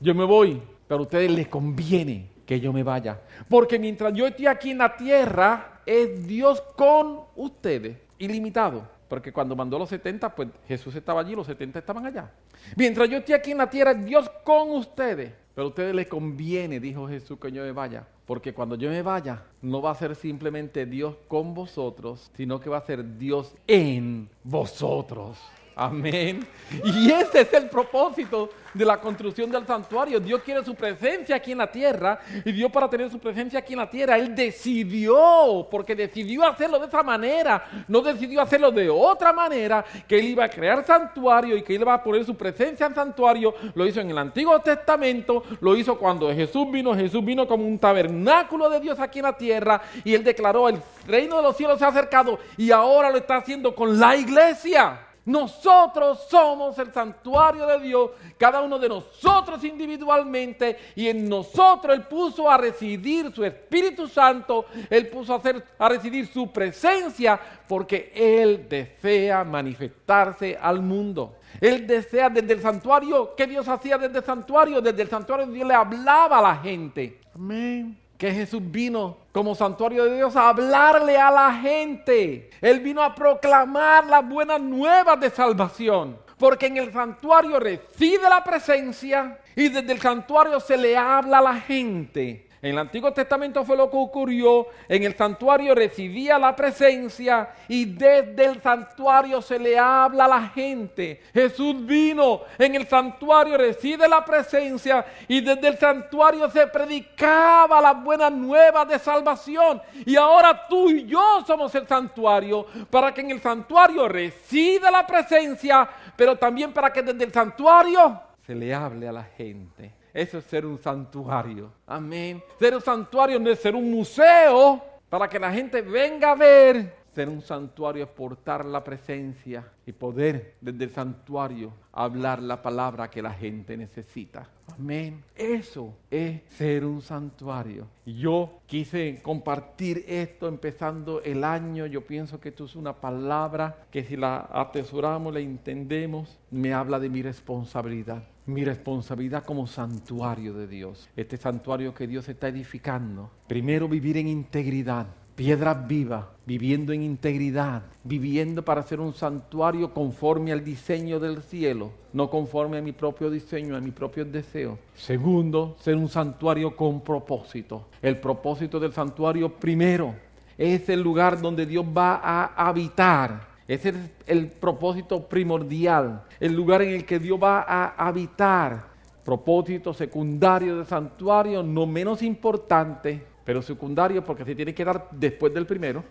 Yo 0.00 0.14
me 0.14 0.24
voy, 0.24 0.62
pero 0.86 1.00
a 1.00 1.02
ustedes 1.02 1.30
les 1.30 1.48
conviene 1.48 2.28
que 2.50 2.58
yo 2.58 2.72
me 2.72 2.82
vaya. 2.82 3.20
Porque 3.48 3.78
mientras 3.78 4.12
yo 4.12 4.26
estoy 4.26 4.48
aquí 4.48 4.72
en 4.72 4.78
la 4.78 4.96
tierra, 4.96 5.82
es 5.86 6.26
Dios 6.26 6.60
con 6.74 7.20
ustedes, 7.36 7.96
ilimitado. 8.18 8.88
Porque 9.06 9.32
cuando 9.32 9.54
mandó 9.54 9.78
los 9.78 9.88
70, 9.88 10.34
pues 10.34 10.48
Jesús 10.66 10.96
estaba 10.96 11.20
allí, 11.20 11.36
los 11.36 11.46
70 11.46 11.78
estaban 11.78 12.04
allá. 12.04 12.28
Mientras 12.74 13.08
yo 13.08 13.18
estoy 13.18 13.36
aquí 13.36 13.52
en 13.52 13.58
la 13.58 13.70
tierra, 13.70 13.92
es 13.92 14.04
Dios 14.04 14.28
con 14.42 14.72
ustedes. 14.72 15.32
Pero 15.54 15.66
a 15.66 15.68
ustedes 15.68 15.94
les 15.94 16.08
conviene, 16.08 16.80
dijo 16.80 17.06
Jesús, 17.06 17.38
que 17.38 17.52
yo 17.52 17.62
me 17.62 17.70
vaya. 17.70 18.04
Porque 18.26 18.52
cuando 18.52 18.74
yo 18.74 18.90
me 18.90 19.02
vaya, 19.02 19.44
no 19.62 19.80
va 19.80 19.92
a 19.92 19.94
ser 19.94 20.16
simplemente 20.16 20.86
Dios 20.86 21.14
con 21.28 21.54
vosotros, 21.54 22.32
sino 22.34 22.58
que 22.58 22.68
va 22.68 22.78
a 22.78 22.84
ser 22.84 23.16
Dios 23.16 23.54
en 23.68 24.28
vosotros. 24.42 25.38
Amén. 25.80 26.46
Y 26.84 27.10
ese 27.10 27.40
es 27.40 27.54
el 27.54 27.70
propósito 27.70 28.50
de 28.74 28.84
la 28.84 29.00
construcción 29.00 29.50
del 29.50 29.66
santuario. 29.66 30.20
Dios 30.20 30.42
quiere 30.42 30.62
su 30.62 30.74
presencia 30.74 31.36
aquí 31.36 31.52
en 31.52 31.58
la 31.58 31.72
tierra. 31.72 32.20
Y 32.44 32.52
Dios 32.52 32.70
para 32.70 32.86
tener 32.90 33.10
su 33.10 33.18
presencia 33.18 33.60
aquí 33.60 33.72
en 33.72 33.78
la 33.78 33.88
tierra, 33.88 34.18
Él 34.18 34.34
decidió, 34.34 35.66
porque 35.70 35.96
decidió 35.96 36.44
hacerlo 36.44 36.78
de 36.78 36.86
esa 36.86 37.02
manera. 37.02 37.64
No 37.88 38.02
decidió 38.02 38.42
hacerlo 38.42 38.70
de 38.70 38.90
otra 38.90 39.32
manera, 39.32 39.82
que 40.06 40.18
Él 40.18 40.26
iba 40.26 40.44
a 40.44 40.50
crear 40.50 40.84
santuario 40.84 41.56
y 41.56 41.62
que 41.62 41.74
Él 41.74 41.80
iba 41.80 41.94
a 41.94 42.04
poner 42.04 42.26
su 42.26 42.36
presencia 42.36 42.84
en 42.84 42.94
santuario. 42.94 43.54
Lo 43.74 43.86
hizo 43.86 44.00
en 44.00 44.10
el 44.10 44.18
Antiguo 44.18 44.58
Testamento, 44.60 45.44
lo 45.62 45.74
hizo 45.74 45.98
cuando 45.98 46.30
Jesús 46.34 46.70
vino. 46.70 46.94
Jesús 46.94 47.24
vino 47.24 47.48
como 47.48 47.66
un 47.66 47.78
tabernáculo 47.78 48.68
de 48.68 48.80
Dios 48.80 49.00
aquí 49.00 49.20
en 49.20 49.24
la 49.24 49.38
tierra. 49.38 49.80
Y 50.04 50.12
Él 50.12 50.22
declaró, 50.22 50.68
el 50.68 50.78
reino 51.06 51.36
de 51.36 51.42
los 51.42 51.56
cielos 51.56 51.78
se 51.78 51.86
ha 51.86 51.88
acercado. 51.88 52.38
Y 52.58 52.70
ahora 52.70 53.08
lo 53.08 53.16
está 53.16 53.36
haciendo 53.36 53.74
con 53.74 53.98
la 53.98 54.14
iglesia. 54.14 55.06
Nosotros 55.24 56.26
somos 56.28 56.78
el 56.78 56.92
santuario 56.92 57.66
de 57.66 57.78
Dios, 57.80 58.10
cada 58.38 58.60
uno 58.62 58.78
de 58.78 58.88
nosotros 58.88 59.62
individualmente, 59.64 60.78
y 60.96 61.08
en 61.08 61.28
nosotros 61.28 61.94
Él 61.94 62.04
puso 62.04 62.50
a 62.50 62.56
residir 62.56 63.32
su 63.32 63.44
Espíritu 63.44 64.08
Santo, 64.08 64.66
Él 64.88 65.08
puso 65.08 65.34
a, 65.34 65.36
hacer, 65.36 65.64
a 65.78 65.88
residir 65.88 66.26
su 66.26 66.50
presencia, 66.50 67.38
porque 67.68 68.12
Él 68.14 68.66
desea 68.68 69.44
manifestarse 69.44 70.58
al 70.60 70.80
mundo. 70.80 71.36
Él 71.60 71.86
desea 71.86 72.30
desde 72.30 72.54
el 72.54 72.60
santuario, 72.60 73.34
¿qué 73.36 73.46
Dios 73.46 73.68
hacía 73.68 73.98
desde 73.98 74.18
el 74.18 74.24
santuario? 74.24 74.80
Desde 74.80 75.02
el 75.02 75.08
santuario 75.08 75.46
Dios 75.46 75.68
le 75.68 75.74
hablaba 75.74 76.38
a 76.38 76.42
la 76.42 76.56
gente. 76.56 77.20
Amén 77.34 77.99
que 78.20 78.30
Jesús 78.34 78.60
vino 78.62 79.16
como 79.32 79.54
santuario 79.54 80.04
de 80.04 80.16
Dios 80.16 80.36
a 80.36 80.50
hablarle 80.50 81.16
a 81.16 81.30
la 81.30 81.54
gente. 81.54 82.50
Él 82.60 82.80
vino 82.80 83.02
a 83.02 83.14
proclamar 83.14 84.04
las 84.04 84.28
buenas 84.28 84.60
nuevas 84.60 85.18
de 85.18 85.30
salvación. 85.30 86.18
Porque 86.36 86.66
en 86.66 86.76
el 86.76 86.92
santuario 86.92 87.58
reside 87.58 88.28
la 88.28 88.44
presencia 88.44 89.38
y 89.56 89.70
desde 89.70 89.92
el 89.92 90.00
santuario 90.02 90.60
se 90.60 90.76
le 90.76 90.98
habla 90.98 91.38
a 91.38 91.42
la 91.42 91.54
gente. 91.54 92.46
En 92.62 92.72
el 92.72 92.78
Antiguo 92.78 93.10
Testamento 93.10 93.64
fue 93.64 93.74
lo 93.74 93.90
que 93.90 93.96
ocurrió. 93.96 94.66
En 94.86 95.02
el 95.04 95.16
santuario 95.16 95.74
residía 95.74 96.38
la 96.38 96.54
presencia 96.54 97.54
y 97.68 97.86
desde 97.86 98.44
el 98.44 98.60
santuario 98.60 99.40
se 99.40 99.58
le 99.58 99.78
habla 99.78 100.26
a 100.26 100.28
la 100.28 100.42
gente. 100.48 101.22
Jesús 101.32 101.86
vino. 101.86 102.42
En 102.58 102.74
el 102.74 102.86
santuario 102.86 103.56
reside 103.56 104.06
la 104.06 104.22
presencia 104.22 105.06
y 105.26 105.40
desde 105.40 105.68
el 105.68 105.78
santuario 105.78 106.50
se 106.50 106.66
predicaba 106.66 107.80
las 107.80 108.02
buenas 108.02 108.32
nuevas 108.32 108.86
de 108.86 108.98
salvación. 108.98 109.80
Y 110.04 110.16
ahora 110.16 110.66
tú 110.68 110.90
y 110.90 111.06
yo 111.06 111.42
somos 111.46 111.74
el 111.74 111.86
santuario 111.86 112.66
para 112.90 113.14
que 113.14 113.22
en 113.22 113.30
el 113.30 113.40
santuario 113.40 114.06
resida 114.06 114.90
la 114.90 115.06
presencia, 115.06 115.88
pero 116.14 116.36
también 116.36 116.74
para 116.74 116.92
que 116.92 117.02
desde 117.02 117.24
el 117.24 117.32
santuario 117.32 118.20
se 118.46 118.54
le 118.54 118.74
hable 118.74 119.08
a 119.08 119.12
la 119.12 119.24
gente. 119.24 119.99
Eso 120.12 120.38
es 120.38 120.44
ser 120.44 120.66
un 120.66 120.78
santuario. 120.78 121.70
Amén. 121.86 122.42
Ser 122.58 122.74
un 122.74 122.82
santuario 122.82 123.38
no 123.38 123.50
es 123.50 123.58
ser 123.58 123.74
un 123.74 123.90
museo 123.90 124.82
para 125.08 125.28
que 125.28 125.38
la 125.38 125.52
gente 125.52 125.82
venga 125.82 126.32
a 126.32 126.34
ver 126.34 126.99
ser 127.14 127.28
un 127.28 127.42
santuario 127.42 128.04
es 128.04 128.10
portar 128.10 128.64
la 128.64 128.84
presencia 128.84 129.66
y 129.86 129.92
poder 129.92 130.54
desde 130.60 130.84
el 130.84 130.90
santuario 130.90 131.72
hablar 131.92 132.40
la 132.42 132.62
palabra 132.62 133.10
que 133.10 133.22
la 133.22 133.32
gente 133.32 133.76
necesita. 133.76 134.48
Amén. 134.78 135.24
Eso 135.34 135.94
es 136.10 136.42
ser 136.48 136.84
un 136.84 137.02
santuario. 137.02 137.88
Yo 138.06 138.60
quise 138.66 139.20
compartir 139.22 140.04
esto 140.06 140.46
empezando 140.46 141.22
el 141.22 141.42
año. 141.42 141.86
Yo 141.86 142.06
pienso 142.06 142.40
que 142.40 142.50
esto 142.50 142.64
es 142.64 142.76
una 142.76 142.92
palabra 142.92 143.86
que 143.90 144.04
si 144.04 144.16
la 144.16 144.48
atesoramos, 144.52 145.34
la 145.34 145.40
entendemos, 145.40 146.38
me 146.50 146.72
habla 146.72 147.00
de 147.00 147.08
mi 147.08 147.22
responsabilidad. 147.22 148.22
Mi 148.46 148.64
responsabilidad 148.64 149.44
como 149.44 149.66
santuario 149.66 150.54
de 150.54 150.66
Dios. 150.66 151.08
Este 151.16 151.36
santuario 151.36 151.94
que 151.94 152.06
Dios 152.06 152.28
está 152.28 152.48
edificando. 152.48 153.30
Primero 153.46 153.88
vivir 153.88 154.16
en 154.16 154.28
integridad 154.28 155.06
piedras 155.40 155.88
vivas, 155.88 156.26
viviendo 156.44 156.92
en 156.92 157.02
integridad, 157.02 157.84
viviendo 158.04 158.62
para 158.62 158.82
ser 158.82 159.00
un 159.00 159.14
santuario 159.14 159.94
conforme 159.94 160.52
al 160.52 160.62
diseño 160.62 161.18
del 161.18 161.40
cielo, 161.40 161.92
no 162.12 162.28
conforme 162.28 162.76
a 162.76 162.82
mi 162.82 162.92
propio 162.92 163.30
diseño, 163.30 163.74
a 163.74 163.80
mi 163.80 163.90
propio 163.90 164.26
deseo. 164.26 164.78
Segundo, 164.94 165.76
ser 165.80 165.96
un 165.96 166.10
santuario 166.10 166.76
con 166.76 167.00
propósito. 167.00 167.86
El 168.02 168.20
propósito 168.20 168.78
del 168.78 168.92
santuario 168.92 169.48
primero 169.48 170.14
es 170.58 170.86
el 170.90 171.00
lugar 171.00 171.40
donde 171.40 171.64
Dios 171.64 171.86
va 171.86 172.16
a 172.16 172.68
habitar. 172.68 173.48
Ese 173.66 173.88
es 173.88 173.96
el 174.26 174.48
propósito 174.48 175.26
primordial, 175.26 176.22
el 176.38 176.52
lugar 176.52 176.82
en 176.82 176.90
el 176.90 177.06
que 177.06 177.18
Dios 177.18 177.40
va 177.42 177.64
a 177.66 177.94
habitar. 178.06 178.90
Propósito 179.24 179.94
secundario 179.94 180.76
del 180.76 180.86
santuario, 180.86 181.62
no 181.62 181.86
menos 181.86 182.20
importante, 182.20 183.29
pero 183.50 183.62
secundario 183.62 184.22
porque 184.22 184.44
se 184.44 184.54
tiene 184.54 184.72
que 184.72 184.84
dar 184.84 185.08
después 185.10 185.52
del 185.52 185.66
primero, 185.66 186.04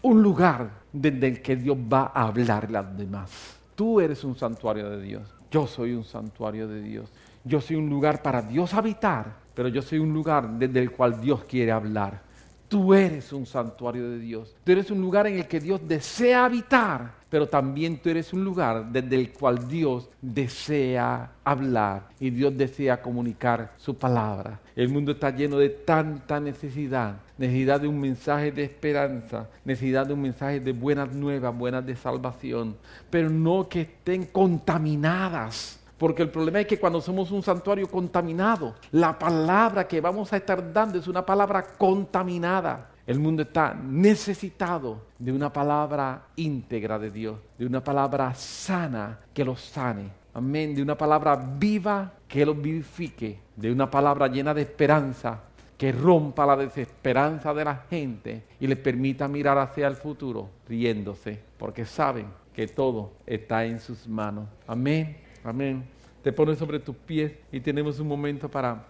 un 0.00 0.22
lugar 0.22 0.70
desde 0.90 1.28
el 1.28 1.42
que 1.42 1.54
Dios 1.54 1.76
va 1.76 2.10
a 2.14 2.22
hablarle 2.22 2.78
a 2.78 2.80
los 2.80 2.96
demás. 2.96 3.58
Tú 3.74 4.00
eres 4.00 4.24
un 4.24 4.34
santuario 4.34 4.88
de 4.88 5.02
Dios, 5.02 5.28
yo 5.50 5.66
soy 5.66 5.92
un 5.92 6.04
santuario 6.04 6.66
de 6.66 6.80
Dios, 6.80 7.12
yo 7.44 7.60
soy 7.60 7.76
un 7.76 7.90
lugar 7.90 8.22
para 8.22 8.40
Dios 8.40 8.72
habitar, 8.72 9.26
pero 9.54 9.68
yo 9.68 9.82
soy 9.82 9.98
un 9.98 10.14
lugar 10.14 10.48
desde 10.52 10.80
el 10.80 10.92
cual 10.92 11.20
Dios 11.20 11.44
quiere 11.44 11.70
hablar. 11.70 12.22
Tú 12.70 12.94
eres 12.94 13.32
un 13.32 13.46
santuario 13.46 14.08
de 14.08 14.20
Dios. 14.20 14.54
Tú 14.62 14.70
eres 14.70 14.92
un 14.92 15.00
lugar 15.00 15.26
en 15.26 15.38
el 15.38 15.48
que 15.48 15.58
Dios 15.58 15.80
desea 15.88 16.44
habitar, 16.44 17.14
pero 17.28 17.48
también 17.48 17.98
tú 17.98 18.10
eres 18.10 18.32
un 18.32 18.44
lugar 18.44 18.92
desde 18.92 19.16
el 19.16 19.32
cual 19.32 19.66
Dios 19.66 20.08
desea 20.22 21.32
hablar 21.42 22.10
y 22.20 22.30
Dios 22.30 22.56
desea 22.56 23.02
comunicar 23.02 23.72
su 23.76 23.96
palabra. 23.96 24.60
El 24.76 24.88
mundo 24.88 25.10
está 25.10 25.30
lleno 25.30 25.58
de 25.58 25.70
tanta 25.70 26.38
necesidad, 26.38 27.16
necesidad 27.36 27.80
de 27.80 27.88
un 27.88 27.98
mensaje 27.98 28.52
de 28.52 28.62
esperanza, 28.62 29.48
necesidad 29.64 30.06
de 30.06 30.12
un 30.12 30.22
mensaje 30.22 30.60
de 30.60 30.70
buenas 30.70 31.12
nuevas, 31.12 31.58
buenas 31.58 31.84
de 31.84 31.96
salvación, 31.96 32.76
pero 33.10 33.30
no 33.30 33.68
que 33.68 33.80
estén 33.80 34.26
contaminadas 34.26 35.79
porque 36.00 36.22
el 36.22 36.30
problema 36.30 36.60
es 36.60 36.66
que 36.66 36.80
cuando 36.80 36.98
somos 37.02 37.30
un 37.30 37.42
santuario 37.42 37.86
contaminado, 37.86 38.74
la 38.92 39.18
palabra 39.18 39.86
que 39.86 40.00
vamos 40.00 40.32
a 40.32 40.38
estar 40.38 40.72
dando 40.72 40.98
es 40.98 41.06
una 41.06 41.26
palabra 41.26 41.62
contaminada. 41.76 42.88
El 43.06 43.20
mundo 43.20 43.42
está 43.42 43.74
necesitado 43.74 45.02
de 45.18 45.30
una 45.30 45.52
palabra 45.52 46.22
íntegra 46.36 46.98
de 46.98 47.10
Dios, 47.10 47.36
de 47.58 47.66
una 47.66 47.84
palabra 47.84 48.34
sana 48.34 49.18
que 49.34 49.44
lo 49.44 49.56
sane. 49.56 50.10
Amén. 50.32 50.74
De 50.74 50.80
una 50.80 50.96
palabra 50.96 51.36
viva 51.36 52.14
que 52.26 52.46
lo 52.46 52.54
vivifique, 52.54 53.38
de 53.54 53.70
una 53.70 53.90
palabra 53.90 54.26
llena 54.28 54.54
de 54.54 54.62
esperanza 54.62 55.38
que 55.76 55.92
rompa 55.92 56.46
la 56.46 56.56
desesperanza 56.56 57.52
de 57.52 57.64
la 57.66 57.76
gente 57.90 58.44
y 58.58 58.66
les 58.66 58.78
permita 58.78 59.28
mirar 59.28 59.58
hacia 59.58 59.86
el 59.86 59.96
futuro 59.96 60.48
riéndose, 60.66 61.38
porque 61.58 61.84
saben 61.84 62.28
que 62.54 62.68
todo 62.68 63.12
está 63.26 63.66
en 63.66 63.80
sus 63.80 64.08
manos. 64.08 64.46
Amén. 64.66 65.28
Amén. 65.44 65.84
Te 66.22 66.32
pones 66.32 66.58
sobre 66.58 66.78
tus 66.78 66.94
pies 66.94 67.32
y 67.50 67.60
tenemos 67.60 67.98
un 67.98 68.08
momento 68.08 68.50
para 68.50 68.84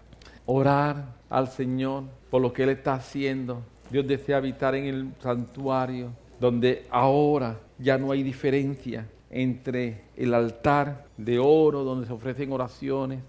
orar 0.45 1.15
al 1.29 1.47
Señor 1.47 2.03
por 2.29 2.41
lo 2.41 2.51
que 2.51 2.63
Él 2.63 2.69
está 2.69 2.95
haciendo. 2.95 3.61
Dios 3.89 4.05
desea 4.05 4.37
habitar 4.37 4.75
en 4.75 4.85
el 4.85 5.13
santuario, 5.21 6.09
donde 6.39 6.85
ahora 6.89 7.59
ya 7.77 7.97
no 7.97 8.11
hay 8.11 8.23
diferencia 8.23 9.07
entre 9.29 10.01
el 10.17 10.33
altar 10.33 11.05
de 11.15 11.39
oro 11.39 11.83
donde 11.83 12.05
se 12.05 12.13
ofrecen 12.13 12.51
oraciones 12.51 13.19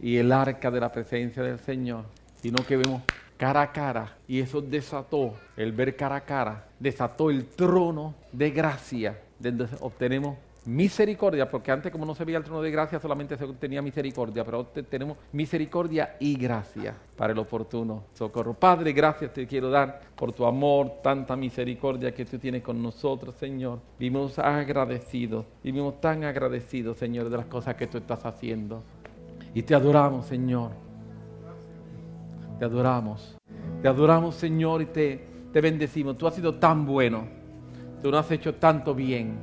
y 0.00 0.16
el 0.16 0.30
arca 0.30 0.70
de 0.70 0.80
la 0.80 0.92
presencia 0.92 1.42
del 1.42 1.58
Señor, 1.58 2.04
sino 2.40 2.64
que 2.64 2.76
vemos 2.76 3.02
cara 3.36 3.62
a 3.62 3.72
cara 3.72 4.16
y 4.28 4.40
eso 4.40 4.60
desató, 4.60 5.34
el 5.56 5.72
ver 5.72 5.96
cara 5.96 6.16
a 6.16 6.20
cara, 6.20 6.68
desató 6.78 7.30
el 7.30 7.46
trono 7.46 8.14
de 8.32 8.50
gracia 8.50 9.18
donde 9.38 9.68
obtenemos 9.80 10.36
misericordia, 10.68 11.48
porque 11.48 11.70
antes 11.70 11.90
como 11.90 12.04
no 12.04 12.14
se 12.14 12.24
veía 12.24 12.38
el 12.38 12.44
trono 12.44 12.60
de 12.60 12.70
gracia, 12.70 13.00
solamente 13.00 13.38
se 13.38 13.46
tenía 13.54 13.80
misericordia, 13.80 14.44
pero 14.44 14.58
ahora 14.58 14.68
tenemos 14.88 15.16
misericordia 15.32 16.16
y 16.20 16.36
gracia 16.36 16.94
para 17.16 17.32
el 17.32 17.38
oportuno 17.38 18.04
socorro. 18.12 18.52
Padre, 18.52 18.92
gracias 18.92 19.32
te 19.32 19.46
quiero 19.46 19.70
dar 19.70 20.00
por 20.14 20.32
tu 20.32 20.44
amor, 20.44 21.00
tanta 21.02 21.36
misericordia 21.36 22.12
que 22.12 22.26
tú 22.26 22.38
tienes 22.38 22.62
con 22.62 22.82
nosotros, 22.82 23.34
Señor. 23.36 23.78
Vivimos 23.98 24.38
agradecidos, 24.38 25.46
vivimos 25.64 26.00
tan 26.02 26.24
agradecidos, 26.24 26.98
Señor, 26.98 27.30
de 27.30 27.38
las 27.38 27.46
cosas 27.46 27.74
que 27.74 27.86
tú 27.86 27.96
estás 27.96 28.26
haciendo. 28.26 28.82
Y 29.54 29.62
te 29.62 29.74
adoramos, 29.74 30.26
Señor. 30.26 30.72
Te 32.58 32.66
adoramos. 32.66 33.38
Te 33.80 33.88
adoramos, 33.88 34.34
Señor, 34.34 34.82
y 34.82 34.86
te, 34.86 35.24
te 35.50 35.60
bendecimos. 35.62 36.18
Tú 36.18 36.26
has 36.26 36.34
sido 36.34 36.56
tan 36.56 36.84
bueno. 36.84 37.37
Tú 38.02 38.10
nos 38.10 38.24
has 38.24 38.30
hecho 38.30 38.54
tanto 38.54 38.94
bien. 38.94 39.36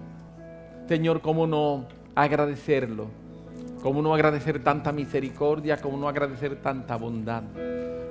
Señor, 0.87 1.21
¿cómo 1.21 1.47
no 1.47 1.85
agradecerlo? 2.13 3.07
¿Cómo 3.81 4.01
no 4.01 4.13
agradecer 4.13 4.63
tanta 4.63 4.91
misericordia? 4.91 5.77
¿Cómo 5.77 5.97
no 5.97 6.07
agradecer 6.07 6.55
tanta 6.61 6.95
bondad? 6.95 7.43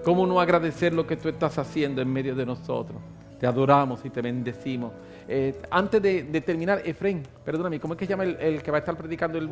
¿Cómo 0.05 0.27
no 0.27 0.41
agradecer 0.41 0.93
lo 0.93 1.07
que 1.07 1.17
tú 1.17 1.29
estás 1.29 1.59
haciendo 1.59 2.03
en 2.03 2.13
medio 2.13 2.35
de 2.35 2.45
nosotros? 2.45 2.99
Te 3.41 3.47
adoramos 3.47 4.05
y 4.05 4.11
te 4.11 4.21
bendecimos. 4.21 4.93
Eh, 5.27 5.61
antes 5.71 6.03
de, 6.03 6.41
terminar, 6.43 6.83
Efren, 6.85 7.23
perdóname, 7.45 7.81
¿cómo 7.81 7.95
es 7.95 7.99
que 7.99 8.05
se 8.07 8.11
llama 8.11 8.25
el, 8.25 8.63
que 8.63 8.71
va 8.71 8.79
a 8.79 8.81
estar 8.81 8.97
predicando? 8.97 9.39
El, 9.39 9.49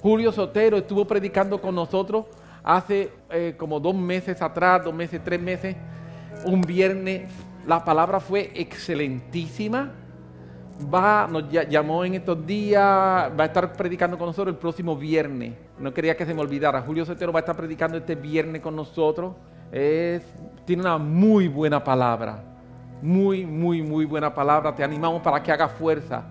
Julio 0.00 0.30
Sotero 0.30 0.76
estuvo 0.76 1.04
predicando 1.04 1.60
con 1.60 1.74
nosotros 1.74 2.26
hace 2.62 3.10
eh, 3.30 3.54
como 3.56 3.80
dos 3.80 3.94
meses 3.94 4.40
atrás, 4.40 4.84
dos 4.84 4.94
meses, 4.94 5.20
tres 5.24 5.40
meses, 5.40 5.76
un 6.44 6.60
viernes. 6.60 7.30
La 7.66 7.84
palabra 7.84 8.20
fue 8.20 8.52
excelentísima 8.54 9.92
va, 10.92 11.26
nos 11.30 11.44
llamó 11.50 12.04
en 12.04 12.14
estos 12.14 12.46
días, 12.46 12.82
va 12.82 13.44
a 13.44 13.46
estar 13.46 13.72
predicando 13.72 14.18
con 14.18 14.26
nosotros 14.28 14.54
el 14.54 14.58
próximo 14.58 14.96
viernes. 14.96 15.54
No 15.78 15.92
quería 15.92 16.16
que 16.16 16.26
se 16.26 16.34
me 16.34 16.40
olvidara. 16.40 16.82
Julio 16.82 17.04
Sotero 17.04 17.32
va 17.32 17.40
a 17.40 17.42
estar 17.42 17.56
predicando 17.56 17.98
este 17.98 18.14
viernes 18.14 18.62
con 18.62 18.76
nosotros. 18.76 19.34
Tiene 19.70 20.82
una 20.82 20.98
muy 20.98 21.48
buena 21.48 21.82
palabra. 21.82 22.42
Muy, 23.02 23.44
muy, 23.44 23.82
muy 23.82 24.04
buena 24.04 24.32
palabra. 24.34 24.74
Te 24.74 24.82
animamos 24.82 25.22
para 25.22 25.42
que 25.42 25.52
hagas 25.52 25.72
fuerza 25.72 26.24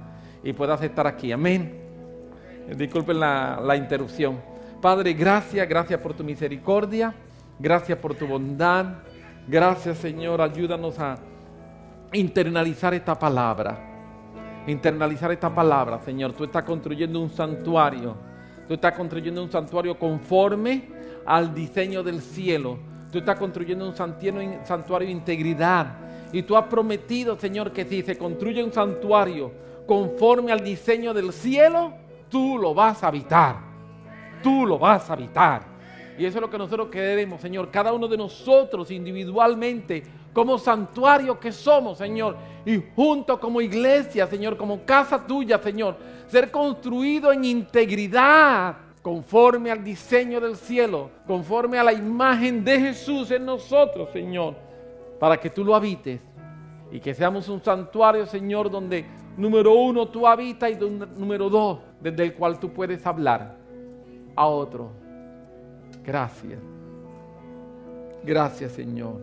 y 0.43 0.53
puedas 0.53 0.81
estar 0.81 1.05
aquí. 1.07 1.31
Amén. 1.31 1.81
Disculpen 2.75 3.19
la 3.19 3.75
interrupción. 3.75 4.39
Padre, 4.81 5.13
gracias, 5.13 5.67
gracias 5.67 5.99
por 5.99 6.13
tu 6.13 6.23
misericordia. 6.23 7.13
Gracias 7.59 7.97
por 7.97 8.15
tu 8.15 8.27
bondad. 8.27 8.85
Gracias, 9.47 9.97
Señor. 9.97 10.41
Ayúdanos 10.41 10.99
a 10.99 11.17
internalizar 12.11 12.93
esta 12.93 13.17
palabra 13.17 13.95
internalizar 14.67 15.31
esta 15.31 15.53
palabra, 15.53 15.99
Señor. 15.99 16.33
Tú 16.33 16.45
estás 16.45 16.63
construyendo 16.63 17.19
un 17.19 17.29
santuario. 17.29 18.15
Tú 18.67 18.73
estás 18.73 18.93
construyendo 18.93 19.43
un 19.43 19.51
santuario 19.51 19.97
conforme 19.97 20.89
al 21.25 21.53
diseño 21.53 22.01
del 22.03 22.21
cielo. 22.21 22.77
Tú 23.11 23.19
estás 23.19 23.37
construyendo 23.37 23.87
un 23.87 23.95
santuario 23.95 25.07
de 25.07 25.11
integridad. 25.11 25.97
Y 26.31 26.43
tú 26.43 26.57
has 26.57 26.65
prometido, 26.65 27.37
Señor, 27.37 27.71
que 27.71 27.85
si 27.85 28.01
se 28.01 28.17
construye 28.17 28.63
un 28.63 28.73
santuario 28.73 29.51
conforme 29.85 30.51
al 30.51 30.63
diseño 30.63 31.13
del 31.13 31.31
cielo, 31.31 31.93
tú 32.29 32.57
lo 32.57 32.73
vas 32.73 33.03
a 33.03 33.07
habitar. 33.07 33.57
Tú 34.41 34.65
lo 34.65 34.79
vas 34.79 35.09
a 35.09 35.13
habitar. 35.13 35.74
Y 36.17 36.25
eso 36.25 36.37
es 36.37 36.41
lo 36.41 36.49
que 36.49 36.57
nosotros 36.57 36.87
queremos, 36.89 37.41
Señor. 37.41 37.69
Cada 37.69 37.91
uno 37.91 38.07
de 38.07 38.17
nosotros 38.17 38.89
individualmente 38.91 40.03
como 40.33 40.57
santuario 40.57 41.39
que 41.39 41.51
somos, 41.51 41.97
Señor, 41.97 42.37
y 42.65 42.81
junto 42.95 43.39
como 43.39 43.61
iglesia, 43.61 44.27
Señor, 44.27 44.57
como 44.57 44.85
casa 44.85 45.25
tuya, 45.25 45.59
Señor, 45.59 45.97
ser 46.27 46.51
construido 46.51 47.31
en 47.31 47.45
integridad, 47.45 48.77
conforme 49.01 49.71
al 49.71 49.83
diseño 49.83 50.39
del 50.39 50.55
cielo, 50.55 51.09
conforme 51.27 51.77
a 51.77 51.83
la 51.83 51.93
imagen 51.93 52.63
de 52.63 52.79
Jesús 52.79 53.29
en 53.31 53.45
nosotros, 53.45 54.09
Señor, 54.11 54.55
para 55.19 55.37
que 55.37 55.49
tú 55.49 55.63
lo 55.63 55.75
habites 55.75 56.19
y 56.91 56.99
que 56.99 57.13
seamos 57.13 57.47
un 57.49 57.63
santuario, 57.63 58.25
Señor, 58.25 58.69
donde 58.69 59.05
número 59.37 59.73
uno 59.73 60.07
tú 60.07 60.25
habitas 60.25 60.71
y 60.71 60.75
número 60.75 61.49
dos, 61.49 61.79
desde 62.01 62.23
el 62.23 62.33
cual 62.33 62.59
tú 62.59 62.71
puedes 62.73 63.05
hablar 63.05 63.57
a 64.35 64.47
otro 64.47 65.04
Gracias. 66.05 66.59
Gracias, 68.23 68.71
Señor. 68.73 69.21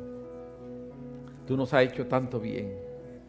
Tú 1.47 1.57
nos 1.57 1.73
has 1.75 1.85
hecho 1.85 2.07
tanto 2.07 2.41
bien. 2.41 2.82